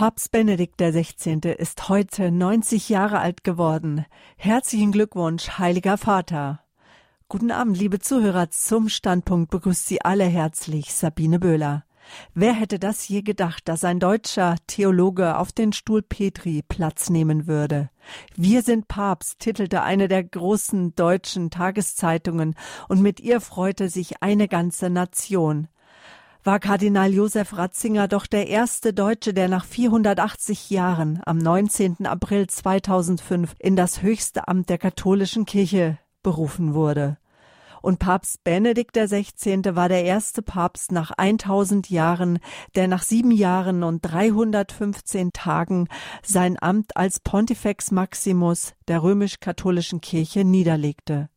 [0.00, 1.40] Papst Benedikt XVI.
[1.58, 4.06] ist heute 90 Jahre alt geworden.
[4.38, 6.60] Herzlichen Glückwunsch, heiliger Vater.
[7.28, 8.48] Guten Abend, liebe Zuhörer.
[8.48, 11.84] Zum Standpunkt begrüßt Sie alle herzlich Sabine Böhler.
[12.32, 17.46] Wer hätte das je gedacht, dass ein deutscher Theologe auf den Stuhl Petri Platz nehmen
[17.46, 17.90] würde?
[18.34, 22.54] Wir sind Papst, titelte eine der großen deutschen Tageszeitungen,
[22.88, 25.68] und mit ihr freute sich eine ganze Nation
[26.42, 32.06] war Kardinal Josef Ratzinger doch der erste Deutsche, der nach 480 Jahren am 19.
[32.06, 37.18] April 2005 in das höchste Amt der katholischen Kirche berufen wurde.
[37.82, 39.74] Und Papst Benedikt XVI.
[39.74, 42.38] war der erste Papst nach 1000 Jahren,
[42.74, 45.88] der nach sieben Jahren und 315 Tagen
[46.22, 51.29] sein Amt als Pontifex Maximus der römisch-katholischen Kirche niederlegte.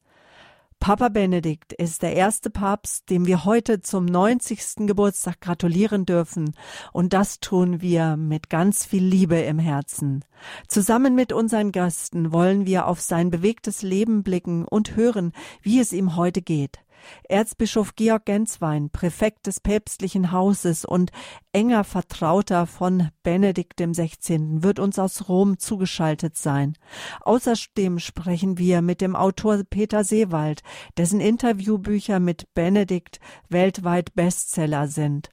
[0.83, 4.85] Papa Benedikt ist der erste Papst, dem wir heute zum 90.
[4.85, 6.55] Geburtstag gratulieren dürfen.
[6.91, 10.25] Und das tun wir mit ganz viel Liebe im Herzen.
[10.67, 15.93] Zusammen mit unseren Gästen wollen wir auf sein bewegtes Leben blicken und hören, wie es
[15.93, 16.82] ihm heute geht.
[17.23, 21.11] Erzbischof Georg Genswein, Präfekt des päpstlichen Hauses und
[21.51, 26.77] enger Vertrauter von Benedikt XVI., wird uns aus Rom zugeschaltet sein.
[27.21, 30.61] Außerdem sprechen wir mit dem Autor Peter Seewald,
[30.97, 35.29] dessen Interviewbücher mit Benedikt weltweit Bestseller sind.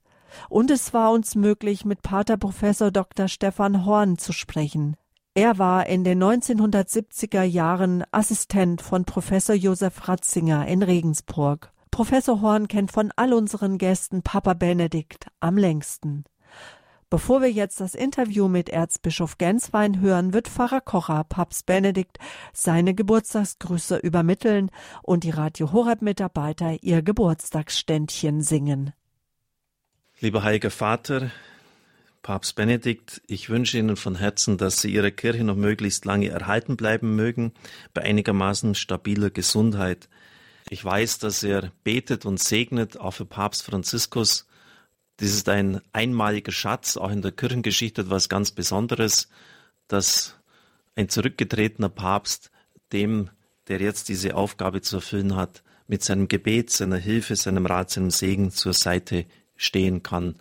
[0.48, 3.28] Und es war uns möglich, mit Pater Professor Dr.
[3.28, 4.96] Stefan Horn zu sprechen.
[5.40, 11.72] Er war in den 1970er Jahren Assistent von Professor Josef Ratzinger in Regensburg.
[11.90, 16.24] Professor Horn kennt von all unseren Gästen Papa Benedikt am längsten.
[17.08, 22.18] Bevor wir jetzt das Interview mit Erzbischof Genswein hören, wird Pfarrer Kocher Papst Benedikt
[22.52, 24.70] seine Geburtstagsgrüße übermitteln
[25.02, 28.92] und die Radio Horeb Mitarbeiter ihr Geburtstagsständchen singen.
[30.20, 31.30] Lieber Heiliger Vater,
[32.22, 36.76] Papst Benedikt, ich wünsche Ihnen von Herzen, dass Sie Ihre Kirche noch möglichst lange erhalten
[36.76, 37.52] bleiben mögen,
[37.94, 40.08] bei einigermaßen stabiler Gesundheit.
[40.68, 44.46] Ich weiß, dass er betet und segnet, auch für Papst Franziskus.
[45.18, 49.28] Dies ist ein einmaliger Schatz, auch in der Kirchengeschichte etwas ganz Besonderes,
[49.88, 50.36] dass
[50.96, 52.50] ein zurückgetretener Papst
[52.92, 53.30] dem,
[53.68, 58.10] der jetzt diese Aufgabe zu erfüllen hat, mit seinem Gebet, seiner Hilfe, seinem Rat, seinem
[58.10, 59.24] Segen zur Seite
[59.56, 60.36] stehen kann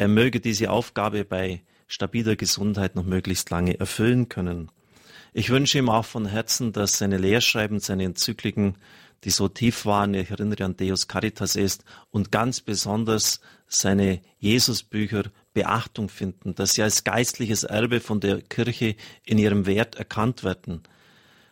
[0.00, 4.70] er möge diese Aufgabe bei stabiler Gesundheit noch möglichst lange erfüllen können.
[5.34, 8.76] Ich wünsche ihm auch von Herzen, dass seine Lehrschreiben, seine Enzykliken,
[9.24, 15.24] die so tief waren, ich erinnere an Deus Caritas ist, und ganz besonders seine Jesusbücher
[15.52, 20.82] Beachtung finden, dass sie als geistliches Erbe von der Kirche in ihrem Wert erkannt werden.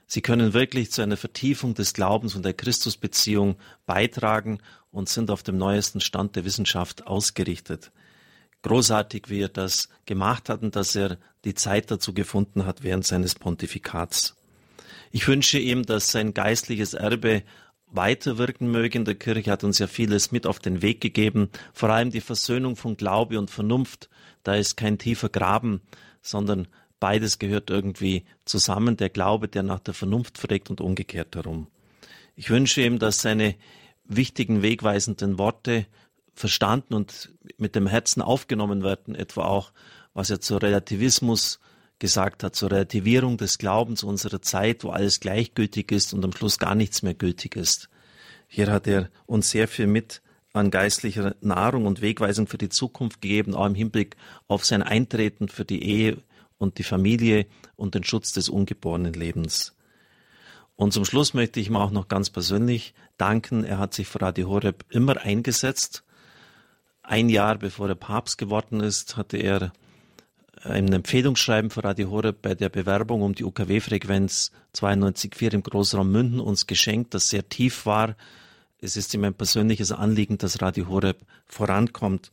[0.06, 4.60] Sie können wirklich zu einer Vertiefung des Glaubens und der Christusbeziehung beitragen
[4.90, 7.92] und sind auf dem neuesten Stand der Wissenschaft ausgerichtet
[8.68, 13.06] großartig, wie er das gemacht hat und dass er die Zeit dazu gefunden hat während
[13.06, 14.36] seines Pontifikats.
[15.10, 17.42] Ich wünsche ihm, dass sein geistliches Erbe
[17.86, 21.88] weiterwirken möge in der Kirche, hat uns ja vieles mit auf den Weg gegeben, vor
[21.88, 24.10] allem die Versöhnung von Glaube und Vernunft.
[24.42, 25.80] Da ist kein tiefer Graben,
[26.20, 26.68] sondern
[27.00, 31.68] beides gehört irgendwie zusammen, der Glaube, der nach der Vernunft fragt und umgekehrt herum.
[32.36, 33.54] Ich wünsche ihm, dass seine
[34.04, 35.86] wichtigen wegweisenden Worte
[36.38, 39.72] verstanden und mit dem Herzen aufgenommen werden, etwa auch,
[40.14, 41.60] was er zur Relativismus
[41.98, 46.58] gesagt hat, zur Relativierung des Glaubens unserer Zeit, wo alles gleichgültig ist und am Schluss
[46.58, 47.88] gar nichts mehr gültig ist.
[48.46, 50.22] Hier hat er uns sehr viel mit
[50.52, 54.16] an geistlicher Nahrung und Wegweisung für die Zukunft gegeben, auch im Hinblick
[54.46, 56.18] auf sein Eintreten für die Ehe
[56.56, 59.76] und die Familie und den Schutz des ungeborenen Lebens.
[60.74, 63.64] Und zum Schluss möchte ich ihm auch noch ganz persönlich danken.
[63.64, 66.04] Er hat sich für Radio Horeb immer eingesetzt
[67.08, 69.72] ein Jahr bevor er Papst geworden ist, hatte er
[70.62, 76.40] ein Empfehlungsschreiben für Radio Horeb bei der Bewerbung um die UKW-Frequenz 92.4 im Großraum Münden
[76.40, 78.14] uns geschenkt, das sehr tief war.
[78.80, 82.30] Es ist ihm ein persönliches Anliegen, dass Radio Horeb vorankommt.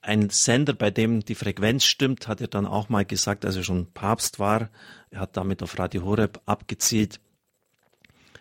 [0.00, 3.62] Ein Sender, bei dem die Frequenz stimmt, hat er dann auch mal gesagt, als er
[3.62, 4.70] schon Papst war.
[5.10, 7.20] Er hat damit auf Radio Horeb abgezielt.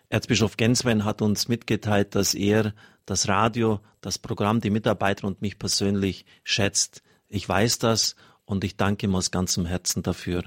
[0.10, 2.74] Erzbischof Genswein hat uns mitgeteilt, dass er
[3.06, 7.04] das Radio, das Programm, die Mitarbeiter und mich persönlich schätzt.
[7.28, 8.16] Ich weiß das
[8.46, 10.44] und ich danke ihm aus ganzem Herzen dafür.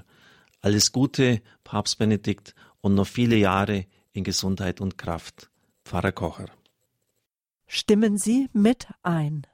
[0.61, 5.51] Alles Gute, Papst Benedikt, und noch viele Jahre in Gesundheit und Kraft.
[5.85, 6.47] Pfarrer Kocher.
[7.67, 9.47] Stimmen Sie mit ein.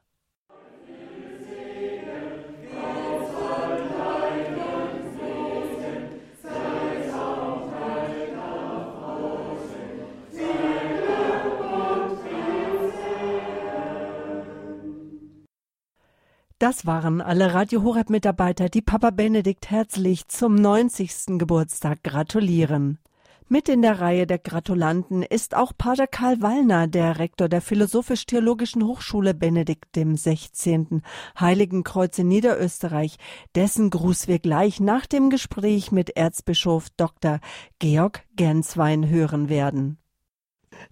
[16.58, 21.37] Das waren alle Radio Horeb Mitarbeiter, die Papa Benedikt herzlich zum 90.
[21.38, 22.99] Geburtstag gratulieren.
[23.47, 28.87] Mit in der Reihe der Gratulanten ist auch Pater Karl Wallner, der Rektor der Philosophisch-Theologischen
[28.87, 31.03] Hochschule Benedikt dem 16.
[31.38, 33.19] Heiligenkreuz in Niederösterreich,
[33.55, 37.41] dessen Gruß wir gleich nach dem Gespräch mit Erzbischof Dr.
[37.81, 39.99] Georg Genswein hören werden.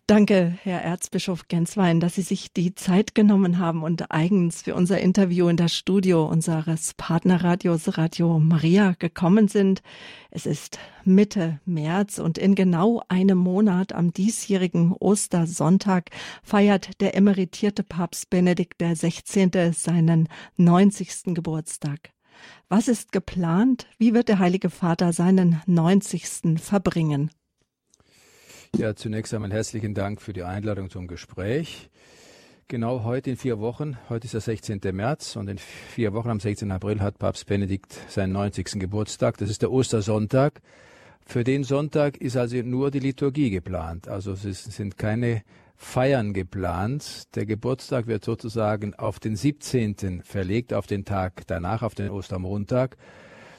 [0.06, 5.00] Danke, Herr Erzbischof Genswein, dass Sie sich die Zeit genommen haben und eigens für unser
[5.00, 9.82] Interview in das Studio unseres Partnerradios Radio Maria gekommen sind.
[10.30, 16.10] Es ist Mitte März und in genau einem Monat am diesjährigen Ostersonntag
[16.42, 19.72] feiert der emeritierte Papst Benedikt XVI.
[19.72, 20.28] seinen
[20.58, 21.34] 90.
[21.34, 22.10] Geburtstag.
[22.68, 23.86] Was ist geplant?
[23.98, 26.60] Wie wird der Heilige Vater seinen 90.
[26.60, 27.30] verbringen?
[28.76, 31.90] Ja, zunächst einmal herzlichen Dank für die Einladung zum Gespräch.
[32.66, 34.80] Genau heute in vier Wochen, heute ist der 16.
[34.92, 36.72] März und in vier Wochen am 16.
[36.72, 38.80] April hat Papst Benedikt seinen 90.
[38.80, 39.38] Geburtstag.
[39.38, 40.60] Das ist der Ostersonntag.
[41.24, 44.08] Für den Sonntag ist also nur die Liturgie geplant.
[44.08, 45.42] Also es sind keine
[45.76, 47.34] Feiern geplant.
[47.36, 50.22] Der Geburtstag wird sozusagen auf den 17.
[50.22, 52.96] verlegt, auf den Tag danach, auf den Ostermontag.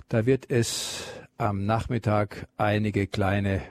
[0.10, 1.04] Da wird es
[1.38, 3.62] am Nachmittag einige kleine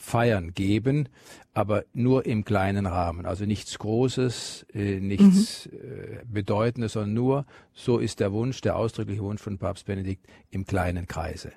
[0.00, 1.08] Feiern geben,
[1.54, 3.26] aber nur im kleinen Rahmen.
[3.26, 5.78] Also nichts Großes, äh, nichts mhm.
[5.78, 10.64] äh, Bedeutendes, sondern nur, so ist der Wunsch, der ausdrückliche Wunsch von Papst Benedikt im
[10.66, 11.50] kleinen Kreise.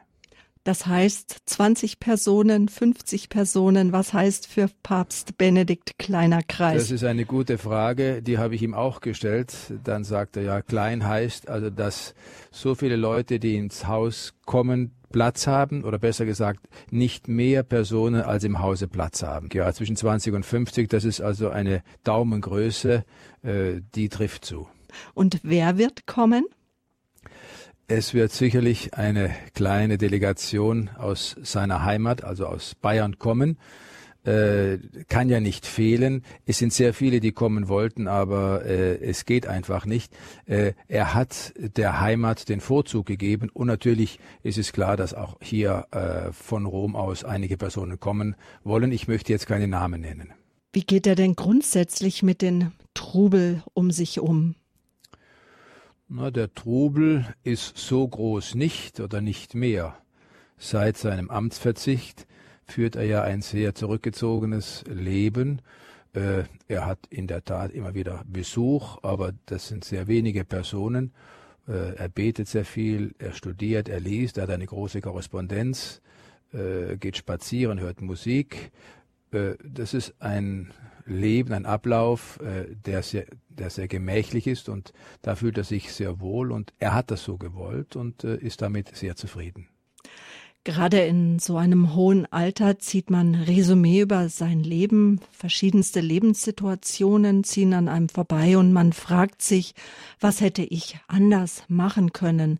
[0.64, 3.94] Das heißt 20 Personen, 50 Personen.
[3.94, 6.82] Was heißt für Papst Benedikt kleiner Kreis?
[6.82, 9.54] Das ist eine gute Frage, die habe ich ihm auch gestellt.
[9.84, 12.16] Dann sagt er ja, klein heißt also, dass
[12.52, 18.22] so viele Leute, die ins Haus kommen, Platz haben oder besser gesagt nicht mehr Personen
[18.22, 19.50] als im Hause Platz haben.
[19.54, 23.06] Ja, zwischen 20 und 50, das ist also eine Daumengröße,
[23.44, 24.68] äh, die trifft zu.
[25.14, 26.46] Und wer wird kommen?
[27.88, 33.58] Es wird sicherlich eine kleine Delegation aus seiner Heimat, also aus Bayern kommen
[34.24, 34.78] äh,
[35.08, 36.24] kann ja nicht fehlen.
[36.46, 40.14] Es sind sehr viele, die kommen wollten, aber äh, es geht einfach nicht.
[40.46, 45.38] Äh, er hat der Heimat den Vorzug gegeben und natürlich ist es klar, dass auch
[45.42, 48.92] hier äh, von Rom aus einige Personen kommen wollen.
[48.92, 50.34] Ich möchte jetzt keine Namen nennen.
[50.74, 54.56] Wie geht er denn grundsätzlich mit dem Trubel um sich um?
[56.08, 59.98] Na, der Trubel ist so groß nicht oder nicht mehr
[60.58, 62.28] seit seinem Amtsverzicht
[62.72, 65.62] führt er ja ein sehr zurückgezogenes Leben.
[66.14, 71.14] Äh, er hat in der Tat immer wieder Besuch, aber das sind sehr wenige Personen.
[71.68, 76.02] Äh, er betet sehr viel, er studiert, er liest, er hat eine große Korrespondenz,
[76.54, 78.72] äh, geht spazieren, hört Musik.
[79.64, 80.74] Das ist ein
[81.06, 82.38] Leben, ein Ablauf,
[82.86, 84.92] der sehr, der sehr gemächlich ist und
[85.22, 88.94] da fühlt er sich sehr wohl und er hat das so gewollt und ist damit
[88.94, 89.70] sehr zufrieden.
[90.64, 95.20] Gerade in so einem hohen Alter zieht man Resümee über sein Leben.
[95.32, 99.74] Verschiedenste Lebenssituationen ziehen an einem vorbei und man fragt sich,
[100.20, 102.60] was hätte ich anders machen können?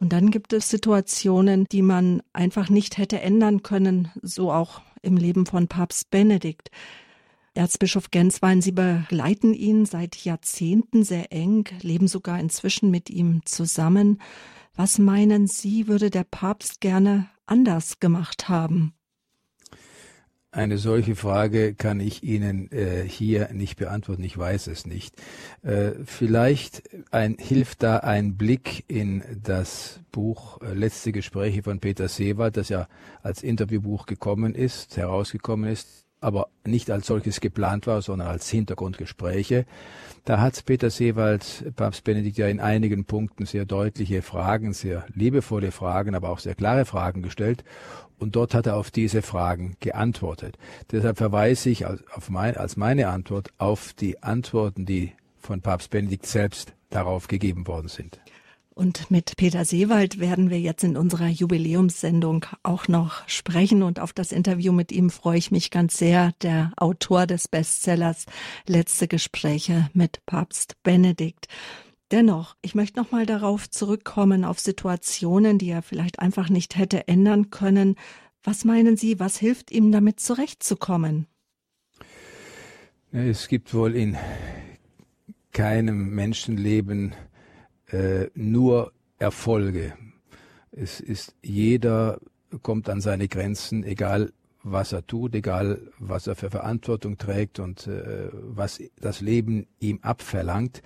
[0.00, 5.18] Und dann gibt es Situationen, die man einfach nicht hätte ändern können, so auch im
[5.18, 6.70] Leben von Papst Benedikt.
[7.52, 14.22] Erzbischof Genswein, Sie begleiten ihn seit Jahrzehnten sehr eng, leben sogar inzwischen mit ihm zusammen.
[14.74, 18.94] Was meinen Sie, würde der Papst gerne anders gemacht haben?
[20.54, 24.22] Eine solche Frage kann ich Ihnen äh, hier nicht beantworten.
[24.22, 25.16] Ich weiß es nicht.
[25.62, 32.06] Äh, vielleicht ein, hilft da ein Blick in das Buch äh, Letzte Gespräche von Peter
[32.06, 32.86] Seewald, das ja
[33.22, 39.66] als Interviewbuch gekommen ist, herausgekommen ist aber nicht als solches geplant war, sondern als Hintergrundgespräche.
[40.24, 45.72] Da hat Peter Seewald, Papst Benedikt ja in einigen Punkten sehr deutliche Fragen, sehr liebevolle
[45.72, 47.64] Fragen, aber auch sehr klare Fragen gestellt.
[48.18, 50.56] Und dort hat er auf diese Fragen geantwortet.
[50.92, 56.26] Deshalb verweise ich als, mein, als meine Antwort auf die Antworten, die von Papst Benedikt
[56.26, 58.21] selbst darauf gegeben worden sind.
[58.74, 63.82] Und mit Peter Seewald werden wir jetzt in unserer Jubiläumssendung auch noch sprechen.
[63.82, 66.32] Und auf das Interview mit ihm freue ich mich ganz sehr.
[66.40, 68.24] Der Autor des Bestsellers
[68.66, 71.48] Letzte Gespräche mit Papst Benedikt.
[72.12, 77.08] Dennoch, ich möchte noch mal darauf zurückkommen, auf Situationen, die er vielleicht einfach nicht hätte
[77.08, 77.96] ändern können.
[78.42, 81.26] Was meinen Sie, was hilft ihm damit zurechtzukommen?
[83.12, 84.16] Es gibt wohl in
[85.52, 87.14] keinem Menschenleben
[87.92, 89.94] äh, nur Erfolge.
[90.72, 92.18] Es ist jeder
[92.62, 94.32] kommt an seine Grenzen, egal
[94.62, 99.98] was er tut, egal was er für Verantwortung trägt und äh, was das Leben ihm
[100.02, 100.82] abverlangt.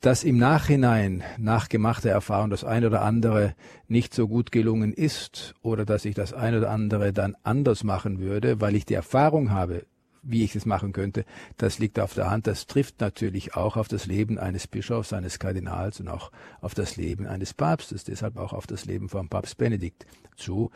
[0.00, 3.54] dass im Nachhinein, nach gemachter Erfahrung, das eine oder andere
[3.86, 8.18] nicht so gut gelungen ist oder dass ich das eine oder andere dann anders machen
[8.18, 9.84] würde, weil ich die Erfahrung habe,
[10.22, 11.24] wie ich es machen könnte,
[11.56, 12.46] das liegt auf der Hand.
[12.46, 16.96] Das trifft natürlich auch auf das Leben eines Bischofs, eines Kardinals und auch auf das
[16.96, 20.70] Leben eines Papstes, deshalb auch auf das Leben von Papst Benedikt zu.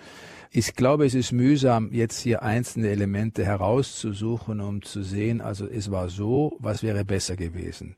[0.51, 5.91] Ich glaube, es ist mühsam, jetzt hier einzelne Elemente herauszusuchen, um zu sehen, also es
[5.91, 7.97] war so, was wäre besser gewesen.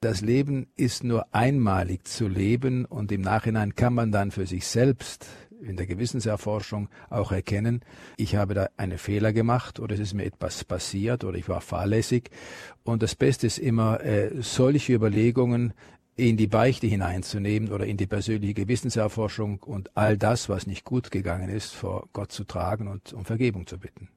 [0.00, 4.66] Das Leben ist nur einmalig zu leben und im Nachhinein kann man dann für sich
[4.66, 5.26] selbst
[5.62, 7.80] in der Gewissenserforschung auch erkennen,
[8.16, 11.60] ich habe da einen Fehler gemacht oder es ist mir etwas passiert oder ich war
[11.60, 12.30] fahrlässig.
[12.84, 15.72] Und das Beste ist immer, äh, solche Überlegungen
[16.16, 21.10] in die Beichte hineinzunehmen oder in die persönliche Gewissenserforschung und all das, was nicht gut
[21.12, 24.08] gegangen ist, vor Gott zu tragen und um Vergebung zu bitten.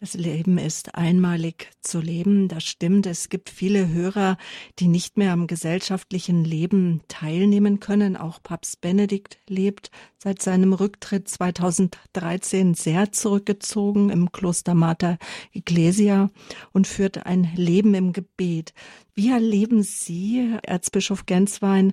[0.00, 3.04] Das Leben ist einmalig zu leben, das stimmt.
[3.06, 4.38] Es gibt viele Hörer,
[4.78, 8.16] die nicht mehr am gesellschaftlichen Leben teilnehmen können.
[8.16, 15.18] Auch Papst Benedikt lebt seit seinem Rücktritt 2013 sehr zurückgezogen im Kloster Mater
[15.52, 16.30] Ecclesia
[16.72, 18.74] und führt ein Leben im Gebet.
[19.16, 21.92] Wie erleben Sie, Erzbischof Genswein,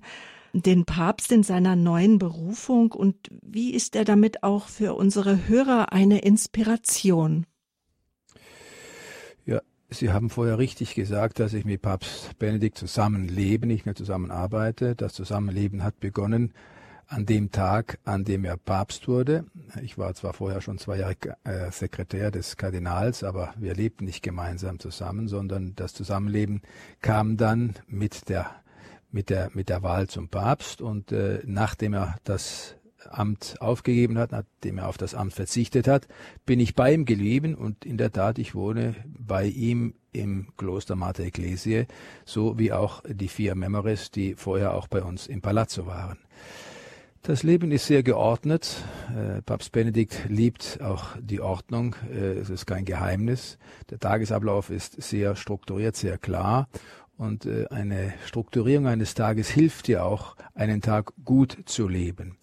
[0.53, 5.91] den Papst in seiner neuen Berufung und wie ist er damit auch für unsere Hörer
[5.91, 7.47] eine Inspiration?
[9.95, 14.95] Sie haben vorher richtig gesagt, dass ich mit Papst Benedikt zusammenlebe, nicht mehr zusammenarbeite.
[14.95, 16.53] Das Zusammenleben hat begonnen
[17.07, 19.45] an dem Tag, an dem er Papst wurde.
[19.81, 24.21] Ich war zwar vorher schon zwei Jahre äh, Sekretär des Kardinals, aber wir lebten nicht
[24.21, 26.61] gemeinsam zusammen, sondern das Zusammenleben
[27.01, 28.49] kam dann mit der
[29.11, 32.75] mit der mit der Wahl zum Papst und äh, nachdem er das
[33.07, 36.07] Amt aufgegeben hat, nachdem er auf das Amt verzichtet hat,
[36.45, 40.95] bin ich bei ihm geblieben und in der Tat, ich wohne bei ihm im Kloster
[40.95, 41.88] Mater Ecclesiae,
[42.25, 46.17] so wie auch die vier Memores, die vorher auch bei uns im Palazzo waren.
[47.27, 48.83] Das Leben ist sehr geordnet.
[49.09, 51.95] Äh, Papst Benedikt liebt auch die Ordnung.
[52.13, 53.57] Äh, es ist kein Geheimnis.
[53.89, 56.67] Der Tagesablauf ist sehr strukturiert, sehr klar.
[57.17, 62.38] Und äh, eine Strukturierung eines Tages hilft dir auch, einen Tag gut zu leben.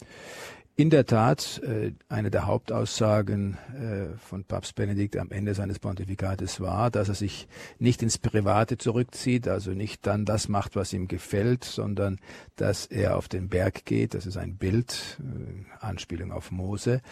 [0.75, 6.61] In der Tat, äh, eine der Hauptaussagen äh, von Papst Benedikt am Ende seines Pontifikates
[6.61, 7.47] war, dass er sich
[7.79, 12.19] nicht ins Private zurückzieht, also nicht dann das macht, was ihm gefällt, sondern
[12.57, 17.03] dass er auf den Berg geht, das ist ein Bild, äh, Anspielung auf Mose,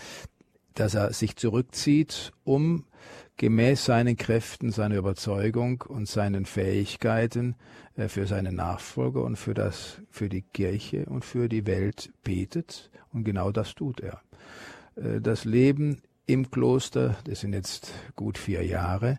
[0.73, 2.87] dass er sich zurückzieht, um
[3.37, 10.01] gemäß seinen Kräften, seiner Überzeugung und seinen Fähigkeiten äh, für seine Nachfolger und für das,
[10.11, 12.91] für die Kirche und für die Welt betet.
[13.13, 14.23] Und genau das tut er.
[14.97, 19.19] Äh, das Leben im Kloster, das sind jetzt gut vier Jahre,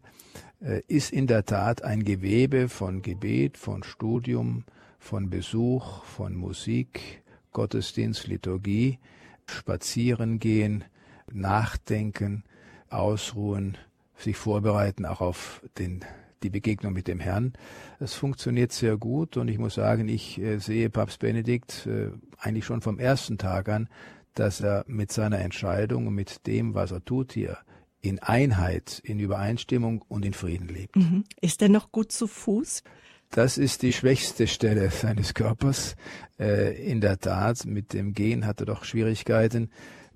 [0.61, 4.63] äh, ist in der Tat ein Gewebe von Gebet, von Studium,
[4.99, 8.99] von Besuch, von Musik, Gottesdienst, Liturgie,
[9.45, 10.83] Spazieren gehen,
[11.31, 12.43] Nachdenken,
[12.89, 13.77] Ausruhen,
[14.15, 16.05] sich vorbereiten, auch auf den,
[16.43, 17.53] die Begegnung mit dem Herrn.
[17.99, 22.65] Es funktioniert sehr gut und ich muss sagen, ich äh, sehe Papst Benedikt äh, eigentlich
[22.65, 23.89] schon vom ersten Tag an,
[24.33, 27.57] dass er mit seiner Entscheidung und mit dem, was er tut hier,
[28.01, 30.95] in Einheit, in Übereinstimmung und in Frieden lebt.
[30.95, 31.23] Mhm.
[31.39, 32.83] Ist er noch gut zu Fuß?
[33.29, 35.95] Das ist die schwächste Stelle seines Körpers.
[36.39, 39.69] Äh, in der Tat, mit dem Gehen hat er doch Schwierigkeiten.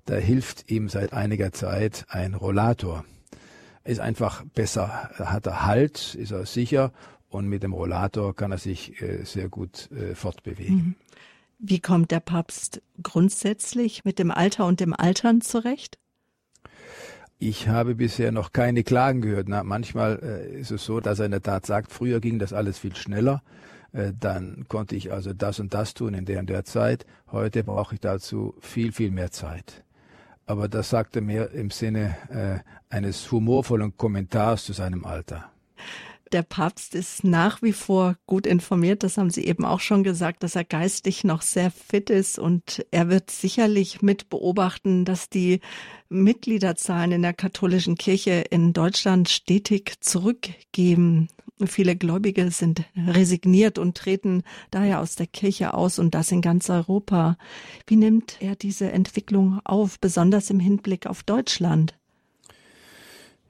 [0.04, 3.04] Da hilft ihm seit einiger Zeit ein Rollator
[3.86, 6.92] ist einfach besser, hat er Halt, ist er sicher
[7.28, 10.76] und mit dem Rollator kann er sich äh, sehr gut äh, fortbewegen.
[10.76, 10.94] Mhm.
[11.58, 15.98] Wie kommt der Papst grundsätzlich mit dem Alter und dem Altern zurecht?
[17.38, 19.48] Ich habe bisher noch keine Klagen gehört.
[19.48, 22.52] Na, manchmal äh, ist es so, dass er in der Tat sagt, früher ging das
[22.52, 23.42] alles viel schneller.
[23.92, 27.06] Äh, dann konnte ich also das und das tun in der und der Zeit.
[27.30, 29.85] Heute brauche ich dazu viel, viel mehr Zeit
[30.46, 35.50] aber das sagte mehr im Sinne äh, eines humorvollen Kommentars zu seinem Alter.
[36.32, 39.04] Der Papst ist nach wie vor gut informiert.
[39.04, 42.38] Das haben Sie eben auch schon gesagt, dass er geistig noch sehr fit ist.
[42.38, 45.60] Und er wird sicherlich mit beobachten, dass die
[46.08, 51.28] Mitgliederzahlen in der katholischen Kirche in Deutschland stetig zurückgehen.
[51.64, 56.68] Viele Gläubige sind resigniert und treten daher aus der Kirche aus und das in ganz
[56.68, 57.38] Europa.
[57.86, 61.94] Wie nimmt er diese Entwicklung auf, besonders im Hinblick auf Deutschland?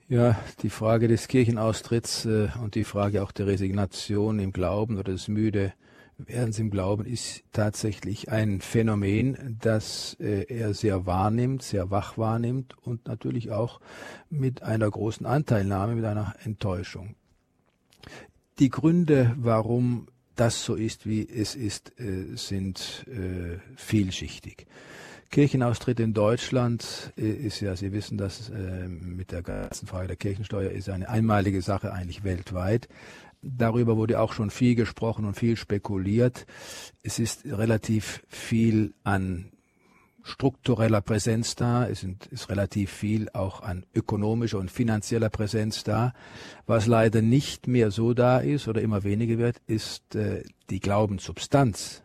[0.09, 5.13] Ja, die Frage des Kirchenaustritts äh, und die Frage auch der Resignation im Glauben oder
[5.13, 5.73] des müde
[6.17, 12.79] Werdens im Glauben ist tatsächlich ein Phänomen, das äh, er sehr wahrnimmt, sehr wach wahrnimmt
[12.79, 13.81] und natürlich auch
[14.31, 17.17] mit einer großen Anteilnahme, mit einer Enttäuschung.
[18.59, 24.67] Die Gründe, warum das so ist, wie es ist, äh, sind äh, vielschichtig.
[25.31, 28.51] Kirchenaustritt in Deutschland äh, ist ja, Sie wissen das,
[28.89, 32.89] mit der ganzen Frage der Kirchensteuer ist eine einmalige Sache eigentlich weltweit.
[33.43, 36.47] Darüber wurde auch schon viel gesprochen und viel spekuliert.
[37.03, 39.53] Es ist relativ viel an
[40.27, 46.13] struktureller Präsenz da, es ist relativ viel auch an ökonomischer und finanzieller Präsenz da.
[46.67, 52.03] Was leider nicht mehr so da ist oder immer weniger wird, ist äh, die Glaubenssubstanz.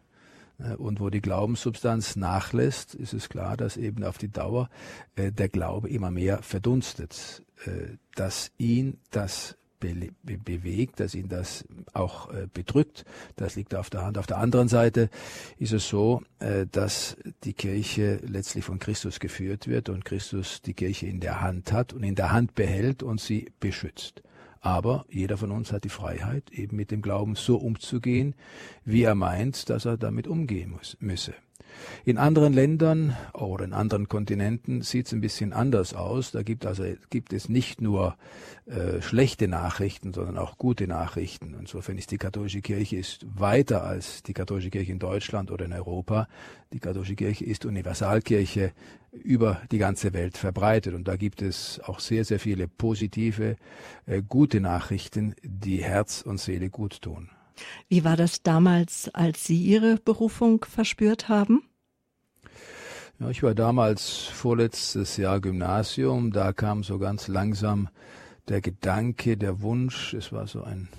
[0.60, 4.70] Äh, und wo die Glaubenssubstanz nachlässt, ist es klar, dass eben auf die Dauer
[5.16, 11.28] äh, der Glaube immer mehr verdunstet, äh, dass ihn das be be bewegt, dass ihn
[11.28, 13.04] das auch äh, bedrückt.
[13.36, 14.18] Das liegt auf der Hand.
[14.18, 15.10] Auf der anderen Seite
[15.58, 20.74] ist es so, äh, dass die Kirche letztlich von Christus geführt wird und Christus die
[20.74, 24.24] Kirche in der Hand hat und in der Hand behält und sie beschützt.
[24.62, 28.36] Aber jeder von uns hat die Freiheit, eben mit dem Glauben so umzugehen,
[28.86, 31.34] wie er meint, dass er damit umgehen muss, müsse.
[32.06, 36.32] In anderen Ländern oder in anderen Kontinenten sieht es ein bisschen anders aus.
[36.32, 38.16] Da gibt, also, gibt es nicht nur
[38.66, 41.56] äh, schlechte Nachrichten, sondern auch gute Nachrichten.
[41.60, 45.74] Insofern ist die katholische Kirche ist weiter als die katholische Kirche in Deutschland oder in
[45.74, 46.28] Europa.
[46.74, 48.72] Die katholische Kirche ist Universalkirche
[49.12, 50.94] über die ganze Welt verbreitet.
[50.94, 53.58] Und da gibt es auch sehr, sehr viele positive,
[54.06, 57.30] äh, gute Nachrichten, die Herz und Seele gut tun.
[57.88, 61.64] Wie war das damals, als Sie Ihre Berufung verspürt haben?
[63.20, 67.90] Ja, ich war damals vorletztes Jahr Gymnasium, da kam so ganz langsam
[68.48, 70.90] der Gedanke, der Wunsch, es war so ein,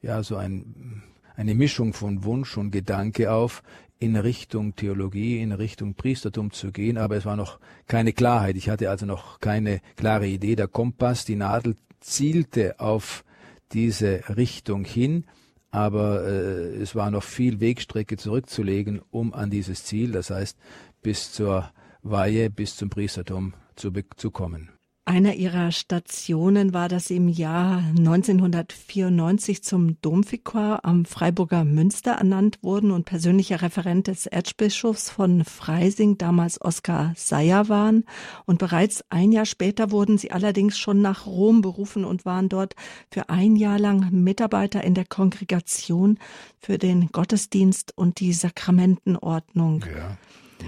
[0.00, 1.02] ja, so ein,
[1.34, 3.62] eine Mischung von Wunsch und Gedanke auf,
[3.98, 8.56] in Richtung Theologie, in Richtung Priestertum zu gehen, aber es war noch keine Klarheit.
[8.56, 10.56] Ich hatte also noch keine klare Idee.
[10.56, 13.24] Der Kompass, die Nadel zielte auf
[13.72, 15.24] diese Richtung hin
[15.72, 20.56] aber äh, es war noch viel Wegstrecke zurückzulegen, um an dieses Ziel, das heißt
[21.02, 24.70] bis zur Weihe, bis zum Priestertum zu, zu kommen.
[25.04, 32.60] Einer ihrer Stationen war, dass sie im Jahr 1994 zum Domvikar am Freiburger Münster ernannt
[32.62, 38.04] wurden und persönlicher Referent des Erzbischofs von Freising, damals Oskar Seyer waren.
[38.46, 42.76] Und bereits ein Jahr später wurden sie allerdings schon nach Rom berufen und waren dort
[43.10, 46.20] für ein Jahr lang Mitarbeiter in der Kongregation
[46.60, 49.84] für den Gottesdienst und die Sakramentenordnung.
[49.92, 50.16] Ja.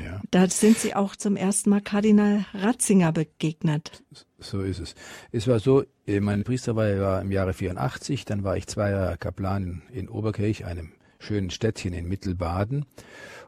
[0.03, 0.21] Ja.
[0.31, 4.03] Da sind Sie auch zum ersten Mal Kardinal Ratzinger begegnet.
[4.39, 4.95] So ist es.
[5.33, 9.17] Es war so, äh, mein Priesterweihe war im Jahre 84, dann war ich zwei Jahre
[9.17, 12.85] Kaplan in Oberkirch, einem schönen Städtchen in Mittelbaden.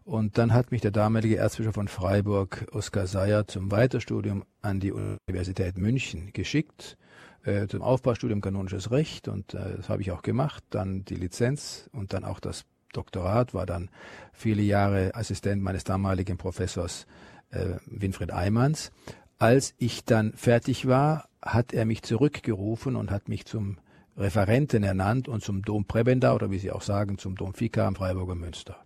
[0.04, 4.92] Und dann hat mich der damalige Erzbischof von Freiburg, Oskar Seyer, zum Weiterstudium an die
[4.92, 6.96] Universität München geschickt,
[7.42, 9.26] äh, zum Aufbaustudium Kanonisches Recht.
[9.26, 10.62] Und äh, das habe ich auch gemacht.
[10.70, 12.64] Dann die Lizenz und dann auch das
[12.96, 13.90] Doktorat, war dann
[14.32, 17.06] viele Jahre Assistent meines damaligen Professors
[17.50, 18.92] äh, Winfried Eimanns.
[19.38, 23.78] Als ich dann fertig war, hat er mich zurückgerufen und hat mich zum
[24.16, 28.34] Referenten ernannt und zum Dom oder wie Sie auch sagen, zum Dom Fika am Freiburger
[28.34, 28.76] Münster.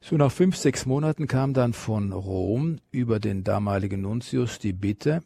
[0.00, 5.22] So nach fünf, sechs Monaten kam dann von Rom über den damaligen Nuntius die Bitte,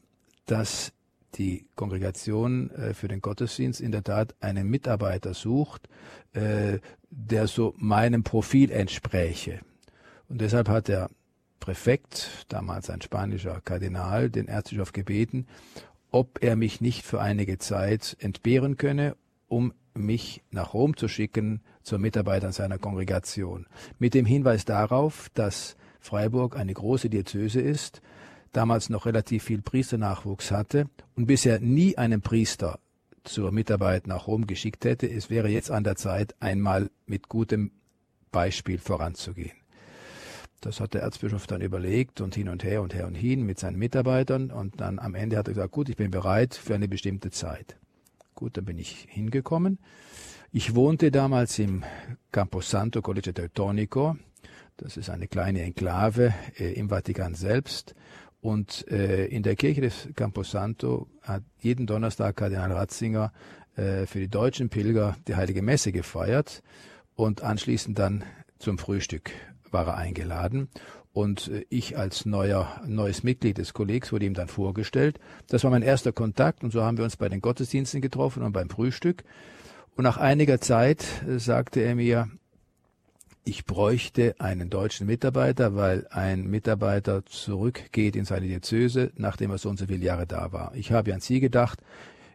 [0.46, 0.92] dass
[1.34, 5.88] die Kongregation äh, für den Gottesdienst in der Tat einen Mitarbeiter sucht,
[6.32, 6.78] äh,
[7.14, 9.60] der so meinem Profil entspräche.
[10.28, 11.10] Und deshalb hat der
[11.60, 15.46] Präfekt, damals ein spanischer Kardinal, den Erzbischof gebeten,
[16.10, 19.14] ob er mich nicht für einige Zeit entbehren könne,
[19.46, 23.66] um mich nach Rom zu schicken zur Mitarbeit an seiner Kongregation.
[23.98, 28.00] Mit dem Hinweis darauf, dass Freiburg eine große Diözese ist,
[28.52, 32.80] damals noch relativ viel Priesternachwuchs hatte und bisher nie einen Priester
[33.24, 35.08] zur Mitarbeit nach Rom geschickt hätte.
[35.08, 37.70] Es wäre jetzt an der Zeit, einmal mit gutem
[38.30, 39.56] Beispiel voranzugehen.
[40.60, 43.58] Das hat der Erzbischof dann überlegt und hin und her und her und hin mit
[43.58, 46.86] seinen Mitarbeitern und dann am Ende hat er gesagt, gut, ich bin bereit für eine
[46.86, 47.76] bestimmte Zeit.
[48.36, 49.78] Gut, dann bin ich hingekommen.
[50.52, 51.82] Ich wohnte damals im
[52.30, 54.16] Camposanto Collegio Teutonico.
[54.76, 57.94] Das ist eine kleine Enklave äh, im Vatikan selbst.
[58.42, 63.32] Und äh, in der Kirche des Camposanto hat jeden Donnerstag Kardinal Ratzinger
[63.76, 66.60] äh, für die deutschen Pilger die Heilige Messe gefeiert
[67.14, 68.24] und anschließend dann
[68.58, 69.30] zum Frühstück
[69.70, 70.68] war er eingeladen.
[71.12, 75.20] Und äh, ich als neuer, neues Mitglied des Kollegs wurde ihm dann vorgestellt.
[75.46, 78.52] Das war mein erster Kontakt und so haben wir uns bei den Gottesdiensten getroffen und
[78.52, 79.22] beim Frühstück.
[79.94, 82.28] Und nach einiger Zeit äh, sagte er mir,
[83.44, 89.68] ich bräuchte einen deutschen Mitarbeiter, weil ein Mitarbeiter zurückgeht in seine Diözese, nachdem er so
[89.68, 90.72] und so viele Jahre da war.
[90.74, 91.80] Ich habe an Sie gedacht.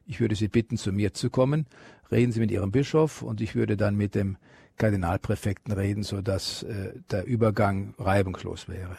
[0.06, 1.66] ich würde Sie bitten, zu mir zu kommen,
[2.12, 4.38] reden Sie mit Ihrem Bischof und ich würde dann mit dem
[4.78, 8.98] Kardinalpräfekten reden, sodass äh, der Übergang reibungslos wäre.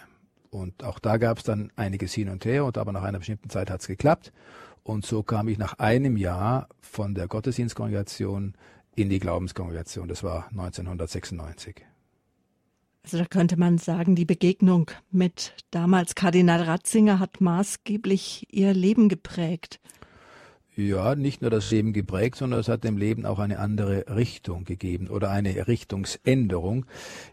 [0.51, 3.51] Und auch da gab es dann einiges hin und her und aber nach einer bestimmten
[3.51, 4.33] Zeit hat es geklappt.
[4.83, 8.55] Und so kam ich nach einem Jahr von der Gottesdienstkongregation
[8.97, 10.09] in die Glaubenskongregation.
[10.09, 11.85] Das war 1996.
[13.09, 19.09] Also da könnte man sagen, die Begegnung mit damals Kardinal Ratzinger hat maßgeblich Ihr Leben
[19.09, 19.81] geprägt.
[20.77, 24.65] Ja, nicht nur das Leben geprägt, sondern es hat dem Leben auch eine andere Richtung
[24.65, 26.85] gegeben oder eine Richtungsänderung.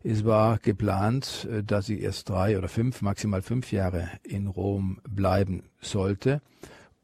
[0.02, 5.02] Es war geplant, äh, dass ich erst drei oder fünf, maximal fünf Jahre in Rom
[5.06, 6.42] bleiben sollte.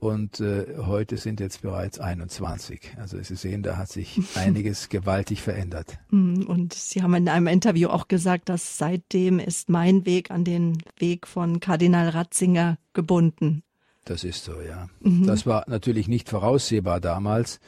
[0.01, 2.95] Und äh, heute sind jetzt bereits 21.
[2.97, 5.99] Also Sie sehen, da hat sich einiges gewaltig verändert.
[6.09, 10.43] Mm, und Sie haben in einem Interview auch gesagt, dass seitdem ist mein Weg an
[10.43, 13.61] den Weg von Kardinal Ratzinger gebunden.
[14.03, 14.89] Das ist so, ja.
[15.01, 15.27] Mhm.
[15.27, 17.59] Das war natürlich nicht voraussehbar damals,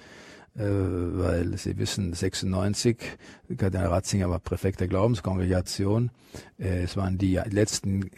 [0.55, 2.97] weil Sie wissen, 96,
[3.57, 6.11] Kardinal Ratzinger war Präfekt der Glaubenskongregation.
[6.59, 8.11] Äh, es waren die letzten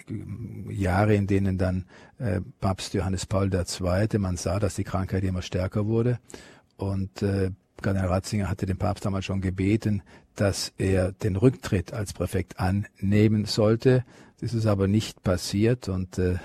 [0.70, 1.86] Jahre, in denen dann
[2.18, 6.20] äh, Papst Johannes Paul II., man sah, dass die Krankheit immer stärker wurde.
[6.76, 10.02] Und äh, Kardinal Ratzinger hatte den Papst damals schon gebeten,
[10.36, 14.04] dass er den Rücktritt als Präfekt annehmen sollte.
[14.42, 16.36] Das ist aber nicht passiert und äh,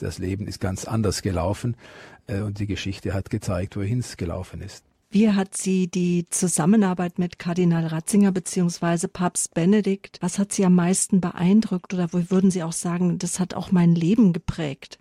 [0.00, 4.60] das Leben ist ganz anders gelaufen äh, und die Geschichte hat gezeigt, wohin es gelaufen
[4.60, 4.84] ist.
[5.12, 10.76] Wie hat Sie die Zusammenarbeit mit Kardinal Ratzinger beziehungsweise Papst Benedikt, was hat Sie am
[10.76, 15.00] meisten beeindruckt oder wo würden Sie auch sagen, das hat auch mein Leben geprägt?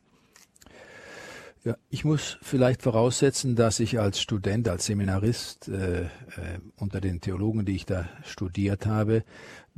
[1.64, 6.08] Ja, ich muss vielleicht voraussetzen, dass ich als Student, als Seminarist äh, äh,
[6.78, 9.24] unter den Theologen, die ich da studiert habe,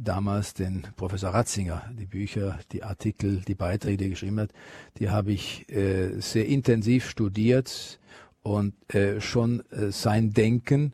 [0.04, 4.52] damals den Professor Ratzinger, die Bücher, die Artikel, die Beiträge, die er geschrieben hat,
[4.98, 8.00] die habe ich äh, sehr intensiv studiert
[8.44, 10.94] und äh, schon äh, sein Denken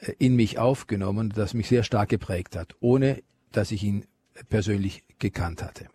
[0.00, 4.04] äh, in mich aufgenommen, das mich sehr stark geprägt hat, ohne dass ich ihn
[4.48, 5.86] persönlich gekannt hatte.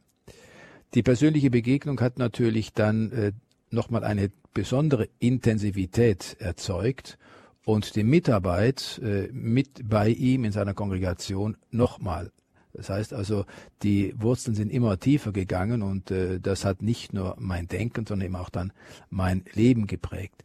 [0.94, 3.32] Die persönliche Begegnung hat natürlich dann äh,
[3.70, 7.18] nochmal eine besondere Intensivität erzeugt
[7.66, 12.32] und die Mitarbeit äh, mit bei ihm in seiner Kongregation nochmal.
[12.76, 13.46] Das heißt also,
[13.84, 18.28] die Wurzeln sind immer tiefer gegangen und äh, das hat nicht nur mein Denken, sondern
[18.28, 18.74] eben auch dann
[19.10, 20.44] mein Leben geprägt.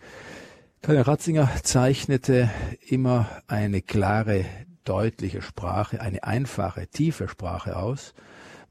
[0.83, 2.51] Karl Ratzinger zeichnete
[2.87, 4.45] immer eine klare,
[4.85, 8.15] deutliche Sprache, eine einfache, tiefe Sprache aus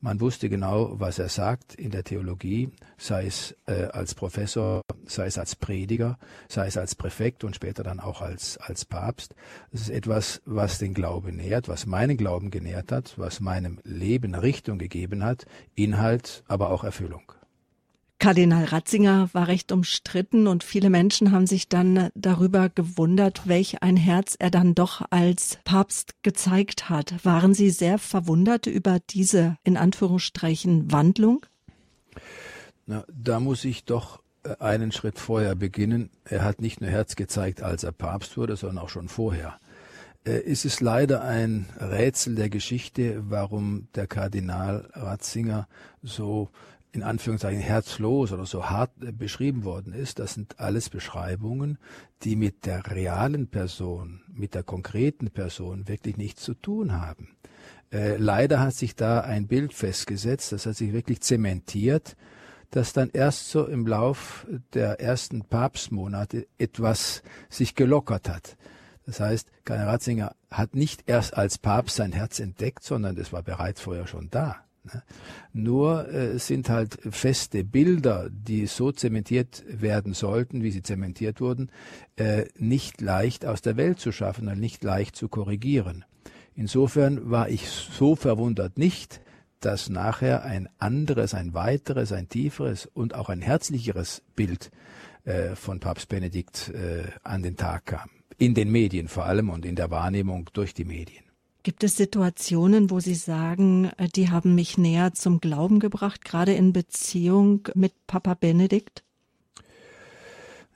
[0.01, 5.25] man wusste genau, was er sagt in der Theologie, sei es äh, als Professor, sei
[5.25, 9.35] es als Prediger, sei es als Präfekt und später dann auch als, als Papst.
[9.71, 14.35] Das ist etwas, was den Glauben nährt, was meinen Glauben genährt hat, was meinem Leben
[14.35, 17.33] Richtung gegeben hat, Inhalt, aber auch Erfüllung.
[18.19, 23.95] Kardinal Ratzinger war recht umstritten und viele Menschen haben sich dann darüber gewundert, welch ein
[23.95, 27.23] Herz er dann doch als Papst gezeigt hat.
[27.23, 31.45] Waren Sie sehr verwundert über diese in Anführungsstrichen Wandlung?
[32.85, 36.09] Na, da muss ich doch äh, einen Schritt vorher beginnen.
[36.25, 39.59] Er hat nicht nur Herz gezeigt, als er Papst wurde, sondern auch schon vorher.
[40.25, 45.69] Äh, es ist leider ein Rätsel der Geschichte, warum der Kardinal Ratzinger
[46.03, 46.49] so
[46.91, 51.77] in Anführungszeichen herzlos oder so hart äh, beschrieben worden ist, das sind alles Beschreibungen,
[52.23, 57.35] die mit der realen Person, mit der konkreten Person wirklich nichts zu tun haben.
[57.91, 62.15] Äh, leider hat sich da ein Bild festgesetzt, das hat sich wirklich zementiert,
[62.71, 68.57] das dann erst so im Lauf der ersten Papstmonate etwas sich gelockert hat.
[69.05, 73.41] Das heißt, Karl Ratzinger hat nicht erst als Papst sein Herz entdeckt, sondern es war
[73.41, 74.57] bereits vorher schon da.
[74.83, 75.03] Ne?
[75.53, 81.71] Nur äh, sind halt feste Bilder, die so zementiert werden sollten, wie sie zementiert wurden,
[82.15, 86.05] äh, nicht leicht aus der Welt zu schaffen und nicht leicht zu korrigieren.
[86.55, 89.21] Insofern war ich so verwundert nicht,
[89.59, 94.71] dass nachher ein anderes, ein weiteres, ein tieferes und auch ein herzlicheres Bild
[95.25, 98.09] äh, von Papst Benedikt äh, an den Tag kam.
[98.37, 101.28] In den Medien vor allem und in der Wahrnehmung durch die Medien.
[101.69, 106.51] Gibt es Situationen, wo Sie sagen, äh, die haben mich näher zum Glauben gebracht, gerade
[106.55, 109.03] in Beziehung mit Papa Benedikt?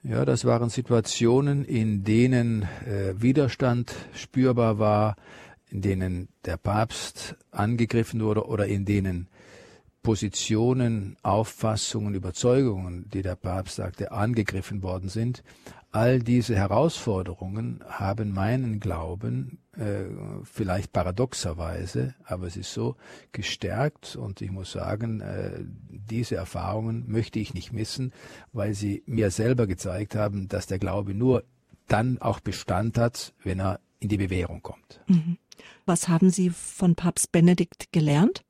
[0.04, 5.16] Ja, das waren Situationen, in denen äh, Widerstand spürbar war,
[5.72, 9.30] in denen der Papst angegriffen wurde oder in denen
[10.04, 15.44] Positionen, Auffassungen, Überzeugungen, die der Papst sagte, angegriffen worden sind.
[15.92, 20.06] All diese Herausforderungen haben meinen Glauben äh,
[20.44, 22.96] vielleicht paradoxerweise, aber es ist so
[23.32, 28.14] gestärkt und ich muss sagen, äh, diese Erfahrungen möchte ich nicht missen,
[28.52, 31.44] weil sie mir selber gezeigt haben, dass der Glaube nur
[31.88, 35.02] dann auch Bestand hat, wenn er in die Bewährung kommt.
[35.08, 35.38] Mhm.
[35.86, 38.44] Was haben Sie von Papst Benedikt gelernt?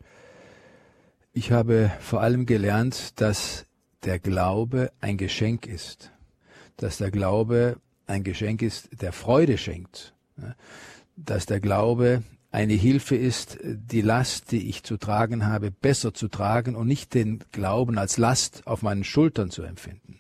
[1.32, 3.66] Ich habe vor allem gelernt, dass
[4.04, 6.12] der Glaube ein Geschenk ist,
[6.78, 10.14] dass der Glaube ein Geschenk ist, der Freude schenkt,
[11.16, 16.28] dass der Glaube eine Hilfe ist, die Last, die ich zu tragen habe, besser zu
[16.28, 20.20] tragen und nicht den Glauben als Last auf meinen Schultern zu empfinden.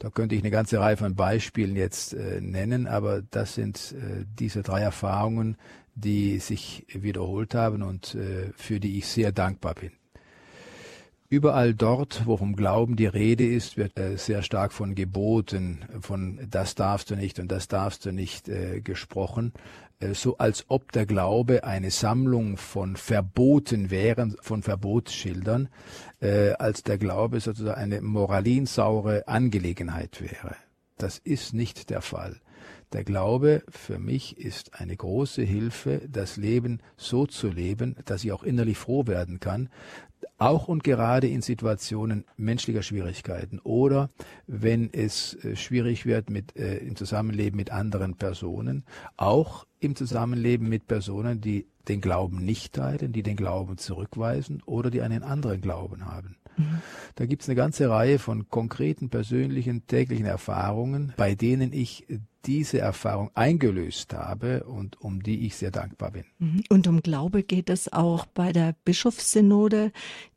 [0.00, 4.24] Da könnte ich eine ganze Reihe von Beispielen jetzt äh, nennen, aber das sind äh,
[4.26, 5.56] diese drei Erfahrungen,
[5.94, 9.92] die sich wiederholt haben und äh, für die ich sehr dankbar bin.
[11.32, 16.40] Überall dort, wo vom Glauben die Rede ist, wird äh, sehr stark von Geboten, von
[16.50, 19.52] das darfst du nicht und das darfst du nicht äh, gesprochen,
[20.00, 25.68] äh, so als ob der Glaube eine Sammlung von Verboten wären, von Verbotsschildern,
[26.20, 30.56] äh, als der Glaube sozusagen eine moralinsaure Angelegenheit wäre.
[30.98, 32.40] Das ist nicht der Fall.
[32.92, 38.32] Der Glaube für mich ist eine große Hilfe, das Leben so zu leben, dass ich
[38.32, 39.68] auch innerlich froh werden kann,
[40.40, 44.08] auch und gerade in Situationen menschlicher Schwierigkeiten oder
[44.46, 48.84] wenn es äh, schwierig wird mit, äh, im Zusammenleben mit anderen Personen,
[49.16, 54.90] auch im Zusammenleben mit Personen, die den Glauben nicht teilen, die den Glauben zurückweisen oder
[54.90, 56.36] die einen anderen Glauben haben.
[56.60, 56.82] Mhm.
[57.14, 62.06] Da gibt es eine ganze Reihe von konkreten, persönlichen, täglichen Erfahrungen, bei denen ich
[62.46, 66.24] diese Erfahrung eingelöst habe und um die ich sehr dankbar bin.
[66.38, 66.64] Mhm.
[66.70, 69.92] Und um Glaube geht es auch bei der Bischofssynode.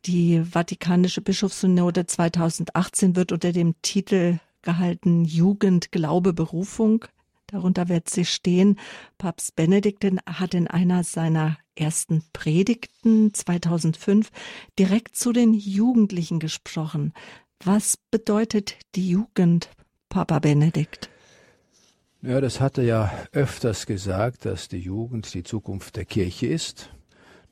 [0.06, 7.06] Die Vatikanische Bischofssynode 2018 wird unter dem Titel gehalten Jugend, Glaube, Berufung.
[7.48, 8.80] Darunter wird sie stehen.
[9.18, 14.30] Papst Benedikt hat in einer seiner ersten Predigten 2005
[14.78, 17.14] direkt zu den Jugendlichen gesprochen.
[17.64, 19.70] Was bedeutet die Jugend,
[20.10, 21.10] Papa Benedikt?
[22.22, 26.90] Ja, das hat er ja öfters gesagt, dass die Jugend die Zukunft der Kirche ist,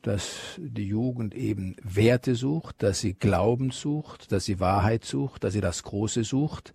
[0.01, 5.53] dass die Jugend eben Werte sucht, dass sie Glauben sucht, dass sie Wahrheit sucht, dass
[5.53, 6.73] sie das Große sucht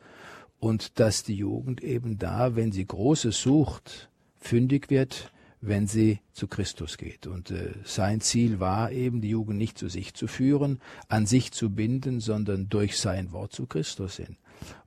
[0.58, 5.32] und dass die Jugend eben da, wenn sie Großes sucht, fündig wird,
[5.66, 7.26] wenn sie zu Christus geht.
[7.26, 11.52] Und äh, sein Ziel war eben, die Jugend nicht zu sich zu führen, an sich
[11.52, 14.36] zu binden, sondern durch sein Wort zu Christus hin.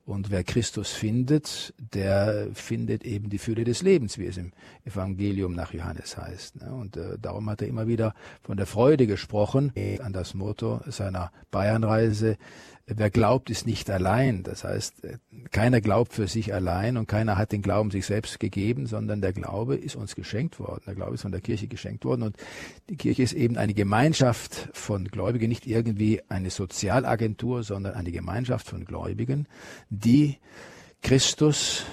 [0.04, 4.52] Und wer Christus findet, der findet eben die Fülle des Lebens, wie es im
[4.84, 6.62] Evangelium nach Johannes heißt.
[6.62, 6.72] Ne?
[6.72, 11.30] Und äh, darum hat er immer wieder von der Freude gesprochen, an das Motto seiner
[11.50, 12.38] Bayernreise,
[12.94, 14.42] wer glaubt, ist nicht allein.
[14.42, 15.18] Das heißt, äh,
[15.50, 19.32] keiner glaubt für sich allein und keiner hat den Glauben sich selbst gegeben, sondern der
[19.32, 20.82] Glaube ist uns geschenkt worden.
[20.86, 22.36] Der Glaube ist von der Kirche geschenkt worden und
[22.88, 28.66] die Kirche ist eben eine Gemeinschaft von Gläubigen, nicht irgendwie eine Sozialagentur, sondern eine Gemeinschaft
[28.66, 29.46] von Gläubigen,
[29.88, 30.38] die
[31.02, 31.84] Christus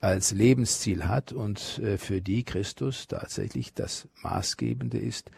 [0.00, 5.30] als Lebensziel hat und äh, für die Christus tatsächlich das Maßgebende ist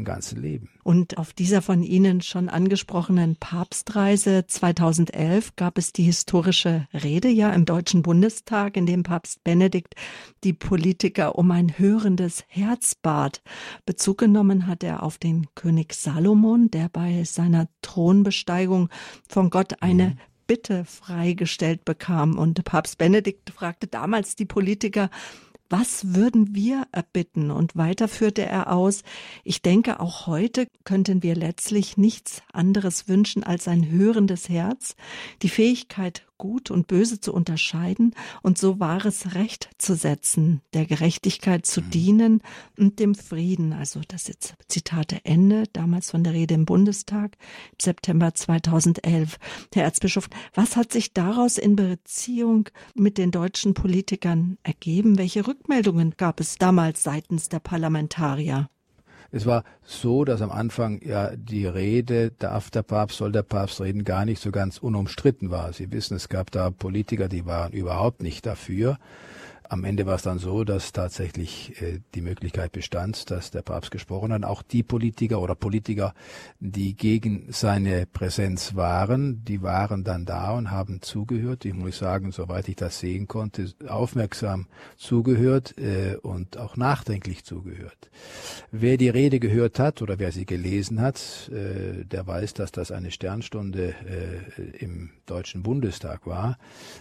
[0.00, 0.70] im ganzen Leben.
[0.82, 7.52] Und auf dieser von Ihnen schon angesprochenen Papstreise 2011 gab es die historische Rede ja
[7.52, 9.94] im Deutschen Bundestag, in dem Papst Benedikt
[10.42, 13.42] die Politiker um ein hörendes Herz bat.
[13.84, 18.88] Bezug genommen hat er auf den König Salomon, der bei seiner Thronbesteigung
[19.28, 20.18] von Gott eine mhm.
[20.46, 22.36] Bitte freigestellt bekam.
[22.36, 25.08] Und Papst Benedikt fragte damals die Politiker,
[25.70, 27.50] was würden wir erbitten?
[27.50, 29.02] Und weiter führte er aus,
[29.44, 34.96] ich denke, auch heute könnten wir letztlich nichts anderes wünschen als ein hörendes Herz,
[35.42, 41.66] die Fähigkeit, Gut und Böse zu unterscheiden und so wahres Recht zu setzen, der Gerechtigkeit
[41.66, 41.90] zu mhm.
[41.90, 42.42] dienen
[42.78, 43.74] und dem Frieden.
[43.74, 47.36] Also das ist Zitate Ende, damals von der Rede im Bundestag,
[47.80, 49.36] September 2011.
[49.74, 55.18] Herr Erzbischof, was hat sich daraus in Beziehung mit den deutschen Politikern ergeben?
[55.18, 58.70] Welche Rückmeldungen gab es damals seitens der Parlamentarier?
[59.32, 63.80] Es war so, dass am Anfang ja die Rede, darf der Papst, soll der Papst
[63.80, 65.72] reden, gar nicht so ganz unumstritten war.
[65.72, 68.98] Sie wissen, es gab da Politiker, die waren überhaupt nicht dafür.
[69.70, 73.92] Am Ende war es dann so, dass tatsächlich äh, die Möglichkeit bestand, dass der Papst
[73.92, 74.42] gesprochen hat.
[74.42, 76.12] Auch die Politiker oder Politiker,
[76.58, 81.64] die gegen seine Präsenz waren, die waren dann da und haben zugehört.
[81.64, 88.10] Ich muss sagen, soweit ich das sehen konnte, aufmerksam zugehört äh, und auch nachdenklich zugehört.
[88.72, 92.90] Wer die Rede gehört hat oder wer sie gelesen hat, äh, der weiß, dass das
[92.90, 96.58] eine Sternstunde äh, im Deutschen Bundestag war.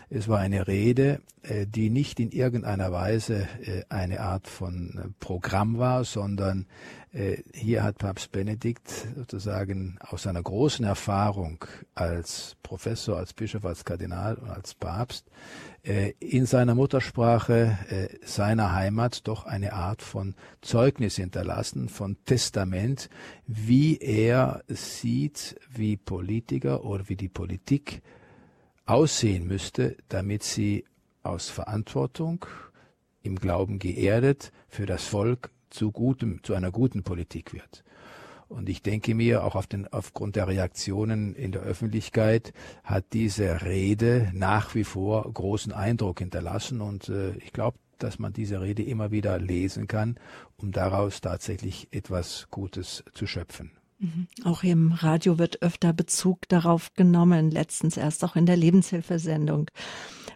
[0.10, 5.08] Es war eine Rede, äh, die nicht in irgendeiner Weise äh, eine Art von äh,
[5.20, 6.65] Programm war, sondern
[7.52, 11.65] hier hat Papst Benedikt sozusagen aus seiner großen Erfahrung
[11.96, 15.26] als Professor, als Bischof, als Kardinal und als Papst
[16.20, 17.80] in seiner Muttersprache
[18.24, 23.10] seiner Heimat doch eine Art von Zeugnis hinterlassen, von Testament,
[23.48, 28.04] wie er sieht, wie Politiker oder wie die Politik
[28.89, 30.86] aussehen müsste, damit sie
[31.23, 32.45] aus Verantwortung
[33.21, 37.84] im Glauben geerdet für das Volk zu gutem, zu einer guten Politik wird.
[38.47, 42.52] Und ich denke mir, auch auf den, aufgrund der Reaktionen in der Öffentlichkeit
[42.84, 46.82] hat diese Rede nach wie vor großen Eindruck hinterlassen.
[46.82, 50.15] Und äh, ich glaube, dass man diese Rede immer wieder lesen kann,
[50.58, 53.79] um daraus tatsächlich etwas Gutes zu schöpfen.
[54.00, 54.28] Mhm.
[54.46, 59.70] Auch im Radio wird öfter Bezug darauf genommen, letztens erst auch in der Lebenshilfesendung.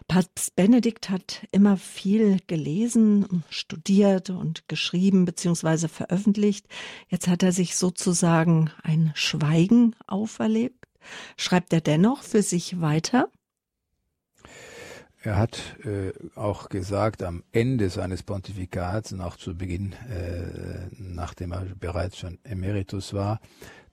[0.06, 5.88] Papst Benedikt hat immer viel gelesen, studiert und geschrieben bzw.
[5.88, 6.66] veröffentlicht.
[7.08, 10.84] Jetzt hat er sich sozusagen ein Schweigen auferlebt.
[11.36, 13.30] Schreibt er dennoch für sich weiter?
[15.24, 21.52] Er hat äh, auch gesagt, am Ende seines Pontifikats und auch zu Beginn, äh, nachdem
[21.52, 23.40] er bereits schon Emeritus war,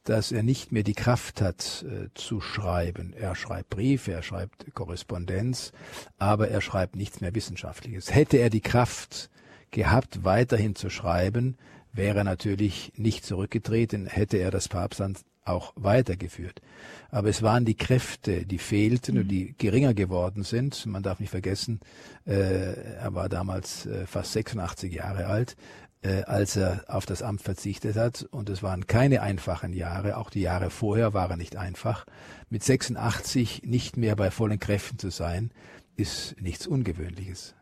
[0.04, 3.14] dass er nicht mehr die Kraft hat äh, zu schreiben.
[3.14, 5.72] Er schreibt Briefe, er schreibt Korrespondenz,
[6.18, 8.14] aber er schreibt nichts mehr Wissenschaftliches.
[8.14, 9.30] Hätte er die Kraft
[9.70, 11.56] gehabt, weiterhin zu schreiben,
[11.94, 16.62] wäre er natürlich nicht zurückgetreten, hätte er das Papstamt auch weitergeführt.
[17.10, 19.22] Aber es waren die Kräfte, die fehlten mhm.
[19.22, 20.86] und die geringer geworden sind.
[20.86, 21.80] Man darf nicht vergessen,
[22.26, 25.56] äh, er war damals äh, fast 86 Jahre alt
[26.04, 28.24] äh, als er auf das Amt verzichtet hat.
[28.32, 30.18] Und es waren keine einfachen Jahre.
[30.18, 32.06] Auch die Jahre vorher waren nicht einfach.
[32.50, 35.52] Mit 86 nicht mehr bei vollen Kräften zu sein,
[35.96, 37.56] ist nichts Ungewöhnliches.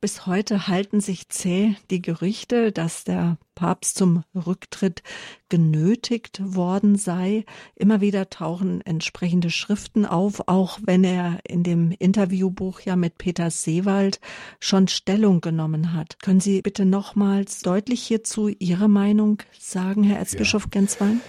[0.00, 5.02] Bis heute halten sich zäh die Gerüchte, dass der Papst zum Rücktritt
[5.50, 7.44] genötigt worden sei.
[7.76, 13.50] Immer wieder tauchen entsprechende Schriften auf, auch wenn er in dem Interviewbuch ja mit Peter
[13.50, 14.20] Seewald
[14.60, 16.18] schon Stellung genommen hat.
[16.20, 20.70] Können Sie bitte nochmals deutlich hierzu Ihre Meinung sagen, Herr Erzbischof ja.
[20.70, 21.20] Genswein?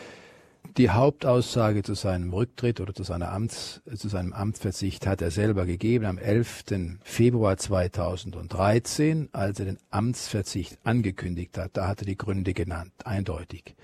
[0.77, 5.65] Die Hauptaussage zu seinem Rücktritt oder zu, seiner Amts, zu seinem Amtsverzicht hat er selber
[5.65, 6.63] gegeben am 11.
[7.03, 11.71] Februar 2013, als er den Amtsverzicht angekündigt hat.
[11.75, 13.75] Da hat er die Gründe genannt, eindeutig.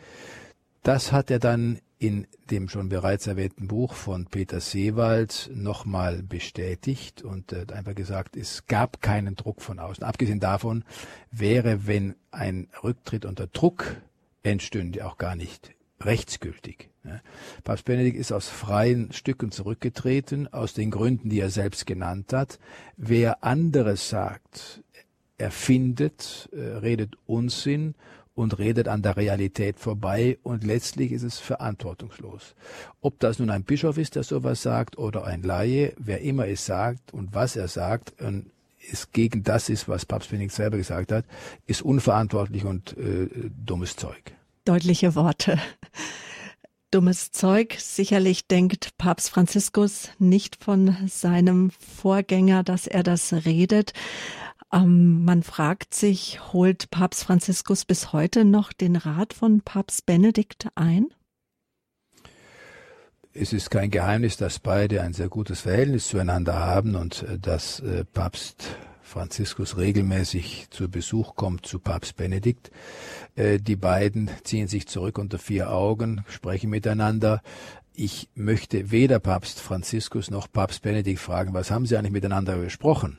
[0.83, 7.21] Das hat er dann in dem schon bereits erwähnten Buch von Peter Seewald nochmal bestätigt
[7.21, 10.05] und äh, einfach gesagt, es gab keinen Druck von außen.
[10.05, 10.85] Abgesehen davon
[11.31, 13.97] wäre, wenn ein Rücktritt unter Druck
[14.43, 15.71] entstünde, auch gar nicht
[16.01, 16.89] rechtsgültig.
[17.63, 22.59] Papst Benedikt ist aus freien Stücken zurückgetreten, aus den Gründen, die er selbst genannt hat.
[22.97, 24.83] Wer anderes sagt,
[25.37, 27.95] er findet, äh, redet Unsinn
[28.35, 32.55] und redet an der Realität vorbei und letztlich ist es verantwortungslos.
[33.01, 36.65] Ob das nun ein Bischof ist, der sowas sagt oder ein Laie, wer immer es
[36.65, 38.13] sagt und was er sagt,
[38.91, 41.25] ist gegen das ist, was Papst Benedikt selber gesagt hat,
[41.65, 43.27] ist unverantwortlich und äh,
[43.65, 44.36] dummes Zeug
[44.67, 45.59] deutliche Worte.
[46.91, 47.75] Dummes Zeug.
[47.79, 53.93] Sicherlich denkt Papst Franziskus nicht von seinem Vorgänger, dass er das redet.
[54.71, 60.67] Ähm, man fragt sich, holt Papst Franziskus bis heute noch den Rat von Papst Benedikt
[60.75, 61.07] ein?
[63.33, 67.79] Es ist kein Geheimnis, dass beide ein sehr gutes Verhältnis zueinander haben und äh, dass
[67.81, 72.71] äh, Papst Franziskus regelmäßig zu Besuch kommt zu Papst Benedikt.
[73.35, 77.41] Äh, die beiden ziehen sich zurück unter vier Augen, sprechen miteinander.
[77.93, 83.17] Ich möchte weder Papst Franziskus noch Papst Benedikt fragen, was haben sie eigentlich miteinander besprochen?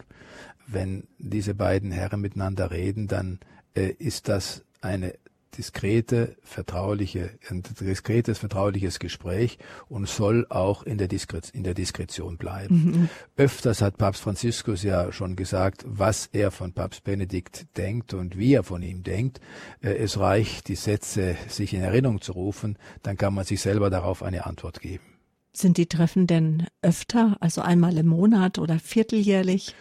[0.66, 3.40] Wenn diese beiden Herren miteinander reden, dann
[3.74, 5.14] äh, ist das eine
[5.56, 9.58] diskrete, vertrauliche, ein diskretes, vertrauliches Gespräch
[9.88, 12.84] und soll auch in der, Diskre in der Diskretion bleiben.
[12.84, 13.08] Mhm.
[13.36, 18.54] Öfters hat Papst Franziskus ja schon gesagt, was er von Papst Benedikt denkt und wie
[18.54, 19.40] er von ihm denkt.
[19.80, 23.90] Äh, es reicht, die Sätze sich in Erinnerung zu rufen, dann kann man sich selber
[23.90, 25.04] darauf eine Antwort geben.
[25.52, 29.74] Sind die Treffen denn öfter, also einmal im Monat oder vierteljährlich?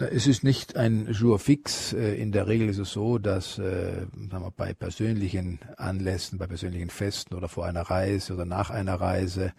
[0.00, 1.92] Es ist nicht ein Jour fix.
[1.92, 6.46] Äh, in der Regel ist es so, dass äh, sagen wir, bei persönlichen Anlässen, bei
[6.46, 9.52] persönlichen Festen oder vor einer Reise oder nach einer Reise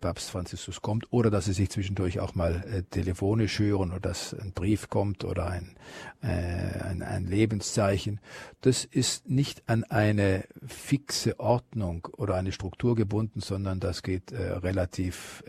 [0.00, 4.32] Papst Franziskus kommt oder dass sie sich zwischendurch auch mal äh, telefonisch hören oder dass
[4.32, 5.76] ein Brief kommt oder ein,
[6.22, 8.18] ein, ein Lebenszeichen.
[8.62, 15.44] Das ist nicht an eine fixe Ordnung oder eine Struktur gebunden, sondern das geht relativ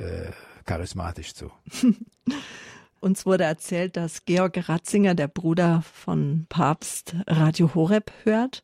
[0.66, 1.52] charismatisch zu.
[3.04, 8.64] Uns wurde erzählt, dass Georg Ratzinger, der Bruder von Papst, Radio Horeb hört.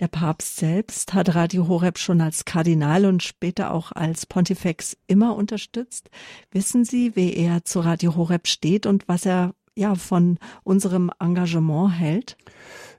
[0.00, 5.36] Der Papst selbst hat Radio Horeb schon als Kardinal und später auch als Pontifex immer
[5.36, 6.10] unterstützt.
[6.50, 11.92] Wissen Sie, wie er zu Radio Horeb steht und was er ja von unserem Engagement
[11.92, 12.36] hält?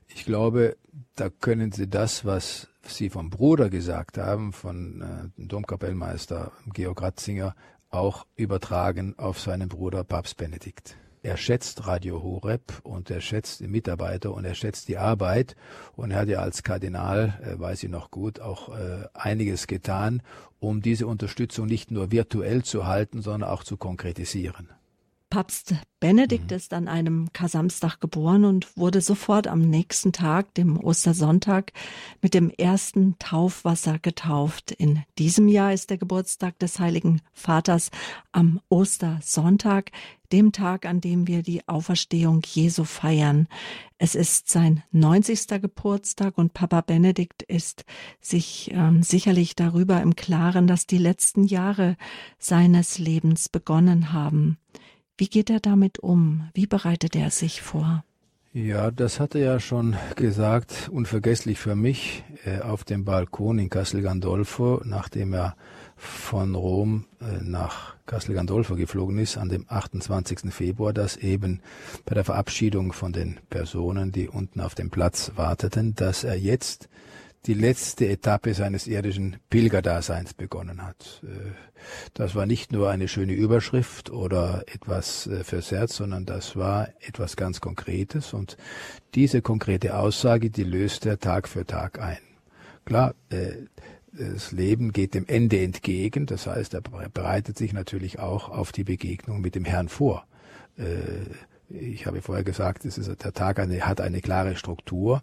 [0.06, 0.78] Ich glaube,
[1.16, 7.54] da können Sie das, was Sie vom Bruder gesagt haben, von äh, Domkapellmeister Georg Ratzinger,
[7.90, 10.96] auch übertragen auf seinen Bruder Papst Benedikt.
[11.22, 15.56] Er schätzt Radio Horeb und er schätzt die Mitarbeiter und er schätzt die Arbeit
[15.96, 20.22] und er hat ja als Kardinal, äh, weiß ich noch gut, auch äh, einiges getan,
[20.60, 24.70] um diese Unterstützung nicht nur virtuell zu halten, sondern auch zu konkretisieren.
[25.30, 26.56] Papst Benedikt mhm.
[26.56, 31.72] ist an einem Kasamstag geboren und wurde sofort am nächsten Tag, dem Ostersonntag,
[32.22, 34.70] mit dem ersten Taufwasser getauft.
[34.70, 37.90] In diesem Jahr ist der Geburtstag des Heiligen Vaters
[38.32, 39.90] am Ostersonntag,
[40.32, 43.48] dem Tag, an dem wir die Auferstehung Jesu feiern.
[43.98, 45.60] Es ist sein 90.
[45.60, 47.84] Geburtstag und Papa Benedikt ist
[48.20, 51.96] sich äh, sicherlich darüber im Klaren, dass die letzten Jahre
[52.38, 54.58] seines Lebens begonnen haben.
[55.18, 56.48] Wie geht er damit um?
[56.54, 58.04] Wie bereitet er sich vor?
[58.54, 63.68] Ja, das hat er ja schon gesagt, unvergesslich für mich, äh, auf dem Balkon in
[63.68, 65.56] Castel Gandolfo, nachdem er
[65.96, 70.52] von Rom äh, nach Castel Gandolfo geflogen ist, an dem 28.
[70.54, 71.62] Februar, dass eben
[72.04, 76.88] bei der Verabschiedung von den Personen, die unten auf dem Platz warteten, dass er jetzt
[77.46, 81.22] die letzte Etappe seines irdischen Pilgerdaseins begonnen hat.
[81.24, 81.52] Äh,
[82.14, 86.88] das war nicht nur eine schöne Überschrift oder etwas äh, fürs Herz, sondern das war
[87.00, 88.56] etwas ganz Konkretes und
[89.14, 92.18] diese konkrete Aussage, die löst er Tag für Tag ein.
[92.84, 93.52] Klar, äh,
[94.12, 98.82] das Leben geht dem Ende entgegen, das heißt, er bereitet sich natürlich auch auf die
[98.82, 100.26] Begegnung mit dem Herrn vor.
[101.68, 105.22] Ich habe vorher gesagt, es ist, der Tag eine, hat eine klare Struktur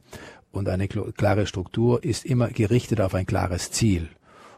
[0.55, 4.09] und eine klare Struktur ist immer gerichtet auf ein klares Ziel.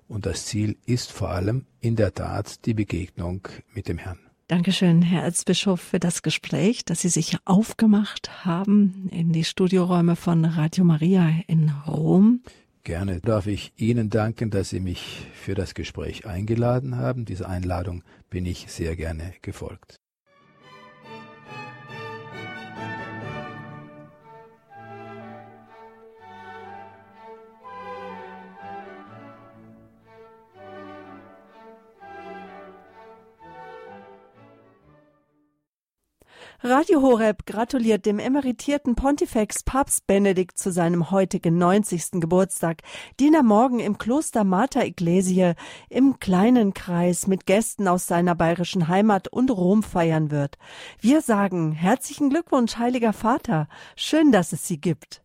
[0.08, 4.20] Und das Ziel ist vor allem in der Tat die Begegnung mit dem Herrn.
[4.48, 10.46] Dankeschön, Herr Erzbischof, für das Gespräch, dass Sie sich aufgemacht haben in die Studioräume von
[10.46, 12.42] Radio Maria in Rom.
[12.86, 17.26] Gerne darf ich Ihnen danken, dass Sie mich für das Gespräch eingeladen haben.
[17.26, 19.98] Dieser Einladung bin ich sehr gerne gefolgt.
[36.64, 42.14] Radio Horeb gratuliert dem emeritierten Pontifex Papst Benedikt zu seinem heutigen 90.
[42.14, 42.82] Geburtstag,
[43.20, 45.54] den er morgen im Kloster Mater Ecclesiae
[45.88, 50.58] im kleinen Kreis mit Gästen aus seiner bayerischen Heimat und Rom feiern wird.
[51.00, 53.68] Wir sagen herzlichen Glückwunsch, heiliger Vater.
[53.96, 55.22] Schön, dass es Sie gibt.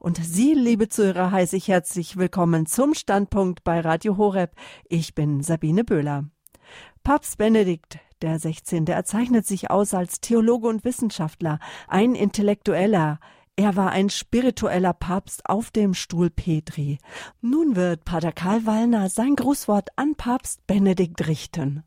[0.00, 4.50] Und Sie, liebe Zuhörer, heiße ich herzlich willkommen zum Standpunkt bei Radio Horeb.
[4.88, 6.24] Ich bin Sabine Böhler.
[7.04, 8.86] Papst Benedikt der 16.
[8.86, 11.58] Er zeichnet sich aus als Theologe und Wissenschaftler,
[11.88, 13.18] ein Intellektueller.
[13.56, 16.98] Er war ein spiritueller Papst auf dem Stuhl Petri.
[17.40, 21.84] Nun wird Pater Karl Wallner sein Grußwort an Papst Benedikt richten.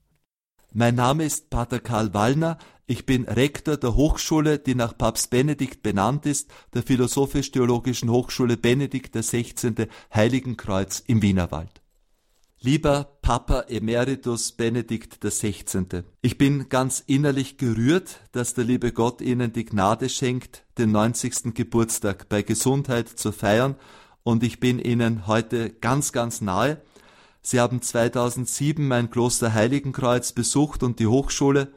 [0.74, 2.58] Mein Name ist Pater Karl Wallner.
[2.86, 9.14] Ich bin Rektor der Hochschule, die nach Papst Benedikt benannt ist, der Philosophisch-Theologischen Hochschule Benedikt
[9.14, 9.88] XVI.
[10.14, 11.82] Heiligenkreuz im Wienerwald.
[12.60, 16.04] Lieber Papa Emeritus Benedikt XVI.
[16.24, 21.54] Ich bin ganz innerlich gerührt, dass der liebe Gott Ihnen die Gnade schenkt, den 90.
[21.54, 23.76] Geburtstag bei Gesundheit zu feiern
[24.24, 26.82] und ich bin Ihnen heute ganz, ganz nahe.
[27.44, 31.72] Sie haben 2007 mein Kloster Heiligenkreuz besucht und die Hochschule.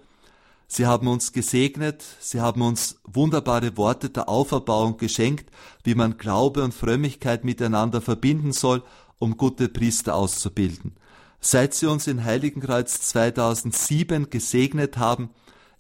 [0.67, 5.51] Sie haben uns gesegnet, Sie haben uns wunderbare Worte der Auferbauung geschenkt,
[5.85, 8.83] wie man Glaube und Frömmigkeit miteinander verbinden soll
[9.21, 10.97] um gute Priester auszubilden.
[11.39, 15.31] Seit Sie uns in Heiligenkreuz 2007 gesegnet haben,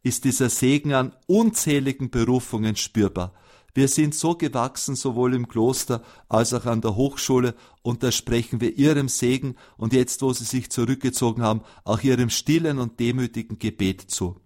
[0.02, 3.34] ist dieser Segen an unzähligen Berufungen spürbar.
[3.74, 8.60] Wir sind so gewachsen, sowohl im Kloster als auch an der Hochschule, und da sprechen
[8.60, 13.58] wir Ihrem Segen und jetzt, wo Sie sich zurückgezogen haben, auch Ihrem stillen und demütigen
[13.58, 14.36] Gebet zu.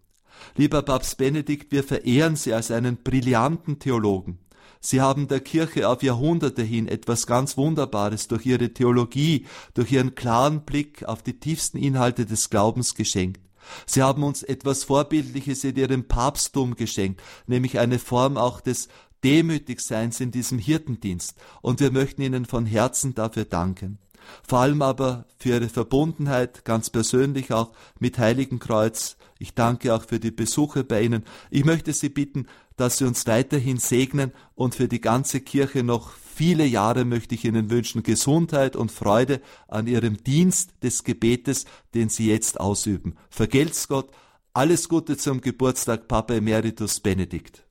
[0.57, 4.39] Lieber Papst Benedikt, wir verehren Sie als einen brillanten Theologen.
[4.87, 10.15] Sie haben der Kirche auf Jahrhunderte hin etwas ganz Wunderbares durch ihre Theologie, durch ihren
[10.15, 13.41] klaren Blick auf die tiefsten Inhalte des Glaubens geschenkt.
[13.87, 18.89] Sie haben uns etwas Vorbildliches in ihrem Papsttum geschenkt, nämlich eine Form auch des
[19.25, 23.99] Demütigseins in diesem Hirtendienst, und wir möchten Ihnen von Herzen dafür danken.
[24.47, 29.17] Vor allem aber für Ihre Verbundenheit, ganz persönlich auch mit Heiligenkreuz.
[29.39, 31.25] Ich danke auch für die Besuche bei Ihnen.
[31.51, 32.47] Ich möchte Sie bitten,
[32.77, 37.45] dass Sie uns weiterhin segnen und für die ganze Kirche noch viele Jahre möchte ich
[37.45, 41.65] Ihnen wünschen Gesundheit und Freude an Ihrem Dienst des Gebetes,
[41.95, 43.17] den Sie jetzt ausüben.
[43.31, 44.11] Vergelt's Gott.
[44.53, 47.65] Alles Gute zum Geburtstag, Papa Emeritus Benedikt.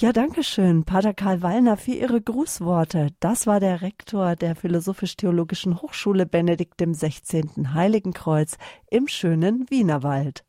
[0.00, 3.08] Ja, danke schön, Pater Karl Wallner, für Ihre Grußworte.
[3.18, 7.74] Das war der Rektor der Philosophisch-Theologischen Hochschule Benedikt im 16.
[7.74, 8.58] Heiligenkreuz
[8.88, 10.44] im schönen Wienerwald.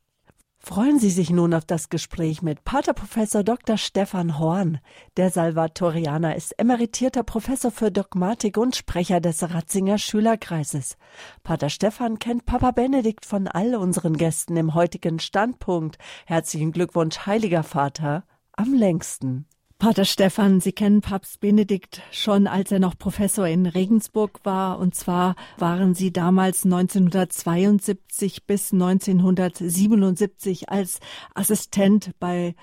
[0.70, 3.76] Freuen Sie sich nun auf das Gespräch mit Pater Professor Dr.
[3.76, 4.78] Stefan Horn.
[5.18, 10.96] Der Salvatorianer ist emeritierter Professor für Dogmatik und Sprecher des Ratzinger Schülerkreises.
[11.42, 15.98] Pater Stefan kennt Papa Benedikt von all unseren Gästen im heutigen Standpunkt.
[16.28, 19.48] Herzlichen Glückwunsch, heiliger Vater am längsten.
[19.80, 24.78] Pater Stefan, Sie kennen Papst Benedikt schon, als er noch Professor in Regensburg war.
[24.78, 31.00] Und zwar waren Sie damals 1972 bis 1977 als
[31.34, 32.56] Assistent bei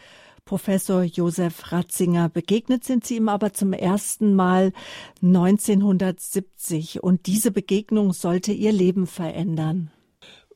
[0.45, 2.29] Professor Josef Ratzinger.
[2.29, 4.75] Begegnet sind Sie ihm aber zum ersten Mal
[5.23, 7.03] 1970.
[7.03, 9.91] Und diese Begegnung sollte Ihr Leben verändern.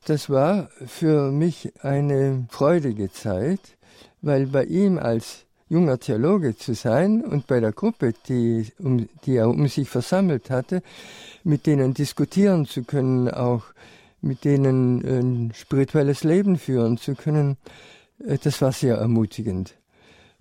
[0.04, 3.78] Das war für mich eine freudige Zeit
[4.22, 9.36] weil bei ihm als junger Theologe zu sein und bei der Gruppe, die, um, die
[9.36, 10.82] er um sich versammelt hatte,
[11.44, 13.62] mit denen diskutieren zu können, auch
[14.20, 17.56] mit denen ein spirituelles Leben führen zu können,
[18.26, 19.76] äh, das war sehr ermutigend.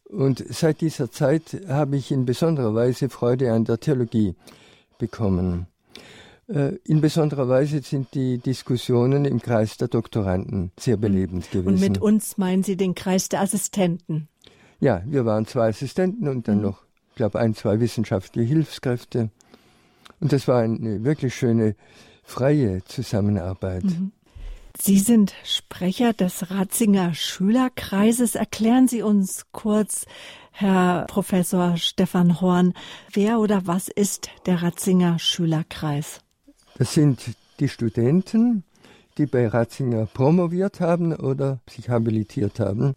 [0.09, 4.35] Und seit dieser Zeit habe ich in besonderer Weise Freude an der Theologie
[4.97, 5.67] bekommen.
[6.47, 11.67] Äh, in besonderer Weise sind die Diskussionen im Kreis der Doktoranden sehr belebend gewesen.
[11.75, 14.27] Und mit uns meinen Sie den Kreis der Assistenten?
[14.79, 16.63] Ja, wir waren zwei Assistenten und dann mhm.
[16.63, 19.29] noch, ich glaube, ein, zwei wissenschaftliche Hilfskräfte.
[20.19, 21.75] Und das war eine wirklich schöne,
[22.23, 23.83] freie Zusammenarbeit.
[23.83, 24.11] Mhm.
[24.81, 28.35] Sie sind Sprecher des Ratzinger Schülerkreises.
[28.35, 30.05] Erklären Sie uns kurz,
[30.51, 32.73] Herr Professor Stefan Horn,
[33.11, 36.21] wer oder was ist der Ratzinger Schülerkreis?
[36.77, 38.63] Das sind die Studenten,
[39.17, 42.95] die bei Ratzinger promoviert haben oder sich habilitiert haben.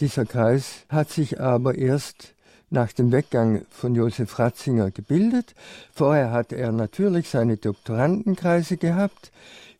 [0.00, 2.34] Dieser Kreis hat sich aber erst
[2.70, 5.54] nach dem Weggang von Josef Ratzinger gebildet.
[5.92, 9.30] Vorher hat er natürlich seine Doktorandenkreise gehabt,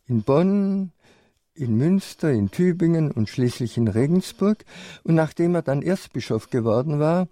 [0.07, 0.91] in Bonn,
[1.55, 4.63] in Münster, in Tübingen und schließlich in Regensburg.
[5.03, 7.27] Und nachdem er dann Erzbischof geworden war,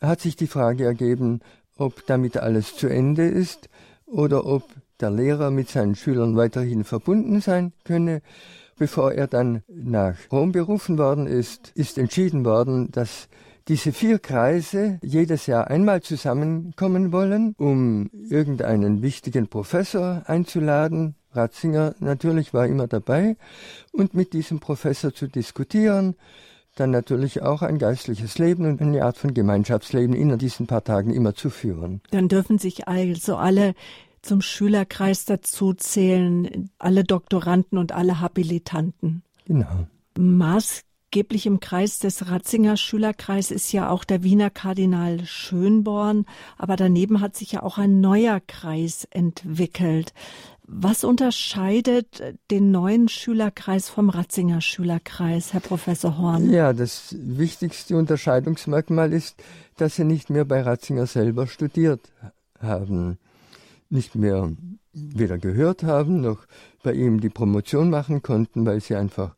[0.00, 1.40] hat sich die Frage ergeben,
[1.76, 3.68] ob damit alles zu Ende ist
[4.06, 4.64] oder ob
[5.00, 8.22] der Lehrer mit seinen Schülern weiterhin verbunden sein könne.
[8.80, 13.28] Bevor er dann nach Rom berufen worden ist, ist entschieden worden, dass
[13.68, 21.14] diese vier Kreise jedes Jahr einmal zusammenkommen wollen, um irgendeinen wichtigen Professor einzuladen.
[21.32, 23.36] Ratzinger natürlich war immer dabei
[23.92, 26.16] und mit diesem Professor zu diskutieren,
[26.74, 31.12] dann natürlich auch ein geistliches Leben und eine Art von Gemeinschaftsleben in diesen paar Tagen
[31.12, 32.00] immer zu führen.
[32.12, 33.74] Dann dürfen sich also alle
[34.22, 39.22] zum Schülerkreis dazu zählen alle Doktoranden und alle Habilitanten.
[39.46, 39.86] Genau.
[40.18, 46.26] Maßgeblich im Kreis des Ratzinger Schülerkreis ist ja auch der Wiener Kardinal Schönborn,
[46.58, 50.12] aber daneben hat sich ja auch ein neuer Kreis entwickelt.
[50.72, 56.52] Was unterscheidet den neuen Schülerkreis vom Ratzinger Schülerkreis, Herr Professor Horn?
[56.52, 59.42] Ja, das wichtigste Unterscheidungsmerkmal ist,
[59.78, 62.12] dass Sie nicht mehr bei Ratzinger selber studiert
[62.60, 63.18] haben
[63.90, 64.50] nicht mehr
[64.92, 66.46] weder gehört haben, noch
[66.82, 69.34] bei ihm die Promotion machen konnten, weil sie einfach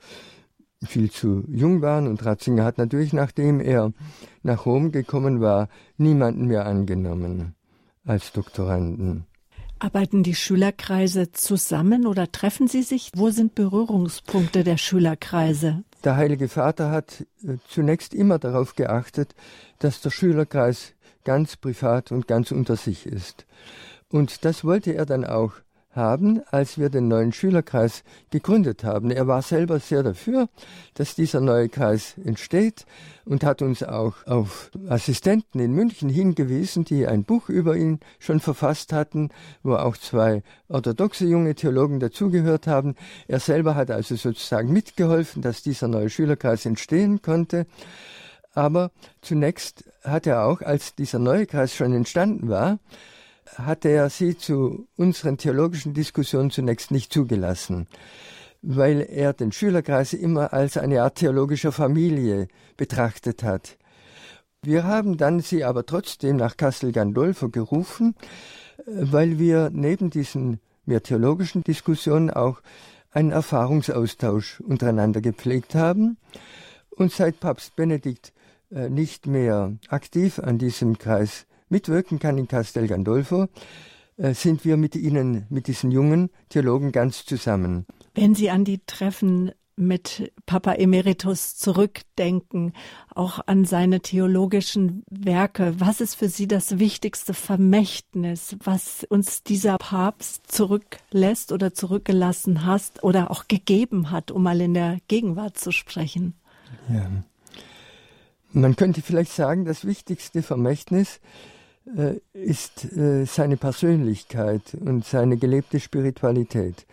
[0.85, 2.07] viel zu jung waren.
[2.07, 3.93] Und Ratzinger hat natürlich, nachdem er
[4.43, 7.55] nach Rom gekommen war, niemanden mehr angenommen
[8.05, 9.27] als Doktoranden.
[9.79, 13.11] Arbeiten die Schülerkreise zusammen oder treffen sie sich?
[13.17, 15.83] Wo sind Berührungspunkte der Schülerkreise?
[16.05, 19.35] Der Heilige Vater hat äh, zunächst immer darauf geachtet,
[19.81, 20.95] dass der Schülerkreis
[21.25, 23.47] ganz privat und ganz unter sich ist.
[24.13, 25.55] Und das wollte er dann auch
[25.95, 29.11] haben, als wir den neuen Schülerkreis gegründet haben.
[29.11, 30.49] Er war selber sehr dafür,
[30.95, 32.87] dass dieser neue Kreis entsteht
[33.25, 38.41] und hat uns auch auf Assistenten in München hingewiesen, die ein Buch über ihn schon
[38.41, 39.31] verfasst hatten,
[39.63, 42.95] wo auch zwei orthodoxe junge Theologen dazugehört haben.
[43.29, 47.67] Er selber hat also sozusagen mitgeholfen, dass dieser neue Schülerkreis entstehen konnte.
[48.55, 48.91] Aber
[49.23, 52.79] zunächst hat er auch, als dieser neue Kreis schon entstanden war,
[53.47, 57.87] hatte er sie zu unseren theologischen Diskussionen zunächst nicht zugelassen,
[58.63, 63.79] weil er den Schülerkreis immer als eine Art theologischer Familie betrachtet hat.
[64.63, 68.15] Wir haben dann sie aber trotzdem nach Kassel Gandolfo gerufen
[68.87, 72.63] weil wir neben diesen mehr theologischen Diskussionen auch
[73.11, 76.17] einen Erfahrungsaustausch untereinander gepflegt haben.
[76.91, 78.33] Und seit Papst Benedikt
[78.71, 83.49] äh, nicht mehr aktiv an diesem Kreis mitwirken kann in Castel Gandolfo,
[84.17, 87.87] äh, sind wir mit ihnen, mit diesen jungen Theologen ganz zusammen.
[88.15, 92.75] Wenn Sie an die Treffen mit Papa Emeritus zurückdenken,
[93.15, 95.75] auch an seine theologischen Werke.
[95.79, 103.03] Was ist für Sie das wichtigste Vermächtnis, was uns dieser Papst zurücklässt oder zurückgelassen hat
[103.03, 106.35] oder auch gegeben hat, um mal in der Gegenwart zu sprechen?
[106.89, 107.11] Ja.
[108.53, 111.21] Man könnte vielleicht sagen, das wichtigste Vermächtnis
[112.33, 116.87] ist äh, seine Persönlichkeit und seine gelebte Spiritualität.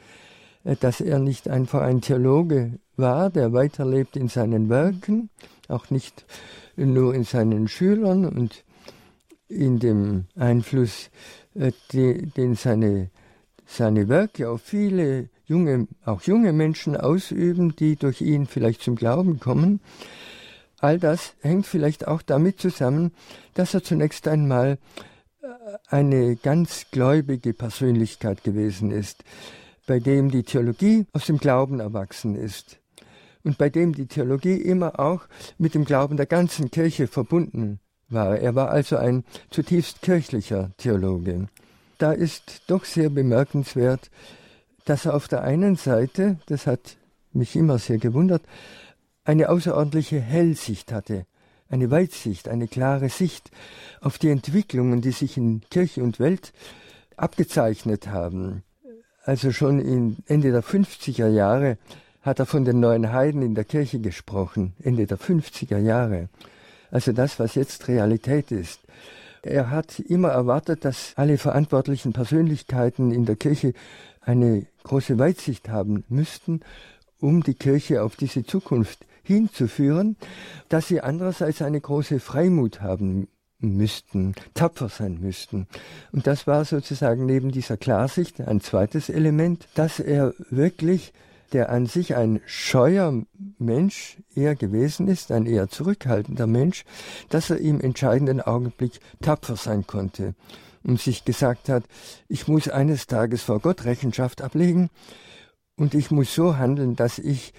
[0.64, 5.30] Äh, dass er nicht einfach ein Theologe war, der weiterlebt in seinen Werken,
[5.68, 6.26] auch nicht
[6.76, 8.64] nur in seinen Schülern und
[9.48, 11.10] in dem Einfluss,
[11.56, 13.10] äh, den seine,
[13.66, 19.40] seine Werke auf viele junge, auch junge Menschen ausüben, die durch ihn vielleicht zum Glauben
[19.40, 19.80] kommen.
[20.82, 23.12] All das hängt vielleicht auch damit zusammen,
[23.54, 24.78] dass er zunächst einmal
[25.42, 25.48] äh,
[25.88, 29.24] eine ganz gläubige Persönlichkeit gewesen ist
[29.90, 32.80] bei dem die Theologie aus dem Glauben erwachsen ist
[33.44, 35.22] und bei dem die Theologie immer auch
[35.58, 38.38] mit dem Glauben der ganzen Kirche verbunden war.
[38.38, 41.48] Er war also ein zutiefst kirchlicher Theologe.
[41.98, 44.12] Da ist doch sehr bemerkenswert,
[44.86, 46.98] dass er auf der einen Seite, das hat
[47.34, 48.44] mich immer sehr gewundert,
[49.30, 51.28] eine außerordentliche Hellsicht hatte,
[51.70, 53.52] eine Weitsicht, eine klare Sicht
[54.02, 56.52] auf die Entwicklungen, die sich in Kirche und Welt
[57.16, 58.64] abgezeichnet haben.
[59.24, 61.78] Also schon in Ende der 50er Jahre
[62.24, 66.30] hat er von den neuen Heiden in der Kirche gesprochen, Ende der 50er Jahre.
[66.90, 68.80] Also das, was jetzt Realität ist.
[69.44, 73.74] Er hat immer erwartet, dass alle verantwortlichen Persönlichkeiten in der Kirche
[74.22, 76.62] eine große Weitsicht haben müssten,
[77.20, 80.18] um die Kirche auf diese Zukunft hinzuführen,
[80.68, 83.28] dass sie andererseits eine große Freimut haben
[83.60, 85.68] müssten, tapfer sein müssten.
[86.12, 91.14] Und das war sozusagen neben dieser Klarsicht ein zweites Element, dass er wirklich,
[91.54, 93.24] der an sich ein scheuer
[93.58, 96.86] Mensch eher gewesen ist, ein eher zurückhaltender Mensch,
[97.30, 100.36] dass er im entscheidenden Augenblick tapfer sein konnte
[100.84, 101.84] und sich gesagt hat,
[102.28, 104.90] ich muss eines Tages vor Gott Rechenschaft ablegen
[105.76, 107.54] und ich muss so handeln, dass ich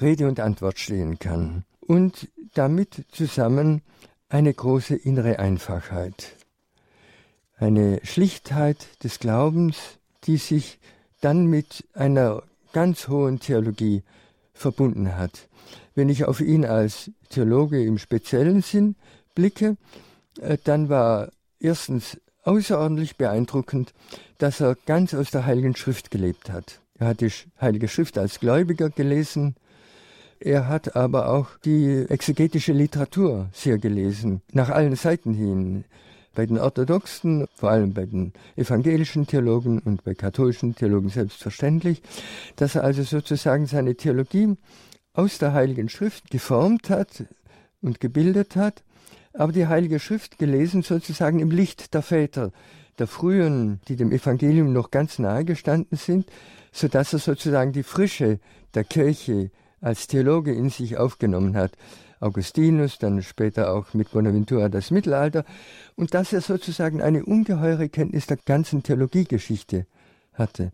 [0.00, 1.64] Rede und Antwort stehen kann.
[1.80, 3.82] Und damit zusammen
[4.28, 6.36] eine große innere Einfachheit,
[7.56, 9.76] eine Schlichtheit des Glaubens,
[10.24, 10.78] die sich
[11.20, 12.42] dann mit einer
[12.72, 14.02] ganz hohen Theologie
[14.52, 15.48] verbunden hat.
[15.94, 18.96] Wenn ich auf ihn als Theologe im speziellen Sinn
[19.34, 19.76] blicke,
[20.40, 21.30] äh, dann war
[21.60, 23.94] erstens außerordentlich beeindruckend,
[24.38, 26.80] dass er ganz aus der Heiligen Schrift gelebt hat.
[26.98, 27.30] Er hat die
[27.60, 29.56] Heilige Schrift als Gläubiger gelesen,
[30.44, 35.84] er hat aber auch die exegetische Literatur sehr gelesen, nach allen Seiten hin.
[36.34, 42.02] Bei den Orthodoxen, vor allem bei den evangelischen Theologen und bei katholischen Theologen selbstverständlich,
[42.56, 44.56] dass er also sozusagen seine Theologie
[45.14, 47.24] aus der Heiligen Schrift geformt hat
[47.80, 48.82] und gebildet hat,
[49.32, 52.52] aber die Heilige Schrift gelesen sozusagen im Licht der Väter,
[52.98, 56.26] der frühen, die dem Evangelium noch ganz nahe gestanden sind,
[56.72, 58.40] so dass er sozusagen die Frische
[58.74, 59.50] der Kirche
[59.84, 61.72] als Theologe in sich aufgenommen hat.
[62.20, 65.44] Augustinus, dann später auch mit Bonaventura das Mittelalter,
[65.94, 69.86] und dass er sozusagen eine ungeheure Kenntnis der ganzen Theologiegeschichte
[70.32, 70.72] hatte.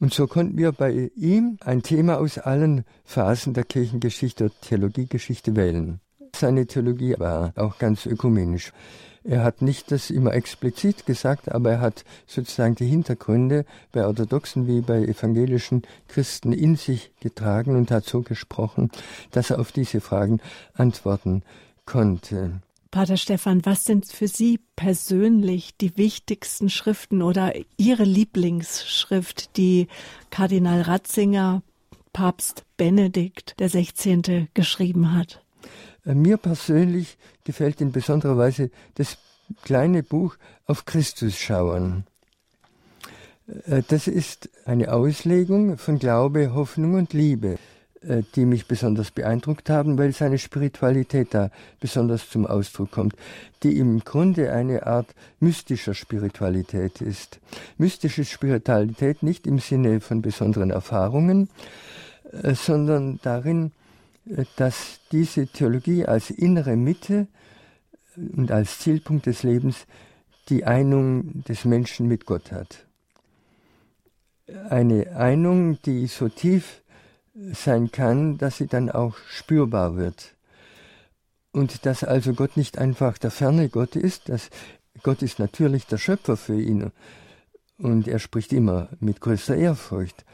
[0.00, 5.54] Und so konnten wir bei ihm ein Thema aus allen Phasen der Kirchengeschichte und Theologiegeschichte
[5.54, 6.00] wählen.
[6.34, 8.72] Seine Theologie war auch ganz ökumenisch.
[9.28, 14.68] Er hat nicht das immer explizit gesagt, aber er hat sozusagen die Hintergründe bei orthodoxen
[14.68, 18.90] wie bei evangelischen Christen in sich getragen und hat so gesprochen,
[19.32, 20.40] dass er auf diese Fragen
[20.74, 21.42] antworten
[21.86, 22.60] konnte.
[22.92, 29.88] Pater Stefan, was sind für Sie persönlich die wichtigsten Schriften oder Ihre Lieblingsschrift, die
[30.30, 31.62] Kardinal Ratzinger,
[32.12, 34.48] Papst Benedikt der 16.
[34.54, 35.42] geschrieben hat?
[36.06, 39.18] Äh, mir persönlich gefällt in besonderer Weise das
[39.62, 40.36] kleine Buch
[40.66, 42.04] Auf Christus schauen.
[43.66, 47.58] Äh, das ist eine Auslegung von Glaube, Hoffnung und Liebe,
[48.02, 51.50] äh, die mich besonders beeindruckt haben, weil seine Spiritualität da
[51.80, 53.14] besonders zum Ausdruck kommt,
[53.62, 57.40] die im Grunde eine Art mystischer Spiritualität ist.
[57.78, 61.48] Mystische Spiritualität nicht im Sinne von besonderen Erfahrungen,
[62.54, 63.70] sondern darin,
[64.56, 67.28] dass diese Theologie als innere Mitte
[68.16, 69.86] und als Zielpunkt des Lebens
[70.48, 72.86] die Einung des Menschen mit Gott hat.
[74.68, 76.82] Eine Einung, die so tief
[77.34, 80.34] sein kann, dass sie dann auch spürbar wird.
[81.52, 84.50] Und dass also Gott nicht einfach der ferne Gott ist, dass
[85.02, 86.90] Gott ist natürlich der Schöpfer für ihn
[87.78, 90.24] und er spricht immer mit größter Ehrfurcht.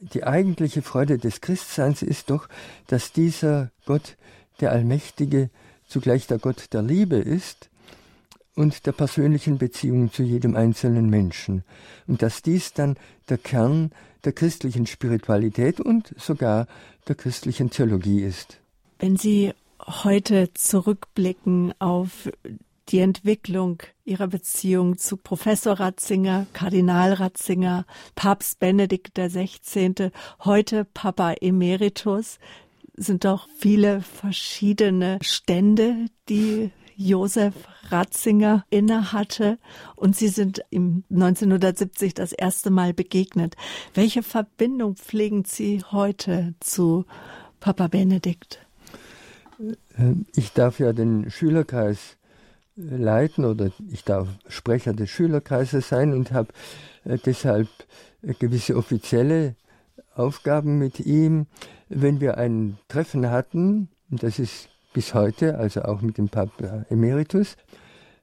[0.00, 2.48] Die eigentliche Freude des Christseins ist doch,
[2.86, 4.16] dass dieser Gott,
[4.60, 5.50] der Allmächtige,
[5.86, 7.70] zugleich der Gott der Liebe ist
[8.54, 11.64] und der persönlichen Beziehung zu jedem einzelnen Menschen.
[12.06, 12.96] Und dass dies dann
[13.28, 13.90] der Kern
[14.24, 16.66] der christlichen Spiritualität und sogar
[17.08, 18.58] der christlichen Theologie ist.
[18.98, 22.30] Wenn Sie heute zurückblicken auf
[22.88, 30.10] die Entwicklung ihrer Beziehung zu Professor Ratzinger, Kardinal Ratzinger, Papst Benedikt XVI.,
[30.40, 32.38] heute Papa Emeritus,
[32.96, 37.54] sind doch viele verschiedene Stände, die Josef
[37.90, 39.58] Ratzinger innehatte
[39.96, 43.56] und Sie sind ihm 1970 das erste Mal begegnet.
[43.94, 47.04] Welche Verbindung pflegen Sie heute zu
[47.58, 48.60] Papa Benedikt?
[50.34, 52.16] Ich darf ja den Schülerkreis
[52.76, 56.48] leiten oder ich darf Sprecher des Schülerkreises sein und habe
[57.04, 57.68] äh, deshalb
[58.22, 59.54] äh, gewisse offizielle
[60.14, 61.46] Aufgaben mit ihm.
[61.88, 66.84] Wenn wir ein Treffen hatten, und das ist bis heute, also auch mit dem Papa
[66.88, 67.56] Emeritus,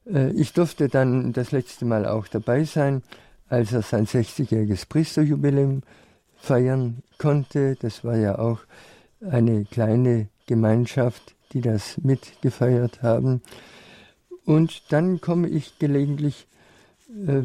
[0.05, 3.03] äh, ich durfte dann das letzte Mal auch dabei sein,
[3.47, 5.83] als er sein 60-jähriges Priesterjubiläum
[6.37, 7.75] feiern konnte.
[7.75, 8.59] Das war ja auch
[9.29, 13.41] eine kleine Gemeinschaft, die das mitgefeiert haben.
[14.45, 16.47] Und dann komme ich gelegentlich
[17.27, 17.43] äh,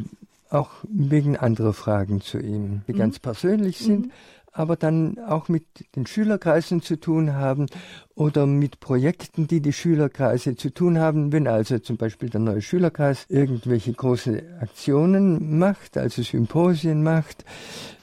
[0.50, 2.98] auch wegen anderer Fragen zu ihm, die mhm.
[2.98, 4.12] ganz persönlich sind, mhm.
[4.52, 5.64] aber dann auch mit
[5.96, 7.66] den Schülerkreisen zu tun haben
[8.14, 11.32] oder mit Projekten, die die Schülerkreise zu tun haben.
[11.32, 17.44] Wenn also zum Beispiel der neue Schülerkreis irgendwelche große Aktionen macht, also Symposien macht,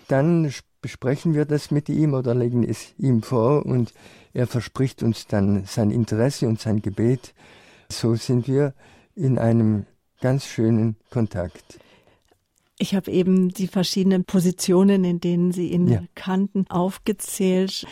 [0.07, 3.93] dann besprechen wir das mit ihm oder legen es ihm vor und
[4.33, 7.33] er verspricht uns dann sein Interesse und sein Gebet
[7.99, 8.73] so sind wir
[9.15, 9.85] in einem
[10.21, 11.79] ganz schönen Kontakt.
[12.79, 16.01] Ich habe eben die verschiedenen Positionen, in denen Sie ihn ja.
[16.15, 17.85] kannten, aufgezählt.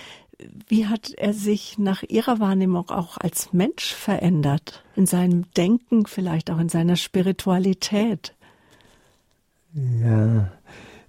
[0.67, 4.83] Wie hat er sich nach Ihrer Wahrnehmung auch als Mensch verändert?
[4.95, 8.33] In seinem Denken, vielleicht auch in seiner Spiritualität?
[9.73, 10.51] Ja,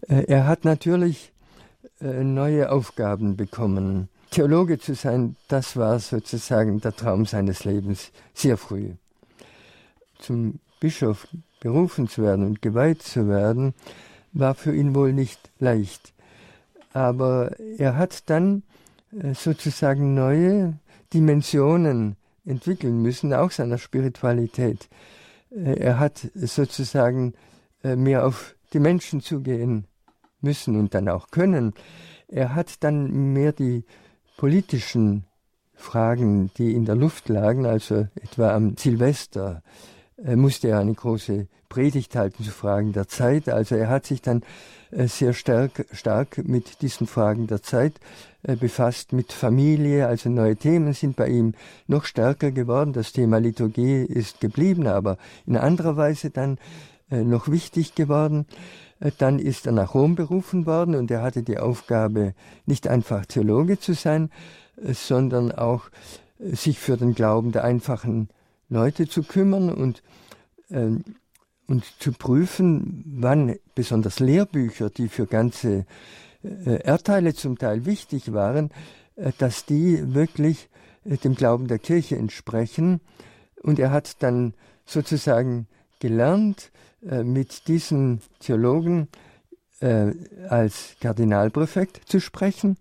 [0.08, 1.32] äh, er hat natürlich
[2.00, 4.08] äh, neue Aufgaben bekommen.
[4.32, 8.94] Theologe zu sein, das war sozusagen der Traum seines Lebens sehr früh.
[10.18, 11.28] Zum Bischof
[11.60, 13.74] berufen zu werden und geweiht zu werden,
[14.32, 16.14] war für ihn wohl nicht leicht.
[16.94, 18.62] Aber er hat dann
[19.16, 20.78] äh, sozusagen neue
[21.12, 22.16] Dimensionen
[22.46, 24.88] entwickeln müssen, auch seiner Spiritualität.
[25.50, 27.34] Äh, er hat sozusagen
[27.84, 29.86] äh, mehr auf die Menschen zugehen
[30.40, 31.74] müssen und dann auch können.
[32.28, 33.84] Er hat dann mehr die
[34.36, 35.24] politischen
[35.74, 39.62] Fragen, die in der Luft lagen, also etwa am Silvester,
[40.24, 43.48] äh, musste er eine große Predigt halten zu Fragen der Zeit.
[43.48, 44.42] Also er hat sich dann
[44.90, 47.94] äh, sehr stark, stark mit diesen Fragen der Zeit
[48.42, 51.54] äh, befasst, mit Familie, also neue Themen sind bei ihm
[51.86, 52.92] noch stärker geworden.
[52.92, 56.58] Das Thema Liturgie ist geblieben, aber in anderer Weise dann
[57.10, 58.46] noch wichtig geworden.
[59.18, 62.34] Dann ist er nach Rom berufen worden und er hatte die Aufgabe,
[62.66, 64.30] nicht einfach Theologe zu sein,
[64.76, 65.90] sondern auch
[66.38, 68.28] sich für den Glauben der einfachen
[68.68, 70.02] Leute zu kümmern und,
[70.70, 70.90] äh,
[71.66, 75.86] und zu prüfen, wann besonders Lehrbücher, die für ganze
[76.42, 78.70] äh, Erdteile zum Teil wichtig waren,
[79.16, 80.68] äh, dass die wirklich
[81.04, 83.00] äh, dem Glauben der Kirche entsprechen.
[83.62, 85.68] Und er hat dann sozusagen
[86.00, 89.08] gelernt, äh, mit diesen Theologen
[89.80, 90.12] äh,
[90.48, 92.76] als Kardinalpräfekt zu sprechen,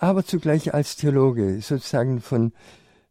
[0.00, 2.52] aber zugleich als Theologe, sozusagen von,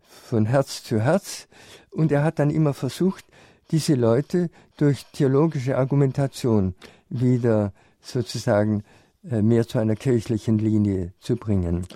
[0.07, 1.47] von Herz zu Herz.
[1.89, 3.25] Und er hat dann immer versucht,
[3.71, 6.75] diese Leute durch theologische Argumentation
[7.09, 8.83] wieder sozusagen
[9.29, 11.87] äh, mehr zu einer kirchlichen Linie zu bringen.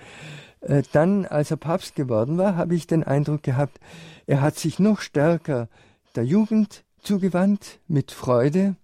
[0.92, 3.80] Dann, als er Papst geworden war, habe ich den Eindruck gehabt,
[4.28, 5.70] er hat sich noch stärker
[6.16, 8.76] der Jugend zugewandt mit Freude.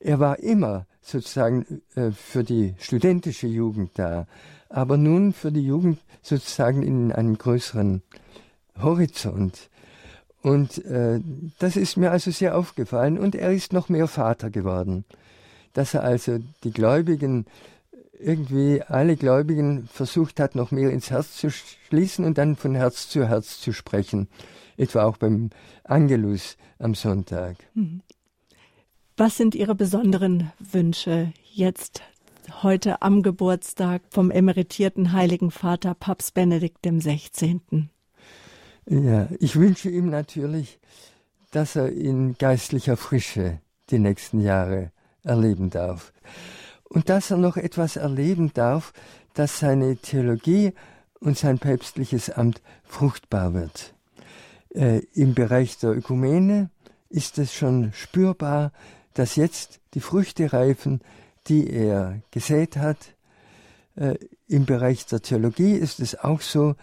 [0.00, 4.26] Er war immer sozusagen äh, für die studentische Jugend da,
[4.68, 8.02] aber nun für die Jugend sozusagen in einem größeren
[8.80, 9.68] Horizont.
[10.42, 11.20] Und äh,
[11.58, 15.04] das ist mir also sehr aufgefallen und er ist noch mehr Vater geworden,
[15.72, 17.46] dass er also die Gläubigen
[18.22, 23.08] irgendwie alle Gläubigen versucht hat, noch mehr ins Herz zu schließen und dann von Herz
[23.08, 24.28] zu Herz zu sprechen
[24.76, 25.50] etwa auch beim
[25.84, 27.56] Angelus am Sonntag.
[27.74, 28.02] Mhm.
[29.16, 32.02] Was sind Ihre besonderen Wünsche jetzt
[32.62, 37.60] heute am Geburtstag vom emeritierten Heiligen Vater Papst Benedikt XVI.?
[38.86, 40.80] Ja, ich wünsche ihm natürlich,
[41.50, 43.60] dass er in geistlicher Frische
[43.90, 44.90] die nächsten Jahre
[45.22, 46.12] erleben darf.
[46.92, 48.92] Und dass er noch etwas erleben darf,
[49.32, 50.74] dass seine Theologie
[51.20, 53.94] und sein päpstliches Amt fruchtbar wird.
[54.74, 56.68] Äh, Im Bereich der Ökumene
[57.08, 58.72] ist es schon spürbar,
[59.14, 61.00] dass jetzt die Früchte reifen,
[61.46, 62.98] die er gesät hat.
[63.96, 64.16] Äh,
[64.46, 66.74] Im Bereich der Theologie ist es auch so,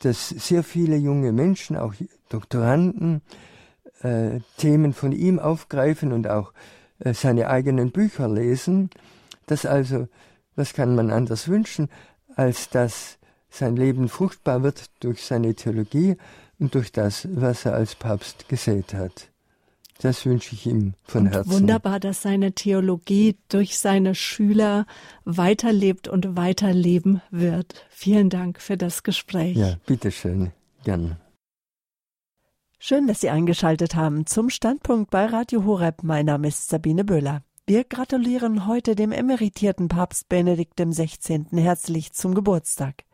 [0.00, 1.94] dass sehr viele junge Menschen, auch
[2.28, 3.22] Doktoranden,
[4.02, 6.52] äh, Themen von ihm aufgreifen und auch
[6.98, 8.90] äh, seine eigenen Bücher lesen.
[9.46, 10.08] Das also,
[10.56, 11.88] was kann man anders wünschen,
[12.36, 13.18] als dass
[13.50, 16.16] sein Leben fruchtbar wird durch seine Theologie
[16.58, 19.30] und durch das, was er als Papst gesät hat.
[20.00, 21.52] Das wünsche ich ihm von und Herzen.
[21.52, 24.86] Wunderbar, dass seine Theologie durch seine Schüler
[25.24, 27.86] weiterlebt und weiterleben wird.
[27.90, 29.56] Vielen Dank für das Gespräch.
[29.56, 30.50] Ja, bitteschön.
[30.84, 31.16] Gern.
[32.78, 36.02] Schön, dass Sie eingeschaltet haben zum Standpunkt bei Radio Horeb.
[36.02, 37.42] Mein Name ist Sabine Böhler.
[37.66, 41.46] Wir gratulieren heute dem emeritierten Papst Benedikt XVI.
[41.54, 43.04] herzlich zum Geburtstag.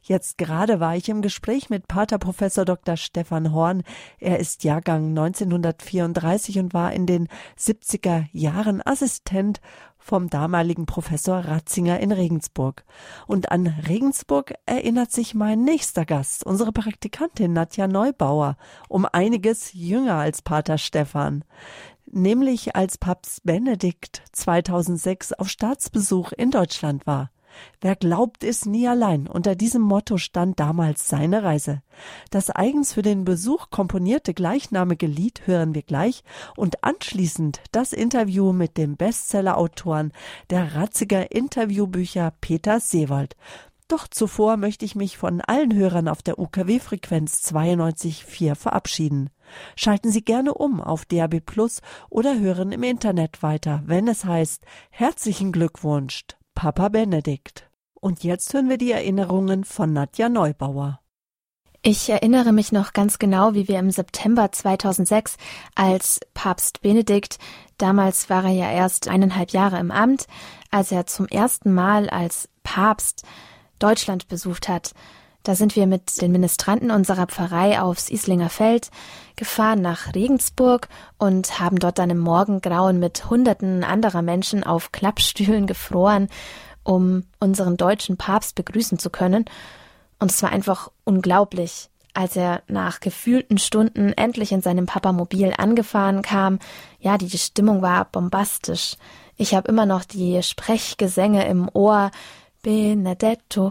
[0.00, 2.96] Jetzt gerade war ich im Gespräch mit Pater Professor Dr.
[2.96, 3.82] Stefan Horn.
[4.20, 7.26] Er ist Jahrgang 1934 und war in den
[7.58, 9.60] 70er Jahren Assistent
[9.98, 12.84] vom damaligen Professor Ratzinger in Regensburg.
[13.26, 18.56] Und an Regensburg erinnert sich mein nächster Gast, unsere Praktikantin Nadja Neubauer,
[18.88, 21.42] um einiges jünger als Pater Stefan
[22.10, 27.30] nämlich als Papst Benedikt 2006 auf Staatsbesuch in Deutschland war.
[27.80, 29.26] Wer glaubt, ist nie allein.
[29.26, 31.82] Unter diesem Motto stand damals seine Reise.
[32.30, 36.22] Das eigens für den Besuch komponierte gleichnamige Lied hören wir gleich
[36.56, 40.12] und anschließend das Interview mit dem Bestsellerautoren
[40.50, 43.36] der Ratziger Interviewbücher Peter Seewald.
[43.88, 49.30] Doch zuvor möchte ich mich von allen Hörern auf der UKW-Frequenz 92.4 verabschieden.
[49.76, 51.80] Schalten Sie gerne um auf DAB Plus
[52.10, 56.24] oder hören im Internet weiter, wenn es heißt Herzlichen Glückwunsch,
[56.56, 57.70] Papa Benedikt.
[57.94, 61.00] Und jetzt hören wir die Erinnerungen von Nadja Neubauer.
[61.82, 65.36] Ich erinnere mich noch ganz genau, wie wir im September 2006
[65.76, 67.38] als Papst Benedikt,
[67.78, 70.26] damals war er ja erst eineinhalb Jahre im Amt,
[70.72, 73.22] als er zum ersten Mal als Papst
[73.78, 74.92] Deutschland besucht hat.
[75.46, 78.90] Da sind wir mit den Ministranten unserer Pfarrei aufs Islinger Feld
[79.36, 85.68] gefahren nach Regensburg und haben dort dann im Morgengrauen mit Hunderten anderer Menschen auf Klappstühlen
[85.68, 86.26] gefroren,
[86.82, 89.44] um unseren deutschen Papst begrüßen zu können.
[90.18, 96.22] Und es war einfach unglaublich, als er nach gefühlten Stunden endlich in seinem Papamobil angefahren
[96.22, 96.58] kam.
[96.98, 98.96] Ja, die Stimmung war bombastisch.
[99.36, 102.10] Ich habe immer noch die Sprechgesänge im Ohr.
[102.66, 103.70] Benedetto,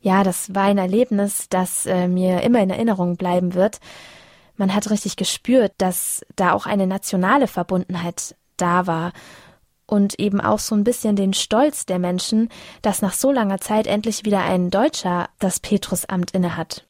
[0.00, 3.78] ja, das war ein Erlebnis, das äh, mir immer in Erinnerung bleiben wird.
[4.56, 9.12] Man hat richtig gespürt, dass da auch eine nationale Verbundenheit da war
[9.86, 12.48] und eben auch so ein bisschen den Stolz der Menschen,
[12.82, 16.88] dass nach so langer Zeit endlich wieder ein Deutscher das Petrusamt innehat.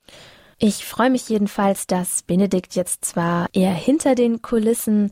[0.59, 5.11] Ich freue mich jedenfalls, dass Benedikt jetzt zwar eher hinter den Kulissen,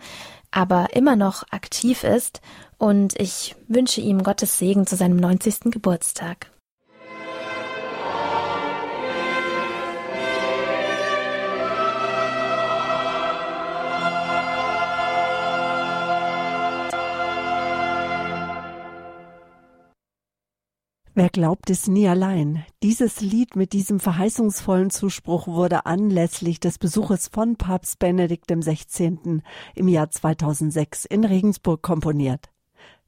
[0.51, 2.41] aber immer noch aktiv ist
[2.83, 5.71] und ich wünsche ihm Gottes Segen zu seinem 90.
[5.71, 6.51] Geburtstag.
[21.15, 22.65] Wer glaubt, ist nie allein.
[22.83, 29.41] Dieses Lied mit diesem verheißungsvollen Zuspruch wurde anlässlich des Besuches von Papst Benedikt XVI.
[29.77, 32.52] im Jahr 2006 in Regensburg komponiert.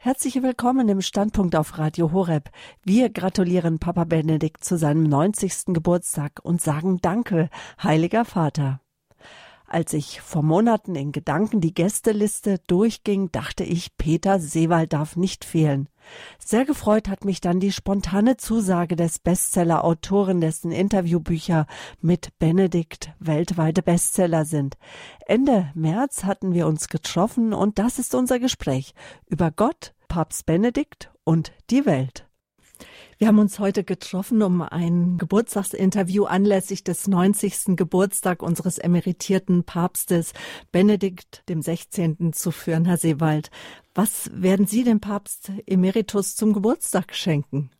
[0.04, 2.50] Herzlich willkommen im Standpunkt auf Radio Horeb.
[2.82, 5.72] Wir gratulieren Papa Benedikt zu seinem 90.
[5.72, 7.48] Geburtstag und sagen Danke,
[7.82, 8.82] heiliger Vater.
[9.66, 15.44] Als ich vor Monaten in Gedanken die Gästeliste durchging, dachte ich, Peter Seewald darf nicht
[15.44, 15.88] fehlen.
[16.38, 21.66] Sehr gefreut hat mich dann die spontane Zusage des Bestseller-Autoren, dessen Interviewbücher
[22.02, 24.76] mit Benedikt weltweite Bestseller sind.
[25.26, 28.92] Ende März hatten wir uns getroffen und das ist unser Gespräch
[29.26, 32.26] über Gott, Papst Benedikt und die Welt.
[33.18, 37.76] Wir haben uns heute getroffen, um ein Geburtstagsinterview anlässlich des 90.
[37.76, 40.32] Geburtstag unseres emeritierten Papstes
[40.72, 42.32] Benedikt dem 16.
[42.32, 43.50] zu führen, Herr Seewald.
[43.94, 47.70] Was werden Sie dem Papst Emeritus zum Geburtstag schenken?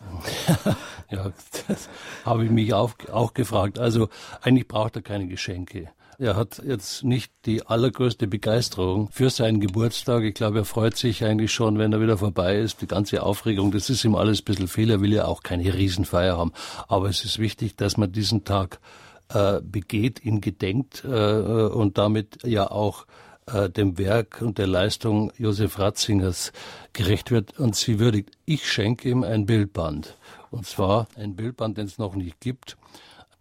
[1.10, 1.32] ja,
[1.68, 1.88] das
[2.24, 3.78] habe ich mich auch, auch gefragt.
[3.78, 4.08] Also
[4.40, 5.90] eigentlich braucht er keine Geschenke.
[6.18, 10.22] Er hat jetzt nicht die allergrößte Begeisterung für seinen Geburtstag.
[10.22, 12.80] Ich glaube, er freut sich eigentlich schon, wenn er wieder vorbei ist.
[12.80, 14.90] Die ganze Aufregung, das ist ihm alles ein bisschen fehl.
[14.90, 16.52] Er will ja auch keine Riesenfeier haben.
[16.88, 18.80] Aber es ist wichtig, dass man diesen Tag
[19.28, 23.06] äh, begeht, ihn gedenkt äh, und damit ja auch
[23.46, 26.52] äh, dem Werk und der Leistung Josef Ratzingers
[26.94, 28.30] gerecht wird und sie würdigt.
[28.46, 30.16] Ich schenke ihm ein Bildband.
[30.50, 32.78] Und zwar ein Bildband, den es noch nicht gibt,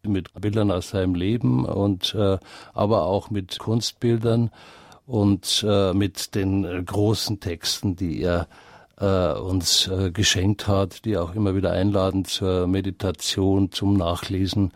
[0.08, 2.38] mit Bildern aus seinem Leben und äh,
[2.74, 4.52] aber auch mit Kunstbildern
[5.06, 8.48] und äh, mit den äh, großen Texten, die er
[9.00, 14.72] äh, uns äh, geschenkt hat, die auch immer wieder einladen zur Meditation, zum Nachlesen.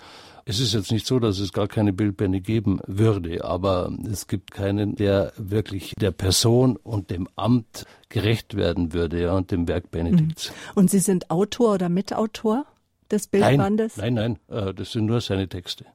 [0.46, 4.52] Es ist jetzt nicht so, dass es gar keine Bildbände geben würde, aber es gibt
[4.52, 9.92] keinen, der wirklich der Person und dem Amt gerecht werden würde, ja, und dem Werk
[9.92, 10.50] Benedikts.
[10.50, 10.54] Mhm.
[10.74, 12.66] Und Sie sind Autor oder Mitautor
[13.12, 13.98] des Bildbandes?
[13.98, 15.86] Nein, nein, nein, äh, das sind nur seine Texte.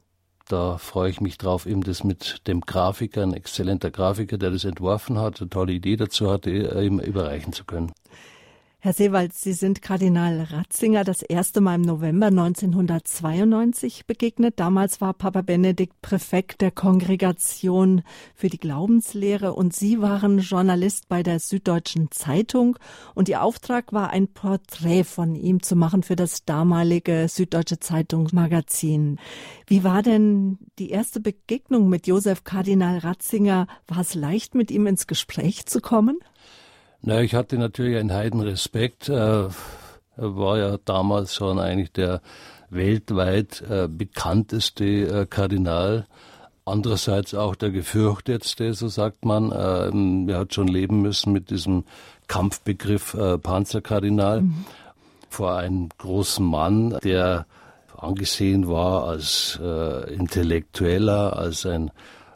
[0.47, 4.63] Da freue ich mich drauf, eben das mit dem Grafiker, ein exzellenter Grafiker, der das
[4.63, 7.91] entworfen hat, eine tolle Idee dazu hatte, ihm überreichen zu können.
[8.85, 14.59] Herr Seewald, Sie sind Kardinal Ratzinger das erste Mal im November 1992 begegnet.
[14.59, 18.03] Damals war Papa Benedikt Präfekt der Kongregation
[18.35, 22.77] für die Glaubenslehre und Sie waren Journalist bei der Süddeutschen Zeitung
[23.15, 29.17] und Ihr Auftrag war, ein Porträt von ihm zu machen für das damalige Süddeutsche Zeitungsmagazin.
[29.65, 33.65] Wie war denn die erste Begegnung mit Josef Kardinal Ratzinger?
[33.87, 36.19] War es leicht, mit ihm ins Gespräch zu kommen?
[37.07, 39.09] Na, ich hatte natürlich einen Heidenrespekt.
[39.09, 39.51] Er
[40.15, 42.19] war ja damals schon eigentlich der
[42.71, 46.07] weltweit äh, bekannteste äh, Kardinal.
[46.65, 49.53] Andererseits auch der gefürchtetste, so sagt man.
[49.55, 51.83] Ähm, er hat schon leben müssen mit diesem
[52.27, 54.65] Kampfbegriff äh, Panzerkardinal mhm.
[55.29, 57.45] vor einem großen Mann, der
[57.95, 61.91] angesehen war als äh, Intellektueller, als ein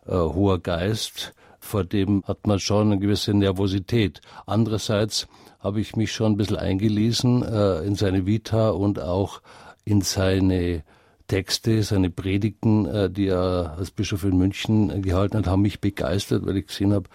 [0.05, 1.34] äh, hoher Geist
[1.70, 4.22] vor dem hat man schon eine gewisse Nervosität.
[4.45, 5.28] Andererseits
[5.59, 9.41] habe ich mich schon ein bisschen eingelesen äh, in seine Vita und auch
[9.86, 10.84] in seine
[11.28, 16.45] Texte, seine Predigten, äh, die er als Bischof in München gehalten hat, haben mich begeistert,
[16.45, 17.09] weil ich gesehen habe,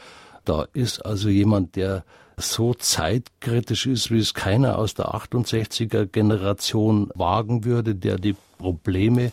[0.45, 2.05] da ist also jemand, der
[2.37, 9.33] so zeitkritisch ist, wie es keiner aus der 68er Generation wagen würde, der die Probleme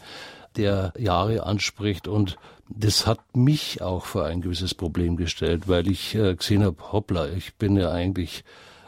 [0.56, 2.38] der Jahre anspricht und
[2.76, 7.28] das hat mich auch vor ein gewisses Problem gestellt, weil ich äh, gesehen habe, hoppla,
[7.30, 8.44] ich bin ja eigentlich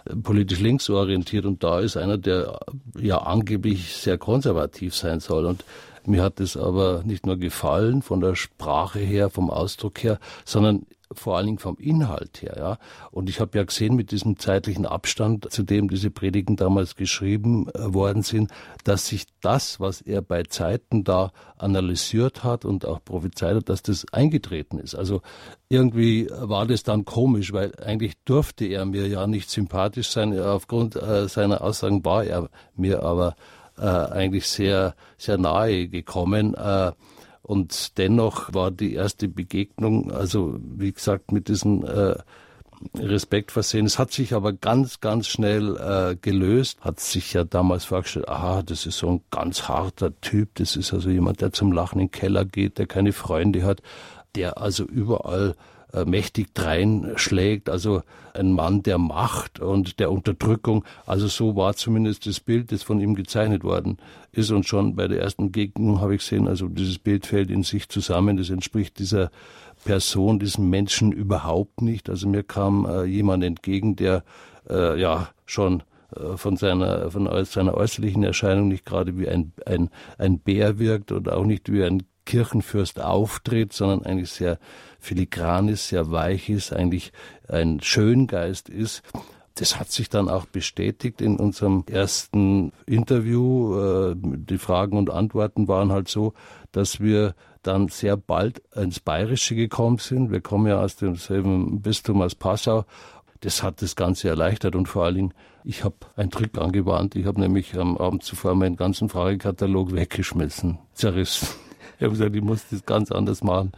[0.06, 2.60] äh, politisch linksorientiert und da ist einer, der
[2.96, 5.46] äh, ja angeblich sehr konservativ sein soll.
[5.46, 5.64] Und
[6.06, 10.86] mir hat es aber nicht nur gefallen von der Sprache her, vom Ausdruck her, sondern
[11.12, 12.56] vor allen Dingen vom Inhalt her.
[12.58, 12.78] Ja.
[13.12, 17.68] Und ich habe ja gesehen, mit diesem zeitlichen Abstand, zu dem diese Predigen damals geschrieben
[17.70, 18.52] äh, worden sind,
[18.84, 23.84] dass sich das, was er bei Zeiten da analysiert hat und auch prophezeit hat, dass
[23.84, 24.96] das eingetreten ist.
[24.96, 25.22] Also
[25.70, 30.38] irgendwie war das dann komisch, weil eigentlich durfte er mir ja nicht sympathisch sein.
[30.40, 33.36] Aufgrund äh, seiner Aussagen war er mir aber
[33.78, 36.54] äh, eigentlich sehr, sehr nahe gekommen.
[36.54, 36.92] Äh,
[37.44, 42.16] und dennoch war die erste Begegnung, also wie gesagt, mit diesem äh,
[42.98, 43.86] Respekt versehen.
[43.86, 46.80] Es hat sich aber ganz, ganz schnell äh, gelöst.
[46.82, 50.56] Hat sich ja damals vorgestellt, aha, das ist so ein ganz harter Typ.
[50.56, 53.82] Das ist also jemand, der zum Lachen in den Keller geht, der keine Freunde hat,
[54.36, 55.56] der also überall
[56.06, 58.02] mächtig dreinschlägt, also
[58.34, 60.84] ein Mann der Macht und der Unterdrückung.
[61.06, 63.98] Also so war zumindest das Bild, das von ihm gezeichnet worden
[64.32, 64.52] ist.
[64.52, 67.90] Und schon bei der ersten Gegnung habe ich gesehen, also dieses Bild fällt in sich
[67.90, 68.38] zusammen.
[68.38, 69.30] Das entspricht dieser
[69.86, 72.10] Person, diesem Menschen überhaupt nicht.
[72.10, 74.24] Also mir kam äh, jemand entgegen, der
[74.70, 75.84] äh, ja schon
[76.16, 81.12] äh, von seiner, von seiner äußerlichen Erscheinung nicht gerade wie ein, ein, ein Bär wirkt
[81.12, 84.58] oder auch nicht wie ein Kirchenfürst auftritt, sondern eigentlich sehr
[85.04, 87.12] filigran ist, sehr weich ist, eigentlich
[87.48, 89.04] ein Schöngeist ist.
[89.56, 93.78] Das hat sich dann auch bestätigt in unserem ersten Interview.
[93.78, 96.34] Äh, die Fragen und Antworten waren halt so,
[96.72, 100.32] dass wir dann sehr bald ins Bayerische gekommen sind.
[100.32, 102.86] Wir kommen ja aus demselben Bistum als Passau.
[103.42, 105.34] Das hat das Ganze erleichtert und vor allen Dingen,
[105.66, 107.16] ich habe einen Trick angewandt.
[107.16, 111.48] Ich habe nämlich am Abend zuvor meinen ganzen Fragekatalog weggeschmissen, zerrissen.
[111.98, 113.72] Ich habe gesagt, ich muss das ganz anders machen.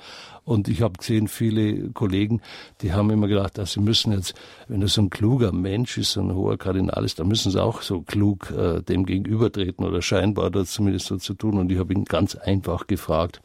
[0.46, 2.42] Und ich habe gesehen, viele Kollegen,
[2.82, 4.36] die haben immer gedacht, dass sie müssen jetzt,
[4.68, 7.62] wenn er so ein kluger Mensch ist, so ein hoher Kardinal ist, dann müssen sie
[7.62, 11.58] auch so klug äh, dem gegenübertreten oder scheinbar das zumindest so zu tun.
[11.58, 13.42] Und ich habe ihn ganz einfach gefragt,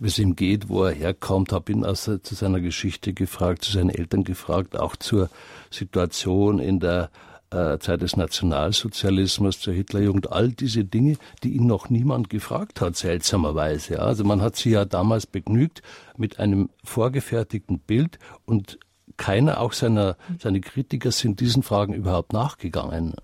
[0.00, 3.70] wie es ihm geht, wo er herkommt, habe ihn also zu seiner Geschichte gefragt, zu
[3.70, 5.30] seinen Eltern gefragt, auch zur
[5.70, 7.10] Situation in der
[7.52, 12.96] äh, Zeit des Nationalsozialismus, zur Hitlerjugend, all diese Dinge, die ihn noch niemand gefragt hat,
[12.96, 14.00] seltsamerweise.
[14.00, 15.82] Also man hat sich ja damals begnügt
[16.16, 18.78] mit einem vorgefertigten Bild und
[19.16, 23.14] keiner, auch seiner, seine Kritiker sind diesen Fragen überhaupt nachgegangen.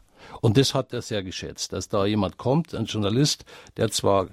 [0.40, 3.44] Und das hat er sehr geschätzt, dass da jemand kommt, ein Journalist,
[3.76, 4.28] der zwar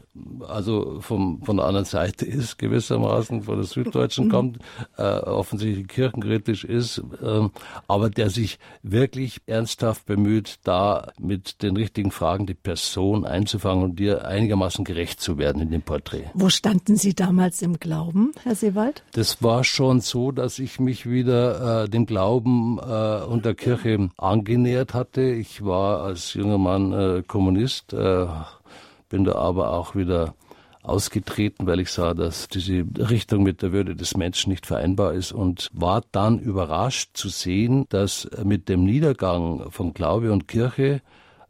[0.48, 4.32] also vom, von der anderen Seite ist, gewissermaßen von der Süddeutschen mhm.
[4.32, 4.60] kommt,
[4.98, 7.50] äh, offensichtlich kirchenkritisch ist, äh,
[7.88, 14.00] aber der sich wirklich ernsthaft bemüht, da mit den richtigen Fragen die Person einzufangen und
[14.00, 16.26] dir einigermaßen gerecht zu werden in dem Porträt.
[16.34, 19.04] Wo standen Sie damals im Glauben, Herr Seewald?
[19.14, 24.10] Das war schon so, dass ich mich wieder äh, dem Glauben äh, und der Kirche
[24.18, 25.22] angenähert hatte.
[25.22, 28.28] Ich war als junger Mann äh, Kommunist, äh,
[29.10, 30.34] bin da aber auch wieder
[30.84, 35.32] ausgetreten, weil ich sah, dass diese Richtung mit der Würde des Menschen nicht vereinbar ist
[35.32, 41.02] und war dann überrascht zu sehen, dass mit dem Niedergang von Glaube und Kirche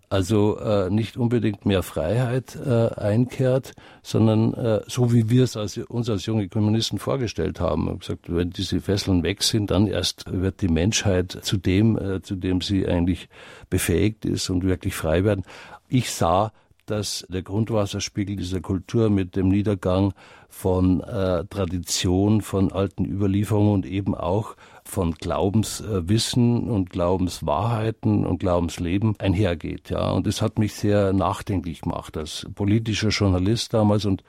[0.09, 5.77] also äh, nicht unbedingt mehr Freiheit äh, einkehrt, sondern äh, so wie wir es als,
[5.77, 7.89] uns als junge Kommunisten vorgestellt haben.
[7.93, 12.21] Ich gesagt, wenn diese Fesseln weg sind, dann erst wird die Menschheit zu dem, äh,
[12.21, 13.29] zu dem sie eigentlich
[13.69, 15.43] befähigt ist und wirklich frei werden.
[15.87, 16.51] Ich sah,
[16.85, 20.13] dass der Grundwasserspiegel dieser Kultur mit dem Niedergang
[20.49, 24.55] von äh, Tradition, von alten Überlieferungen und eben auch
[24.85, 29.89] von Glaubenswissen und Glaubenswahrheiten und Glaubensleben einhergeht.
[29.89, 34.23] Ja, und das hat mich sehr nachdenklich gemacht als politischer Journalist damals und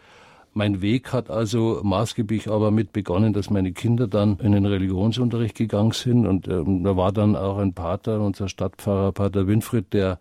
[0.55, 5.55] mein Weg hat also maßgeblich aber mit begonnen, dass meine Kinder dann in den Religionsunterricht
[5.55, 10.19] gegangen sind und ähm, da war dann auch ein Pater, unser Stadtpfarrer Pater Winfried, der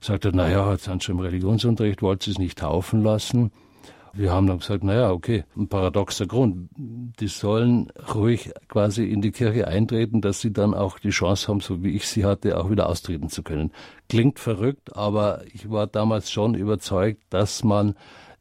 [0.00, 3.50] sagte, na ja, jetzt sind schon im Religionsunterricht, wollt ihr es nicht taufen lassen?
[4.14, 6.68] Wir haben dann gesagt, naja, okay, ein paradoxer Grund.
[6.76, 11.60] Die sollen ruhig quasi in die Kirche eintreten, dass sie dann auch die Chance haben,
[11.60, 13.72] so wie ich sie hatte, auch wieder austreten zu können.
[14.10, 17.94] Klingt verrückt, aber ich war damals schon überzeugt, dass man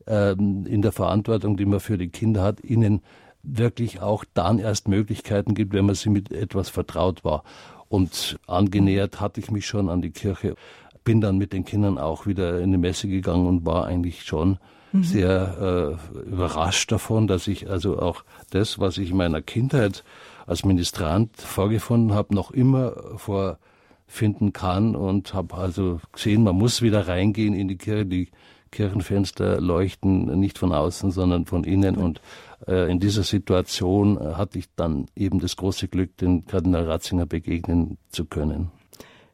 [0.07, 3.01] ähm, in der Verantwortung, die man für die Kinder hat, ihnen
[3.43, 7.43] wirklich auch dann erst Möglichkeiten gibt, wenn man sie mit etwas vertraut war.
[7.87, 10.55] Und angenähert hatte ich mich schon an die Kirche,
[11.03, 14.59] bin dann mit den Kindern auch wieder in die Messe gegangen und war eigentlich schon
[14.91, 15.03] mhm.
[15.03, 20.03] sehr äh, überrascht davon, dass ich also auch das, was ich in meiner Kindheit
[20.47, 27.07] als Ministrant vorgefunden habe, noch immer vorfinden kann und habe also gesehen, man muss wieder
[27.07, 28.05] reingehen in die Kirche.
[28.05, 28.29] Die
[28.71, 31.97] Kirchenfenster leuchten nicht von außen, sondern von innen.
[31.97, 32.21] Und
[32.67, 37.97] äh, in dieser Situation hatte ich dann eben das große Glück, den Kardinal Ratzinger begegnen
[38.09, 38.71] zu können.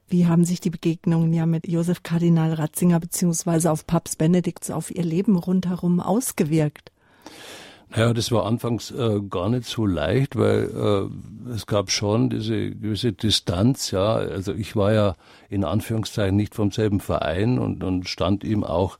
[0.09, 4.89] Wie haben sich die Begegnungen ja mit Josef Kardinal Ratzinger beziehungsweise auf Papst Benedikt auf
[4.89, 6.91] ihr Leben rundherum ausgewirkt?
[7.89, 11.09] Naja, das war anfangs äh, gar nicht so leicht, weil
[11.49, 14.15] äh, es gab schon diese gewisse Distanz, ja.
[14.15, 15.15] Also ich war ja
[15.49, 18.99] in Anführungszeichen nicht vom selben Verein und, und stand ihm auch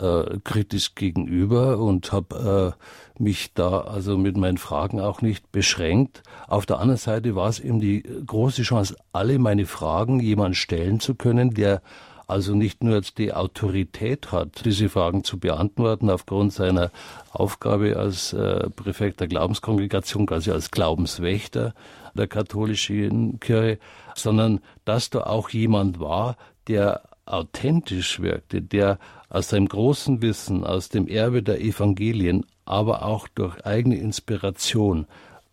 [0.00, 2.74] äh, kritisch gegenüber und habe
[3.18, 6.22] äh, mich da also mit meinen Fragen auch nicht beschränkt.
[6.46, 11.00] Auf der anderen Seite war es eben die große Chance, alle meine Fragen jemand stellen
[11.00, 11.82] zu können, der
[12.28, 16.90] also nicht nur jetzt die Autorität hat, diese Fragen zu beantworten aufgrund seiner
[17.32, 21.74] Aufgabe als äh, Präfekt der Glaubenskongregation, quasi als Glaubenswächter
[22.14, 23.78] der katholischen Kirche,
[24.14, 26.36] sondern dass da auch jemand war,
[26.66, 33.28] der authentisch wirkte, der aus seinem großen Wissen, aus dem Erbe der Evangelien, aber auch
[33.28, 35.06] durch eigene Inspiration,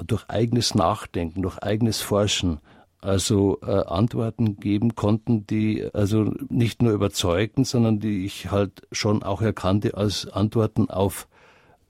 [0.06, 2.60] durch eigenes Nachdenken, durch eigenes Forschen,
[3.02, 9.22] also äh, Antworten geben konnten, die also nicht nur überzeugen, sondern die ich halt schon
[9.22, 11.28] auch erkannte als Antworten auf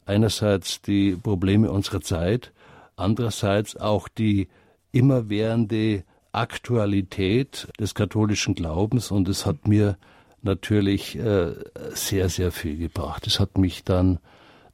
[0.06, 2.52] einerseits die Probleme unserer Zeit,
[2.98, 4.50] andererseits auch die
[4.92, 9.10] immerwährende Aktualität des katholischen Glaubens.
[9.10, 9.98] Und es hat mir
[10.46, 11.54] natürlich äh,
[11.94, 13.28] sehr, sehr viel gebracht.
[13.28, 14.20] Es hat mich dann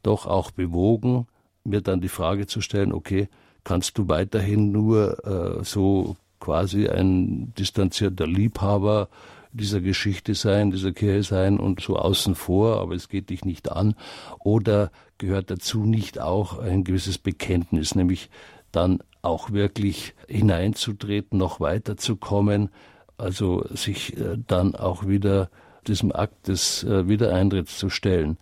[0.03, 1.27] doch auch bewogen,
[1.64, 3.30] mir dann die Frage zu stellen, okay,
[3.64, 9.10] kannst du weiterhin nur äh, so quasi ein distanzierter Liebhaber
[9.53, 13.72] dieser Geschichte sein, dieser Kirche sein und so außen vor, aber es geht dich nicht
[13.72, 13.95] an?
[14.39, 18.30] Oder gehört dazu nicht auch ein gewisses Bekenntnis, nämlich
[18.72, 22.69] dann auch wirklich hineinzutreten, noch weiterzukommen,
[23.22, 25.49] also sich äh, dann auch wieder
[25.88, 28.38] diesem Akt des äh, Wiedereintritts zu stellen.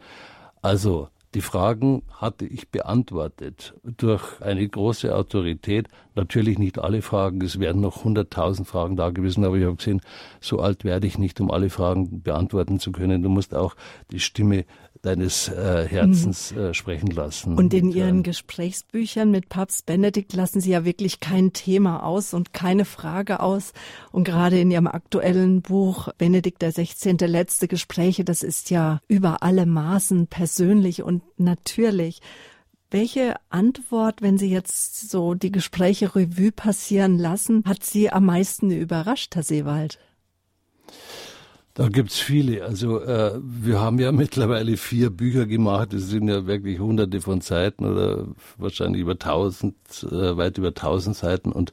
[0.61, 5.88] Also die Fragen hatte ich beantwortet durch eine große Autorität.
[6.15, 10.01] Natürlich nicht alle Fragen, es wären noch hunderttausend Fragen da gewesen, aber ich habe gesehen,
[10.41, 13.22] so alt werde ich nicht, um alle Fragen beantworten zu können.
[13.22, 13.76] Du musst auch
[14.10, 14.65] die Stimme
[15.01, 16.59] deines äh, Herzens mhm.
[16.59, 17.57] äh, sprechen lassen.
[17.57, 22.53] Und in Ihren Gesprächsbüchern mit Papst Benedikt lassen Sie ja wirklich kein Thema aus und
[22.53, 23.73] keine Frage aus.
[24.11, 27.17] Und gerade in Ihrem aktuellen Buch Benedikt der 16.
[27.19, 32.19] letzte Gespräche, das ist ja über alle Maßen persönlich und natürlich.
[32.91, 38.71] Welche Antwort, wenn Sie jetzt so die Gespräche Revue passieren lassen, hat Sie am meisten
[38.71, 39.99] überrascht, Herr Seewald?
[41.80, 42.65] Da gibt's viele.
[42.65, 45.93] Also äh, wir haben ja mittlerweile vier Bücher gemacht.
[45.93, 48.26] Das sind ja wirklich hunderte von Seiten oder
[48.57, 51.53] wahrscheinlich über tausend, äh, weit über tausend Seiten.
[51.53, 51.72] Und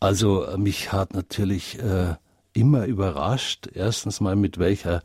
[0.00, 2.14] also mich hat natürlich äh,
[2.54, 5.02] immer überrascht, erstens mal mit welcher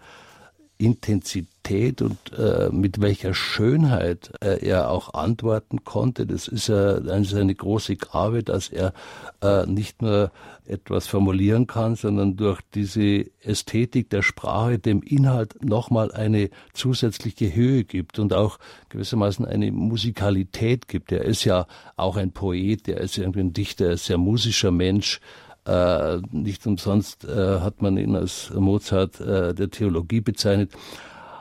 [0.77, 6.25] Intensität und äh, mit welcher Schönheit äh, er auch antworten konnte.
[6.25, 8.93] Das ist ja eine große Gabe, dass er
[9.41, 10.31] äh, nicht nur
[10.65, 17.83] etwas formulieren kann, sondern durch diese Ästhetik der Sprache dem Inhalt nochmal eine zusätzliche Höhe
[17.83, 18.59] gibt und auch
[18.89, 21.11] gewissermaßen eine Musikalität gibt.
[21.11, 24.17] Er ist ja auch ein Poet, er ist irgendwie ein Dichter, er ist ein sehr
[24.17, 25.21] musischer Mensch.
[25.65, 30.71] Äh, nicht umsonst äh, hat man ihn als Mozart äh, der Theologie bezeichnet.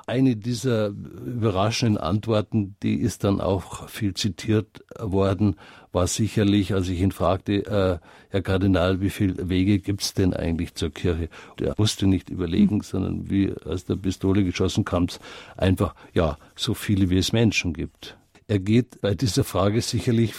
[0.07, 5.57] Eine dieser überraschenden Antworten, die ist dann auch viel zitiert worden,
[5.93, 7.99] war sicherlich, als ich ihn fragte, äh,
[8.31, 11.29] Herr Kardinal, wie viele Wege gibt's denn eigentlich zur Kirche?
[11.59, 12.83] Der musste nicht überlegen, mhm.
[12.83, 15.21] sondern wie aus der Pistole geschossen kam's
[15.57, 18.17] einfach, ja, so viele wie es Menschen gibt.
[18.53, 20.35] Er geht bei dieser Frage sicherlich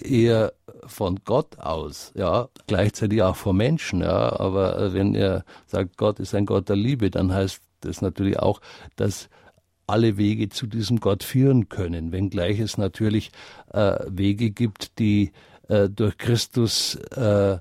[0.00, 0.54] eher
[0.86, 6.34] von Gott aus, ja, gleichzeitig auch von Menschen, ja, aber wenn er sagt, Gott ist
[6.34, 8.62] ein Gott der Liebe, dann heißt das natürlich auch,
[8.96, 9.28] dass
[9.86, 13.30] alle Wege zu diesem Gott führen können, wenngleich es natürlich
[13.74, 15.32] äh, Wege gibt, die
[15.68, 17.58] äh, durch Christus äh,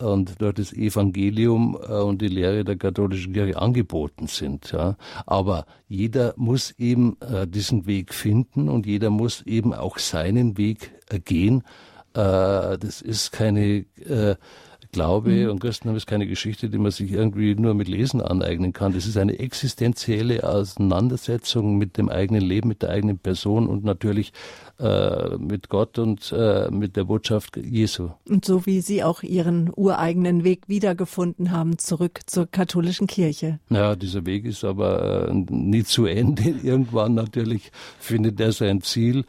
[0.00, 4.70] und dort das Evangelium äh, und die Lehre der katholischen Kirche angeboten sind.
[4.72, 4.96] Ja.
[5.26, 10.92] Aber jeder muss eben äh, diesen Weg finden und jeder muss eben auch seinen Weg
[11.10, 11.62] äh, gehen.
[12.14, 13.84] Das ist keine
[14.92, 15.50] Glaube mhm.
[15.50, 18.94] und Christentum ist keine Geschichte, die man sich irgendwie nur mit Lesen aneignen kann.
[18.94, 24.32] Das ist eine existenzielle Auseinandersetzung mit dem eigenen Leben, mit der eigenen Person und natürlich
[24.78, 28.10] äh, mit Gott und äh, mit der Botschaft Jesu.
[28.28, 33.58] Und so wie Sie auch Ihren ureigenen Weg wiedergefunden haben, zurück zur katholischen Kirche.
[33.70, 36.42] Ja, dieser Weg ist aber äh, nie zu Ende.
[36.62, 39.24] Irgendwann natürlich findet er sein Ziel.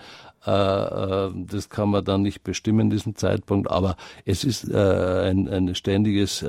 [0.46, 3.96] Äh, äh, das kann man dann nicht bestimmen in diesem Zeitpunkt, aber
[4.26, 6.46] es ist äh, ein, ein ständiges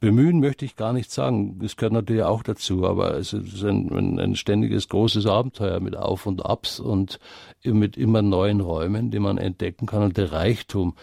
[0.00, 1.58] Bemühen möchte ich gar nicht sagen.
[1.58, 6.24] Das gehört natürlich auch dazu, aber es ist ein, ein, ständiges großes Abenteuer mit Auf
[6.24, 7.18] und Abs und
[7.62, 10.02] mit immer neuen Räumen, die man entdecken kann.
[10.02, 10.94] Und der Reichtum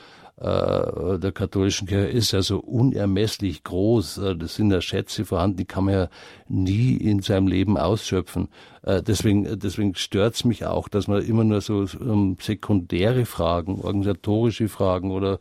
[0.44, 4.18] der katholischen Kirche ist ja so unermesslich groß.
[4.20, 6.10] Äh, das sind ja Schätze vorhanden, die kann man ja
[6.48, 8.50] nie in seinem Leben ausschöpfen.
[8.84, 14.68] Äh, deswegen, deswegen stört's mich auch, dass man immer nur so um sekundäre Fragen, organisatorische
[14.68, 15.40] Fragen oder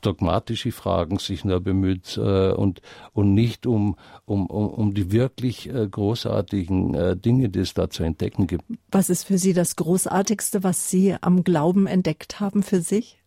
[0.00, 2.80] dogmatische Fragen sich nur bemüht äh, und,
[3.12, 8.04] und nicht um, um, um, die wirklich äh, großartigen äh, Dinge, die es da zu
[8.04, 8.64] entdecken gibt.
[8.90, 13.18] Was ist für Sie das Großartigste, was Sie am Glauben entdeckt haben für sich?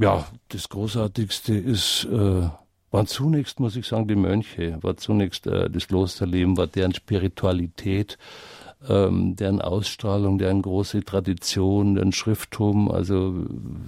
[0.00, 2.48] Ja, das Großartigste ist, äh,
[2.92, 8.16] waren zunächst, muss ich sagen, die Mönche, war zunächst äh, das Klosterleben, war deren Spiritualität,
[8.88, 12.88] ähm, deren Ausstrahlung, deren große Tradition, deren Schrifttum.
[12.92, 13.34] Also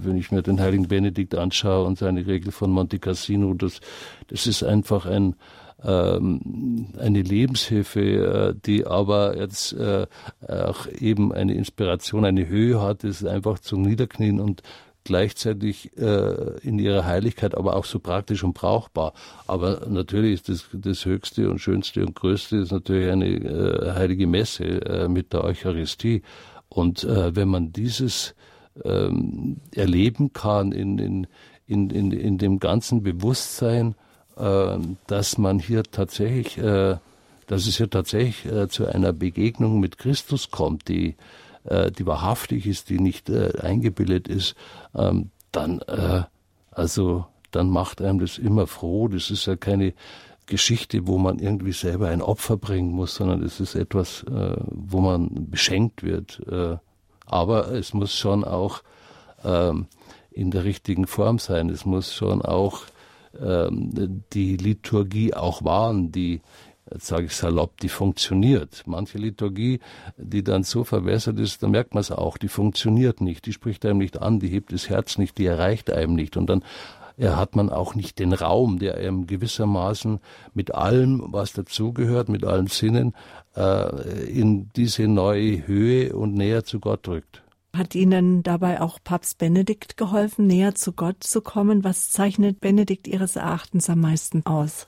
[0.03, 3.79] wenn ich mir den heiligen Benedikt anschaue und seine Regel von Monte Cassino, das,
[4.27, 5.35] das ist einfach ein,
[5.81, 10.07] ähm, eine Lebenshilfe, äh, die aber jetzt äh,
[10.45, 14.61] auch eben eine Inspiration, eine Höhe hat, ist einfach zum Niederknien und
[15.03, 19.13] gleichzeitig äh, in ihrer Heiligkeit, aber auch so praktisch und brauchbar.
[19.47, 24.27] Aber natürlich ist das, das Höchste und Schönste und Größte ist natürlich eine äh, heilige
[24.27, 26.21] Messe äh, mit der Eucharistie.
[26.69, 28.35] Und äh, wenn man dieses
[28.83, 31.27] ähm, erleben kann in, in,
[31.67, 33.95] in, in, in dem ganzen Bewusstsein,
[34.37, 36.97] äh, dass man hier tatsächlich, äh,
[37.47, 41.15] dass es hier tatsächlich zu einer Begegnung mit Christus kommt, die
[41.63, 44.55] die wahrhaftig ist, die nicht äh, eingebildet ist,
[44.95, 46.23] ähm, dann, äh,
[46.71, 49.07] also, dann macht einem das immer froh.
[49.07, 49.93] Das ist ja keine
[50.45, 55.01] Geschichte, wo man irgendwie selber ein Opfer bringen muss, sondern es ist etwas, äh, wo
[55.01, 56.41] man beschenkt wird.
[56.49, 56.77] Äh,
[57.25, 58.81] aber es muss schon auch
[59.43, 59.87] ähm,
[60.31, 61.69] in der richtigen Form sein.
[61.69, 62.83] Es muss schon auch
[63.39, 66.41] ähm, die Liturgie auch wahren, die
[66.93, 68.83] jetzt sage ich salopp, die funktioniert.
[68.85, 69.79] Manche Liturgie,
[70.17, 73.85] die dann so verwässert ist, da merkt man es auch, die funktioniert nicht, die spricht
[73.85, 76.37] einem nicht an, die hebt das Herz nicht, die erreicht einem nicht.
[76.37, 76.63] Und dann
[77.17, 80.19] er hat man auch nicht den Raum, der ihm gewissermaßen
[80.55, 83.13] mit allem, was dazugehört, mit allen Sinnen,
[83.55, 87.43] äh, in diese neue Höhe und näher zu Gott drückt.
[87.75, 91.83] Hat Ihnen dabei auch Papst Benedikt geholfen, näher zu Gott zu kommen?
[91.83, 94.87] Was zeichnet Benedikt Ihres Erachtens am meisten aus?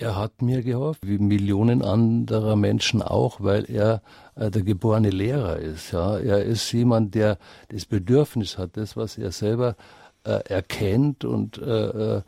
[0.00, 4.00] Er hat mir geholfen, wie Millionen anderer Menschen auch, weil er
[4.34, 5.92] äh, der geborene Lehrer ist.
[5.92, 7.36] Ja, er ist jemand, der
[7.68, 9.76] das Bedürfnis hat, das, was er selber
[10.24, 12.22] äh, erkennt und äh, äh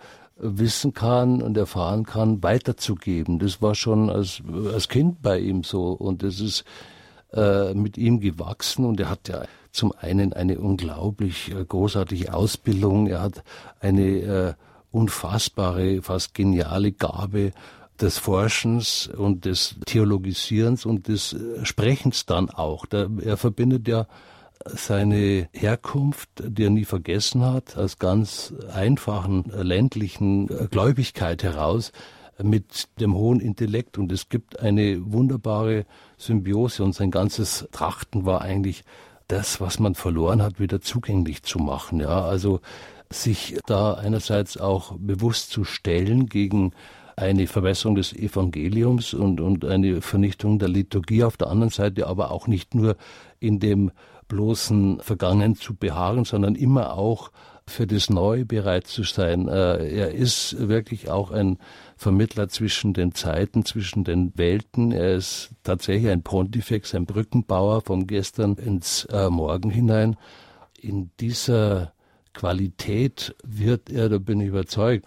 [0.44, 3.38] wissen kann und erfahren kann, weiterzugeben.
[3.38, 4.42] Das war schon als,
[4.72, 6.64] als Kind bei ihm so und das ist
[7.32, 13.06] äh, mit ihm gewachsen und er hat ja zum einen eine unglaublich äh, großartige Ausbildung,
[13.06, 13.44] er hat
[13.78, 14.54] eine äh,
[14.92, 17.52] unfassbare, fast geniale Gabe
[18.00, 22.86] des Forschens und des Theologisierens und des äh, Sprechens dann auch.
[22.90, 24.06] er verbindet ja
[24.64, 31.92] seine Herkunft, die er nie vergessen hat, aus ganz einfachen äh, ländlichen äh, Gläubigkeit heraus
[32.42, 35.84] mit dem hohen Intellekt und es gibt eine wunderbare
[36.16, 38.84] Symbiose und sein ganzes Trachten war eigentlich
[39.28, 42.00] das, was man verloren hat, wieder zugänglich zu machen.
[42.00, 42.60] Ja, also
[43.12, 46.72] sich da einerseits auch bewusst zu stellen gegen
[47.16, 52.30] eine Verbesserung des Evangeliums und, und eine Vernichtung der Liturgie auf der anderen Seite, aber
[52.30, 52.96] auch nicht nur
[53.38, 53.90] in dem
[54.28, 57.30] bloßen Vergangenen zu beharren, sondern immer auch
[57.66, 59.48] für das Neue bereit zu sein.
[59.48, 61.58] Äh, er ist wirklich auch ein
[61.96, 64.90] Vermittler zwischen den Zeiten, zwischen den Welten.
[64.90, 70.16] Er ist tatsächlich ein Pontifex, ein Brückenbauer vom Gestern ins äh, Morgen hinein.
[70.80, 71.92] In dieser
[72.32, 75.06] Qualität wird er, da bin ich überzeugt,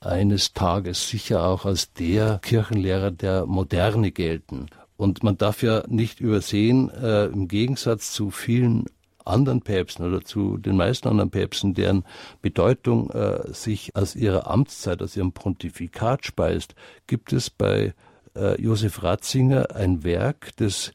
[0.00, 4.66] eines Tages sicher auch als der Kirchenlehrer der Moderne gelten.
[4.96, 8.86] Und man darf ja nicht übersehen, äh, im Gegensatz zu vielen
[9.24, 12.04] anderen Päpsten oder zu den meisten anderen Päpsten, deren
[12.42, 16.74] Bedeutung äh, sich aus ihrer Amtszeit, aus ihrem Pontifikat speist,
[17.06, 17.92] gibt es bei
[18.36, 20.92] äh, Josef Ratzinger ein Werk, das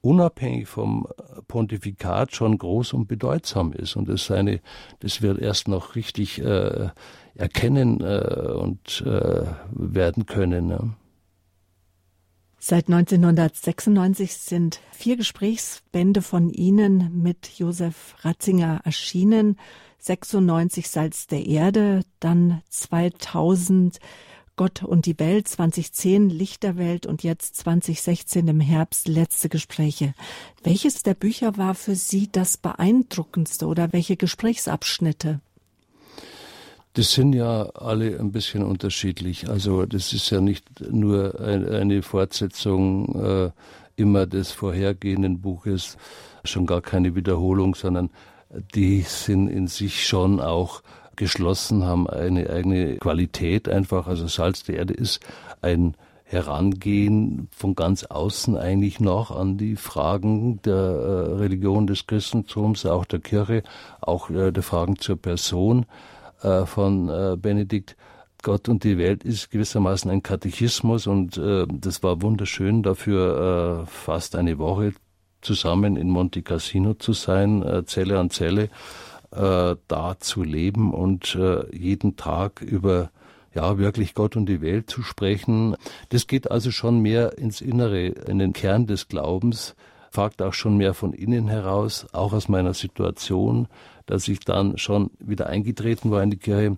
[0.00, 1.06] unabhängig vom
[1.48, 4.60] Pontifikat schon groß und bedeutsam ist und das seine,
[5.00, 6.90] das wird erst noch richtig äh,
[7.34, 10.70] erkennen äh, und äh, werden können.
[10.70, 10.80] Ja.
[12.58, 19.56] Seit 1996 sind vier Gesprächsbände von Ihnen mit Josef Ratzinger erschienen.
[19.98, 23.98] 96 Salz der Erde, dann 2000
[24.56, 30.14] Gott und die Welt, 2010 Lichterwelt und jetzt 2016 im Herbst letzte Gespräche.
[30.62, 35.40] Welches der Bücher war für Sie das beeindruckendste oder welche Gesprächsabschnitte?
[36.94, 39.50] Das sind ja alle ein bisschen unterschiedlich.
[39.50, 43.50] Also das ist ja nicht nur eine Fortsetzung äh,
[43.96, 45.98] immer des vorhergehenden Buches,
[46.44, 48.10] schon gar keine Wiederholung, sondern
[48.74, 50.82] die sind in sich schon auch
[51.16, 54.06] geschlossen, haben eine eigene Qualität einfach.
[54.06, 55.20] Also Salz der Erde ist
[55.62, 55.94] ein
[56.28, 63.04] Herangehen von ganz außen eigentlich noch an die Fragen der äh, Religion des Christentums, auch
[63.04, 63.62] der Kirche,
[64.00, 65.86] auch äh, der Fragen zur Person
[66.42, 67.06] äh, von
[67.40, 67.96] Benedikt.
[68.42, 74.58] Gott und die Welt ist gewissermaßen ein Katechismus und das war wunderschön, dafür fast eine
[74.58, 74.92] Woche
[75.40, 78.68] zusammen in Monte Cassino zu sein, Zelle an Zelle,
[79.30, 83.10] äh, da zu leben und äh, jeden Tag über
[83.54, 85.76] ja, wirklich Gott und die Welt zu sprechen.
[86.10, 89.74] Das geht also schon mehr ins Innere, in den Kern des Glaubens,
[90.10, 93.66] fragt auch schon mehr von innen heraus, auch aus meiner Situation,
[94.04, 96.76] dass ich dann schon wieder eingetreten war in die Kirche.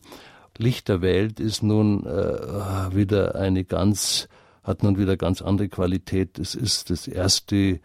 [0.56, 4.28] Licht der Welt ist nun äh, wieder eine ganz,
[4.62, 6.38] hat nun wieder ganz andere Qualität.
[6.38, 7.80] Es ist das erste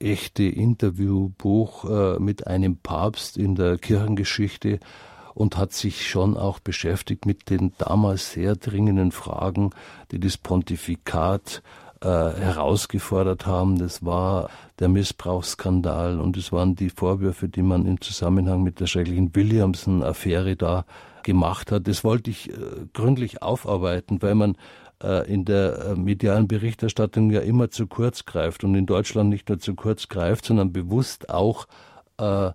[0.00, 4.78] echte Interviewbuch äh, mit einem Papst in der Kirchengeschichte
[5.34, 9.70] und hat sich schon auch beschäftigt mit den damals sehr dringenden Fragen,
[10.10, 11.62] die das Pontifikat
[12.00, 13.78] äh, herausgefordert haben.
[13.78, 18.86] Das war der Missbrauchsskandal und es waren die Vorwürfe, die man im Zusammenhang mit der
[18.86, 20.84] schrecklichen Williamson-Affäre da
[21.22, 21.88] gemacht hat.
[21.88, 22.54] Das wollte ich äh,
[22.92, 24.56] gründlich aufarbeiten, weil man
[25.26, 29.58] in der äh, medialen Berichterstattung ja immer zu kurz greift und in Deutschland nicht nur
[29.58, 31.66] zu kurz greift, sondern bewusst auch
[32.18, 32.50] äh,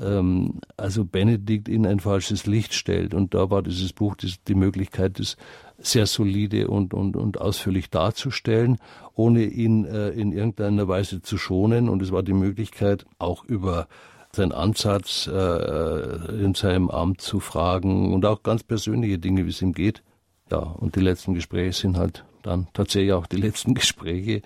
[0.00, 3.14] ähm, also Benedikt in ein falsches Licht stellt.
[3.14, 5.36] Und da war dieses Buch die, die Möglichkeit, das
[5.78, 8.78] sehr solide und, und, und ausführlich darzustellen,
[9.14, 11.88] ohne ihn äh, in irgendeiner Weise zu schonen.
[11.88, 13.88] Und es war die Möglichkeit, auch über
[14.32, 19.62] seinen Ansatz äh, in seinem Amt zu fragen und auch ganz persönliche Dinge, wie es
[19.62, 20.02] ihm geht.
[20.50, 24.42] Ja, und die letzten Gespräche sind halt dann tatsächlich auch die letzten Gespräche.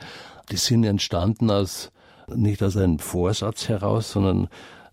[0.50, 1.92] Die sind entstanden aus,
[2.28, 4.48] nicht aus einem Vorsatz heraus, sondern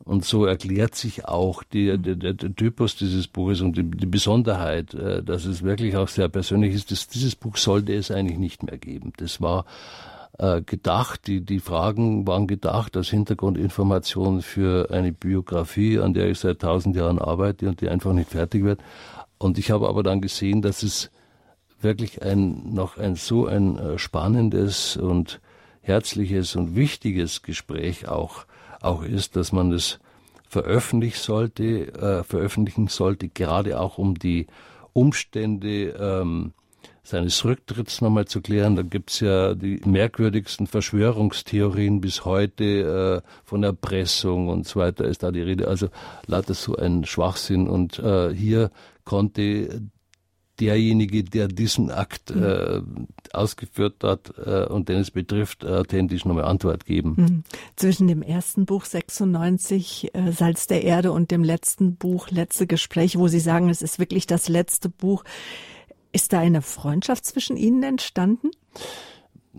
[0.07, 4.05] Und so erklärt sich auch die, der, der, der Typus dieses Buches und die, die
[4.05, 6.91] Besonderheit, äh, dass es wirklich auch sehr persönlich ist.
[6.91, 9.11] Dass dieses Buch sollte es eigentlich nicht mehr geben.
[9.17, 9.65] Das war
[10.39, 16.39] äh, gedacht, die, die Fragen waren gedacht als Hintergrundinformation für eine Biografie, an der ich
[16.39, 18.79] seit tausend Jahren arbeite und die einfach nicht fertig wird.
[19.37, 21.11] Und ich habe aber dann gesehen, dass es
[21.81, 25.39] wirklich ein, noch ein so ein äh, spannendes und
[25.81, 28.45] herzliches und wichtiges Gespräch auch
[28.81, 29.99] auch ist, dass man es
[30.47, 34.47] veröffentlichen sollte, äh, veröffentlichen sollte, gerade auch um die
[34.93, 36.53] Umstände ähm,
[37.03, 38.75] seines Rücktritts nochmal zu klären.
[38.75, 45.23] Da gibt's ja die merkwürdigsten Verschwörungstheorien bis heute äh, von Erpressung und so weiter ist
[45.23, 45.67] da die Rede.
[45.67, 45.89] Also
[46.25, 47.67] lauter so ein Schwachsinn.
[47.67, 48.71] Und äh, hier
[49.07, 49.81] konnte
[50.59, 52.43] derjenige, der diesen Akt mhm.
[52.43, 52.81] äh,
[53.31, 57.15] ausgeführt hat äh, und den es betrifft, authentisch nochmal Antwort geben.
[57.17, 57.43] Mhm.
[57.75, 63.19] Zwischen dem ersten Buch 96, äh, Salz der Erde, und dem letzten Buch, Letzte Gespräche,
[63.19, 65.23] wo Sie sagen, es ist wirklich das letzte Buch,
[66.11, 68.49] ist da eine Freundschaft zwischen Ihnen entstanden?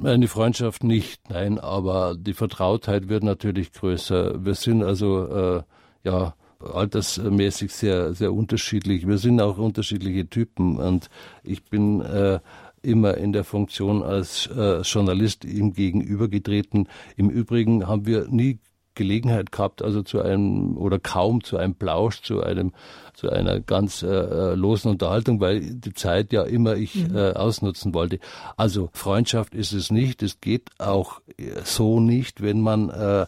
[0.02, 4.44] Eine Freundschaft nicht, nein, aber die Vertrautheit wird natürlich größer.
[4.44, 5.62] Wir sind also, äh,
[6.04, 9.06] ja, altersmäßig sehr, sehr unterschiedlich.
[9.06, 11.08] Wir sind auch unterschiedliche Typen und
[11.42, 12.40] ich bin äh,
[12.82, 16.88] immer in der Funktion als äh, Journalist ihm gegenübergetreten.
[17.16, 18.58] Im Übrigen haben wir nie
[18.94, 22.72] Gelegenheit gehabt, also zu einem oder kaum zu einem Plausch, zu einem
[23.14, 27.16] zu einer ganz äh, äh losen Unterhaltung, weil die Zeit ja immer ich mhm.
[27.16, 28.18] äh, ausnutzen wollte.
[28.56, 30.22] Also Freundschaft ist es nicht.
[30.22, 31.20] Es geht auch
[31.64, 33.26] so nicht, wenn man äh,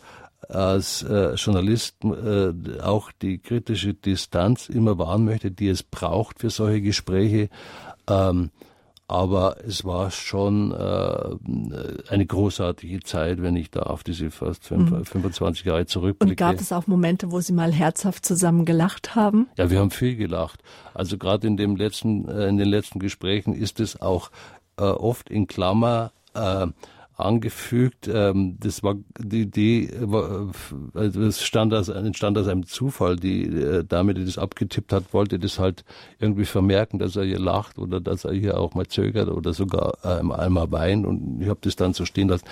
[0.49, 6.51] als äh, Journalist äh, auch die kritische Distanz immer wahren möchte, die es braucht für
[6.51, 7.49] solche Gespräche.
[8.09, 8.51] Ähm,
[9.11, 15.65] aber es war schon äh, eine großartige Zeit, wenn ich da auf diese fast 25
[15.65, 15.69] mhm.
[15.69, 16.31] Jahre zurückblicke.
[16.31, 19.49] Und gab es auch Momente, wo Sie mal herzhaft zusammen gelacht haben?
[19.57, 20.63] Ja, wir haben viel gelacht.
[20.95, 24.31] Also gerade in dem letzten, äh, in den letzten Gesprächen ist es auch
[24.77, 26.69] äh, oft in Klammer äh,
[27.25, 28.09] angefügt.
[28.13, 29.91] Ähm, das war die Idee,
[30.95, 33.17] also es stand aus, entstand aus einem Zufall.
[33.17, 35.85] Die äh, Dame, die das abgetippt hat, wollte das halt
[36.19, 39.99] irgendwie vermerken, dass er hier lacht oder dass er hier auch mal zögert oder sogar
[40.05, 41.07] äh, einmal weint.
[41.07, 42.47] Und ich habe das dann so stehen lassen.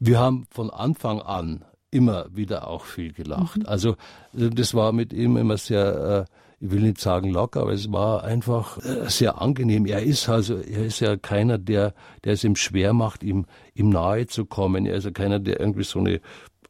[0.00, 3.58] Wir haben von Anfang an immer wieder auch viel gelacht.
[3.58, 3.66] Mhm.
[3.66, 3.96] Also
[4.32, 8.22] das war mit ihm immer sehr äh, ich will nicht sagen locker, aber es war
[8.22, 9.84] einfach äh, sehr angenehm.
[9.84, 11.92] Er ist also, er ist ja keiner, der,
[12.24, 14.86] der es ihm schwer macht, ihm, ihm nahe zu kommen.
[14.86, 16.20] Er ist ja keiner, der irgendwie so eine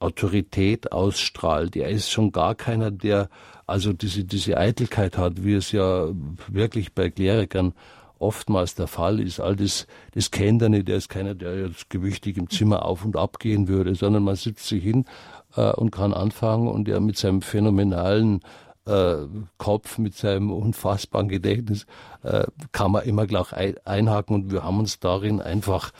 [0.00, 1.76] Autorität ausstrahlt.
[1.76, 3.28] Er ist schon gar keiner, der
[3.66, 6.08] also diese, diese Eitelkeit hat, wie es ja
[6.48, 7.74] wirklich bei Klerikern
[8.18, 9.40] oftmals der Fall ist.
[9.40, 10.88] All das, das kennt er nicht.
[10.88, 14.36] Er ist keiner, der jetzt gewichtig im Zimmer auf und ab gehen würde, sondern man
[14.36, 15.04] sitzt sich hin
[15.54, 18.40] äh, und kann anfangen und er mit seinem phänomenalen
[19.58, 21.86] Kopf mit seinem unfassbaren Gedächtnis
[22.22, 23.52] äh, kann man immer gleich
[23.86, 25.92] einhaken und wir haben uns darin einfach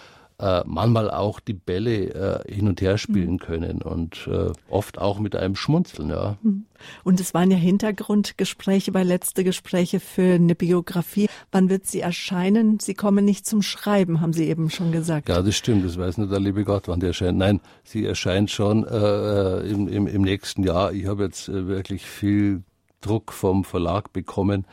[0.42, 3.38] äh, manchmal auch die Bälle äh, hin und her spielen mhm.
[3.38, 6.36] können und äh, oft auch mit einem Schmunzeln, ja.
[6.42, 6.66] Mhm.
[7.04, 11.28] Und es waren ja Hintergrundgespräche bei letzte Gespräche für eine Biografie.
[11.52, 12.80] Wann wird sie erscheinen?
[12.80, 15.28] Sie kommen nicht zum Schreiben, haben Sie eben schon gesagt.
[15.28, 15.84] Ja, das stimmt.
[15.84, 17.38] Das weiß nur der liebe Gott, wann die erscheint.
[17.38, 20.92] Nein, sie erscheint schon äh, im, im, im nächsten Jahr.
[20.92, 22.64] Ich habe jetzt äh, wirklich viel
[23.02, 24.66] Druck vom Verlag bekommen.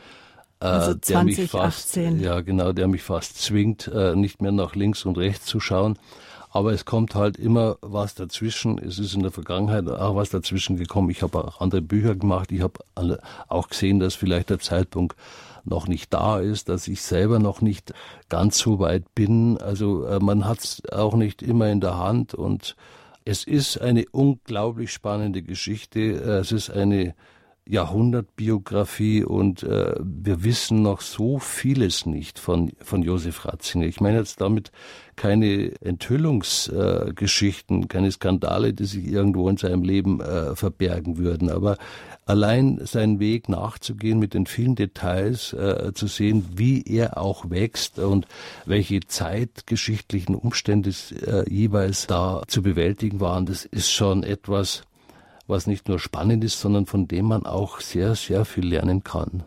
[0.60, 1.04] Äh, also 2018.
[1.12, 5.18] Der mich fast, ja, genau, der mich fast zwingt, äh, nicht mehr nach links und
[5.18, 5.98] rechts zu schauen.
[6.52, 8.78] Aber es kommt halt immer was dazwischen.
[8.78, 11.08] Es ist in der Vergangenheit auch was dazwischen gekommen.
[11.10, 12.50] Ich habe auch andere Bücher gemacht.
[12.50, 12.80] Ich habe
[13.46, 15.16] auch gesehen, dass vielleicht der Zeitpunkt
[15.64, 17.94] noch nicht da ist, dass ich selber noch nicht
[18.28, 19.58] ganz so weit bin.
[19.58, 22.74] Also äh, man hat es auch nicht immer in der Hand und
[23.24, 26.00] es ist eine unglaublich spannende Geschichte.
[26.00, 27.14] Es ist eine
[27.70, 33.86] Jahrhundertbiografie und äh, wir wissen noch so vieles nicht von, von Josef Ratzinger.
[33.86, 34.72] Ich meine jetzt damit
[35.14, 41.76] keine Enthüllungsgeschichten, äh, keine Skandale, die sich irgendwo in seinem Leben äh, verbergen würden, aber
[42.26, 47.98] allein seinen Weg nachzugehen mit den vielen Details, äh, zu sehen, wie er auch wächst
[47.98, 48.26] und
[48.66, 50.90] welche zeitgeschichtlichen Umstände
[51.26, 54.82] äh, jeweils da zu bewältigen waren, das ist schon etwas,
[55.50, 59.42] was nicht nur spannend ist, sondern von dem man auch sehr, sehr viel lernen kann.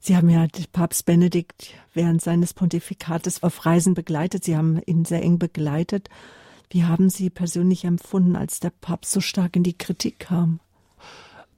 [0.00, 4.44] Sie haben ja Papst Benedikt während seines Pontifikates auf Reisen begleitet.
[4.44, 6.10] Sie haben ihn sehr eng begleitet.
[6.68, 10.60] Wie haben Sie persönlich empfunden, als der Papst so stark in die Kritik kam?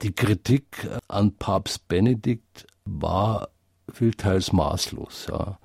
[0.03, 3.49] Die Kritik an Papst Benedikt war
[3.93, 5.27] vielteils maßlos.
[5.31, 5.59] Ja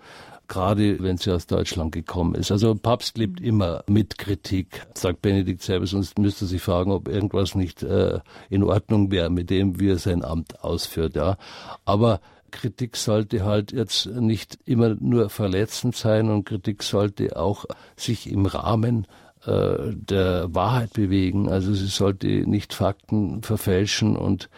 [0.52, 2.52] gerade wenn sie aus Deutschland gekommen ist.
[2.52, 3.48] Also Papst lebt mhm.
[3.48, 8.20] immer mit Kritik, sagt Benedikt selber, sonst müsste sich fragen, ob irgendwas nicht äh,
[8.50, 11.16] in Ordnung wäre, mit dem wie er sein Amt ausführt.
[11.16, 11.38] Ja,
[11.86, 12.20] aber
[12.52, 17.64] Kritik sollte halt jetzt nicht immer nur verletzend sein und Kritik sollte auch
[17.96, 19.08] sich im Rahmen
[19.46, 21.48] äh, der Wahrheit bewegen.
[21.48, 24.50] Also sie sollte nicht Fakten verfälschen und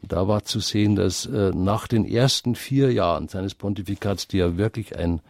[0.00, 4.56] da war zu sehen, dass äh, nach den ersten vier Jahren seines Pontifikats, die ja
[4.56, 5.20] wirklich ein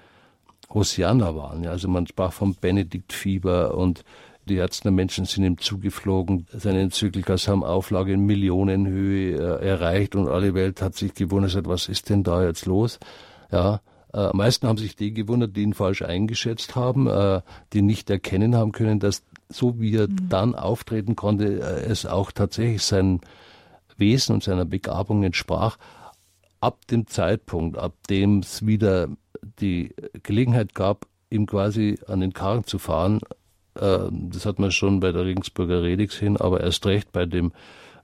[0.73, 4.05] Hosianna waren, ja, also man sprach vom Benediktfieber und
[4.49, 6.47] die Herzen der Menschen sind ihm zugeflogen.
[6.53, 11.89] Seine Enzyklikas haben Auflage in Millionenhöhe äh, erreicht und alle Welt hat sich gewundert, was
[11.89, 12.99] ist denn da jetzt los?
[13.53, 13.81] Ja,
[14.13, 17.43] äh, am meisten haben sich die gewundert, die ihn falsch eingeschätzt haben, äh,
[17.73, 20.29] die nicht erkennen haben können, dass so wie er mhm.
[20.29, 23.21] dann auftreten konnte, es auch tatsächlich sein
[23.97, 25.77] Wesen und seiner Begabung entsprach.
[26.61, 29.09] Ab dem Zeitpunkt, ab dem es wieder
[29.61, 33.21] die Gelegenheit gab, ihm quasi an den Karren zu fahren,
[33.81, 37.53] ähm, das hat man schon bei der Regensburger Rede gesehen, aber erst recht bei dem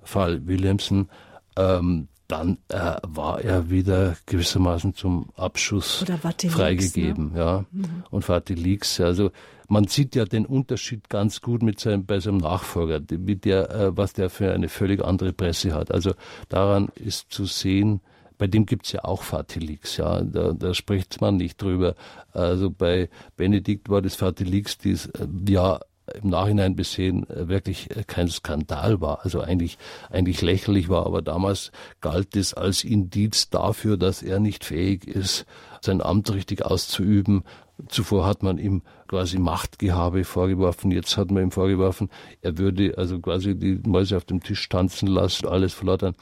[0.03, 1.09] Fall Williamson,
[1.57, 6.05] ähm, dann äh, war er wieder gewissermaßen zum Abschuss
[6.49, 7.39] freigegeben, ne?
[7.39, 7.65] ja.
[7.71, 8.05] Mhm.
[8.11, 9.31] Und Fatih Leaks, also
[9.69, 13.97] man sieht ja den Unterschied ganz gut mit seinem, bei seinem Nachfolger, mit der, äh,
[13.97, 15.93] was der für eine völlig andere Presse hat.
[15.93, 16.15] Also
[16.49, 18.01] daran ist zu sehen,
[18.39, 21.95] bei dem gibt's ja auch Fatilix, ja, da, da spricht man nicht drüber.
[22.33, 25.81] Also bei Benedikt war das Fatilix, das äh, ja
[26.15, 29.79] im Nachhinein besehen äh, wirklich äh, kein Skandal war, also eigentlich,
[30.11, 35.47] eigentlich lächerlich war, aber damals galt es als Indiz dafür, dass er nicht fähig ist,
[35.81, 37.43] sein Amt richtig auszuüben.
[37.89, 42.09] Zuvor hat man ihm quasi Machtgehabe vorgeworfen, jetzt hat man ihm vorgeworfen,
[42.41, 46.15] er würde also quasi die Mäuse auf dem Tisch tanzen lassen, alles verlottern.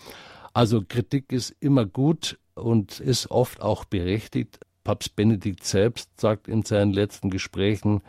[0.54, 4.60] Also Kritik ist immer gut und ist oft auch berechtigt.
[4.84, 8.02] Papst Benedikt selbst sagt in seinen letzten Gesprächen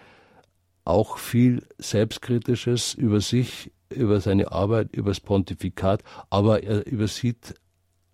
[0.84, 7.56] auch viel Selbstkritisches über sich, über seine Arbeit, über das Pontifikat, aber er übersieht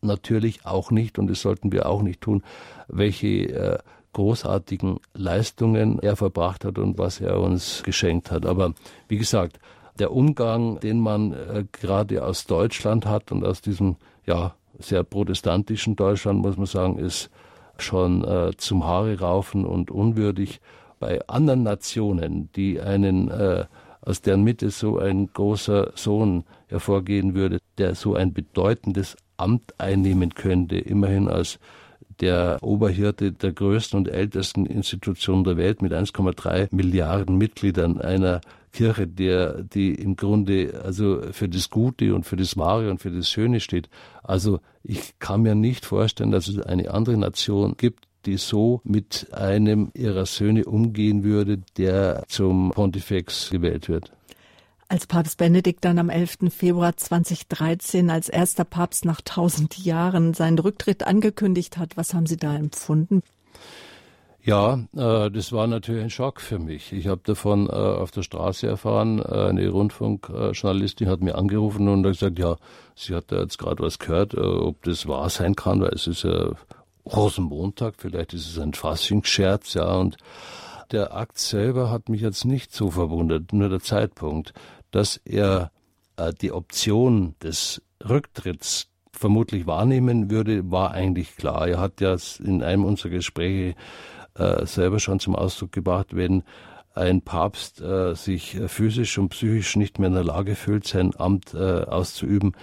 [0.01, 2.43] natürlich auch nicht, und das sollten wir auch nicht tun,
[2.87, 3.77] welche äh,
[4.13, 8.45] großartigen Leistungen er verbracht hat und was er uns geschenkt hat.
[8.45, 8.73] Aber
[9.09, 9.59] wie gesagt,
[9.99, 15.95] der Umgang, den man äh, gerade aus Deutschland hat und aus diesem ja, sehr protestantischen
[15.95, 17.29] Deutschland, muss man sagen, ist
[17.77, 20.61] schon äh, zum Haare raufen und unwürdig.
[20.99, 23.65] Bei anderen Nationen, die einen, äh,
[24.01, 30.33] aus deren Mitte so ein großer Sohn hervorgehen würde, der so ein bedeutendes Amt einnehmen
[30.35, 31.59] könnte, immerhin als
[32.19, 38.41] der Oberhirte der größten und ältesten Institution der Welt mit 1,3 Milliarden Mitgliedern einer
[38.71, 43.11] Kirche, der, die im Grunde also für das Gute und für das Wahre und für
[43.11, 43.89] das Schöne steht.
[44.23, 49.27] Also ich kann mir nicht vorstellen, dass es eine andere Nation gibt, die so mit
[49.33, 54.11] einem ihrer Söhne umgehen würde, der zum Pontifex gewählt wird.
[54.87, 56.49] Als Papst Benedikt dann am 11.
[56.49, 62.35] Februar 2013 als erster Papst nach tausend Jahren seinen Rücktritt angekündigt hat, was haben Sie
[62.35, 63.23] da empfunden?
[64.43, 66.93] Ja, äh, das war natürlich ein Schock für mich.
[66.93, 69.19] Ich habe davon äh, auf der Straße erfahren.
[69.19, 72.57] Äh, eine Rundfunkjournalistin hat mir angerufen und hat gesagt, ja,
[72.95, 76.07] sie hat da jetzt gerade was gehört, äh, ob das wahr sein kann, weil es
[76.07, 76.53] ist ja
[77.05, 79.95] Rosenmontag, vielleicht ist es ein Faschingsscherz, ja.
[79.95, 80.17] Und
[80.91, 84.53] der Akt selber hat mich jetzt nicht so verwundert, nur der Zeitpunkt,
[84.89, 85.71] dass er
[86.17, 91.67] äh, die Option des Rücktritts vermutlich wahrnehmen würde, war eigentlich klar.
[91.67, 93.75] Er hat ja in einem unserer Gespräche
[94.35, 96.43] äh, selber schon zum Ausdruck gebracht, wenn
[96.93, 101.53] ein Papst äh, sich physisch und psychisch nicht mehr in der Lage fühlt, sein Amt
[101.53, 102.53] äh, auszuüben,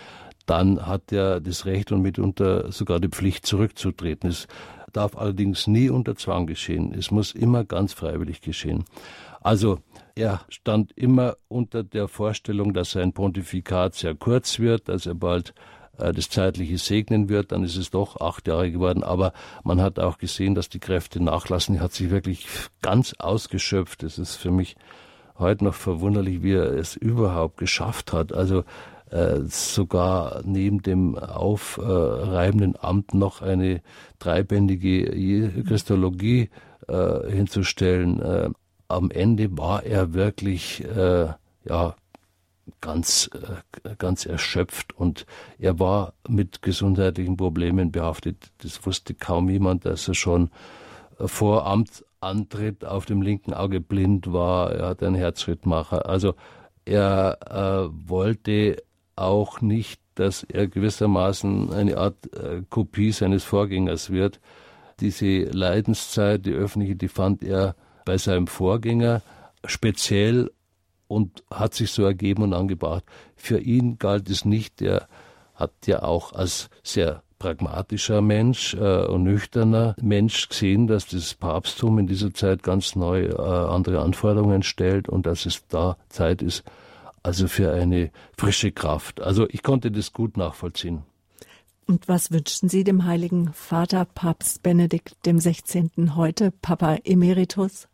[0.47, 4.31] dann hat er das Recht und mitunter sogar die Pflicht zurückzutreten.
[4.31, 4.49] Es
[4.93, 6.95] darf allerdings nie unter Zwang geschehen.
[6.95, 8.85] Es muss immer ganz freiwillig geschehen.
[9.41, 9.79] Also
[10.15, 15.55] er stand immer unter der Vorstellung, dass sein Pontifikat sehr kurz wird, dass er bald
[15.99, 19.03] das Zeitliche segnen wird, dann ist es doch acht Jahre geworden.
[19.03, 19.33] Aber
[19.65, 21.77] man hat auch gesehen, dass die Kräfte nachlassen.
[21.77, 22.47] Er hat sich wirklich
[22.83, 24.03] ganz ausgeschöpft.
[24.03, 24.77] Es ist für mich
[25.39, 28.33] heute noch verwunderlich, wie er es überhaupt geschafft hat.
[28.33, 28.65] Also
[29.11, 33.81] äh, sogar neben dem aufreibenden Amt noch eine
[34.19, 36.51] dreibändige Christologie
[36.89, 38.21] äh, hinzustellen.
[38.21, 38.51] Äh,
[38.89, 41.29] am Ende war er wirklich äh,
[41.65, 41.95] ja
[42.81, 45.27] ganz, äh, ganz erschöpft und
[45.59, 48.51] er war mit gesundheitlichen Problemen behaftet.
[48.59, 50.51] Das wusste kaum jemand, dass er schon
[51.19, 54.73] äh, vor Amtsantritt auf dem linken Auge blind war.
[54.73, 56.09] Er hat einen Herzschrittmacher.
[56.09, 56.35] Also
[56.85, 58.83] er äh, wollte
[59.17, 64.41] auch nicht, dass er gewissermaßen eine Art äh, Kopie seines Vorgängers wird.
[65.01, 69.23] Diese Leidenszeit, die öffentliche, die fand er bei seinem Vorgänger
[69.65, 70.51] speziell
[71.09, 73.05] und hat sich so ergeben und angebracht.
[73.37, 75.09] Für ihn galt es nicht, der
[75.55, 81.99] hat ja auch als sehr pragmatischer Mensch äh, und nüchterner Mensch gesehen, dass das Papsttum
[81.99, 86.65] in dieser Zeit ganz neu äh, andere Anforderungen stellt und dass es da Zeit ist,
[87.23, 89.21] also für eine frische Kraft.
[89.21, 91.03] Also ich konnte das gut nachvollziehen.
[91.87, 96.17] Und was wünschten Sie dem Heiligen Vater Papst Benedikt dem 16.
[96.17, 97.89] heute, Papa Emeritus?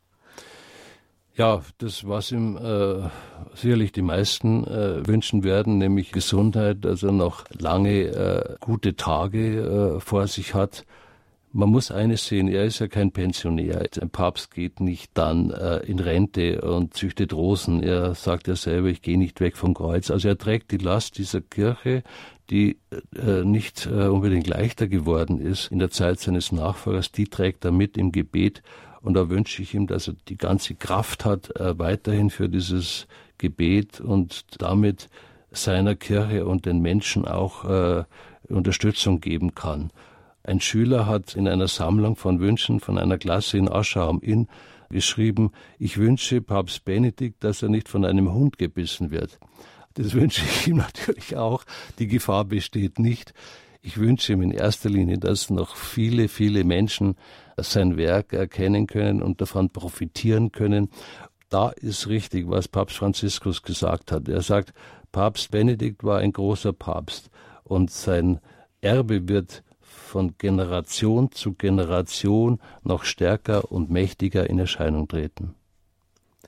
[1.37, 3.09] Ja, das, was ihm äh,
[3.55, 10.01] sicherlich die meisten äh, wünschen werden, nämlich Gesundheit, er noch lange äh, gute Tage äh,
[10.01, 10.85] vor sich hat.
[11.51, 13.85] Man muss eines sehen, er ist ja kein Pensionär.
[14.01, 17.83] Ein Papst geht nicht dann äh, in Rente und züchtet Rosen.
[17.83, 20.13] Er sagt ja selber, ich gehe nicht weg vom Kreuz.
[20.13, 22.05] Also er trägt die Last dieser Kirche,
[22.49, 22.79] die
[23.17, 27.73] äh, nicht äh, unbedingt leichter geworden ist in der Zeit seines Nachfolgers, die trägt er
[27.73, 28.63] mit im Gebet
[29.05, 33.07] und da wünsche ich ihm, dass er die ganze Kraft hat, äh, weiterhin für dieses
[33.37, 35.11] Gebet und damit
[35.51, 38.05] seiner Kirche und den Menschen auch äh,
[38.49, 39.91] Unterstützung geben kann.
[40.43, 44.49] Ein Schüler hat in einer Sammlung von Wünschen von einer Klasse in Aschau am Inn
[44.89, 49.39] geschrieben, ich wünsche Papst Benedikt, dass er nicht von einem Hund gebissen wird.
[49.95, 51.65] Das wünsche ich ihm natürlich auch.
[51.99, 53.35] Die Gefahr besteht nicht.
[53.83, 57.17] Ich wünsche ihm in erster Linie, dass noch viele, viele Menschen
[57.59, 60.91] sein Werk erkennen können und davon profitieren können.
[61.49, 64.29] Da ist richtig, was Papst Franziskus gesagt hat.
[64.29, 64.73] Er sagt,
[65.13, 67.31] Papst Benedikt war ein großer Papst
[67.63, 68.41] und sein
[68.81, 75.55] Erbe wird von Generation zu Generation noch stärker und mächtiger in Erscheinung treten.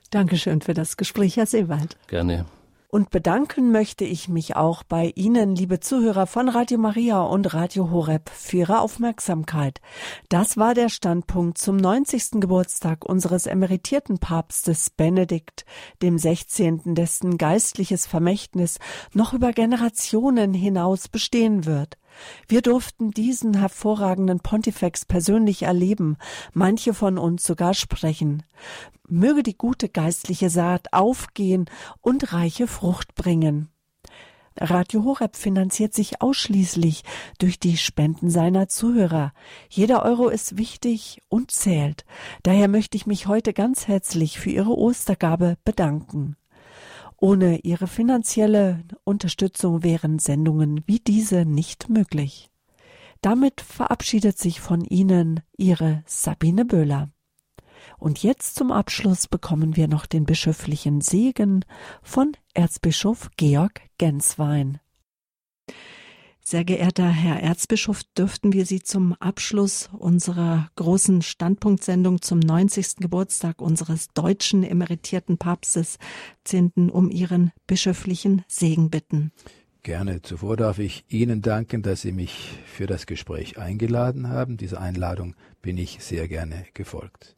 [0.09, 1.97] Dankeschön für das Gespräch, Herr Seewald.
[2.07, 2.45] Gerne.
[2.89, 7.91] Und bedanken möchte ich mich auch bei Ihnen, liebe Zuhörer von Radio Maria und Radio
[7.91, 9.81] Horeb, für Ihre Aufmerksamkeit.
[10.29, 12.39] Das war der Standpunkt zum 90.
[12.39, 15.65] Geburtstag unseres emeritierten Papstes Benedikt,
[16.01, 18.79] dem 16., dessen geistliches Vermächtnis
[19.13, 21.97] noch über Generationen hinaus bestehen wird.
[22.47, 26.17] Wir durften diesen hervorragenden Pontifex persönlich erleben,
[26.53, 28.43] manche von uns sogar sprechen.
[29.07, 31.65] Möge die gute geistliche Saat aufgehen
[32.01, 33.69] und reiche Frucht bringen.
[34.59, 37.03] Radio Horeb finanziert sich ausschließlich
[37.37, 39.33] durch die Spenden seiner Zuhörer.
[39.69, 42.05] Jeder Euro ist wichtig und zählt.
[42.43, 46.35] Daher möchte ich mich heute ganz herzlich für Ihre Ostergabe bedanken.
[47.19, 52.51] Ohne Ihre finanzielle Unterstützung wären Sendungen wie diese nicht möglich.
[53.21, 57.09] Damit verabschiedet sich von Ihnen Ihre Sabine Böhler.
[57.97, 61.65] Und jetzt zum Abschluss bekommen wir noch den bischöflichen Segen
[62.03, 64.79] von Erzbischof Georg Genswein.
[66.49, 73.01] Sehr geehrter Herr Erzbischof, dürften wir Sie zum Abschluss unserer großen Standpunktsendung zum 90.
[73.01, 75.97] Geburtstag unseres deutschen emeritierten Papstes
[76.45, 79.33] Zinten um Ihren bischöflichen Segen bitten.
[79.83, 80.21] Gerne.
[80.21, 84.55] Zuvor darf ich Ihnen danken, dass Sie mich für das Gespräch eingeladen haben.
[84.55, 87.35] Dieser Einladung bin ich sehr gerne gefolgt.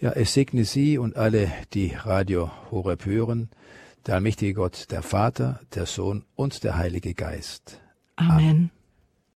[0.00, 3.48] Ja, es segne Sie und alle, die Radio Horeb hören,
[4.08, 7.78] der allmächtige Gott, der Vater, der Sohn und der Heilige Geist.
[8.20, 8.70] Amen.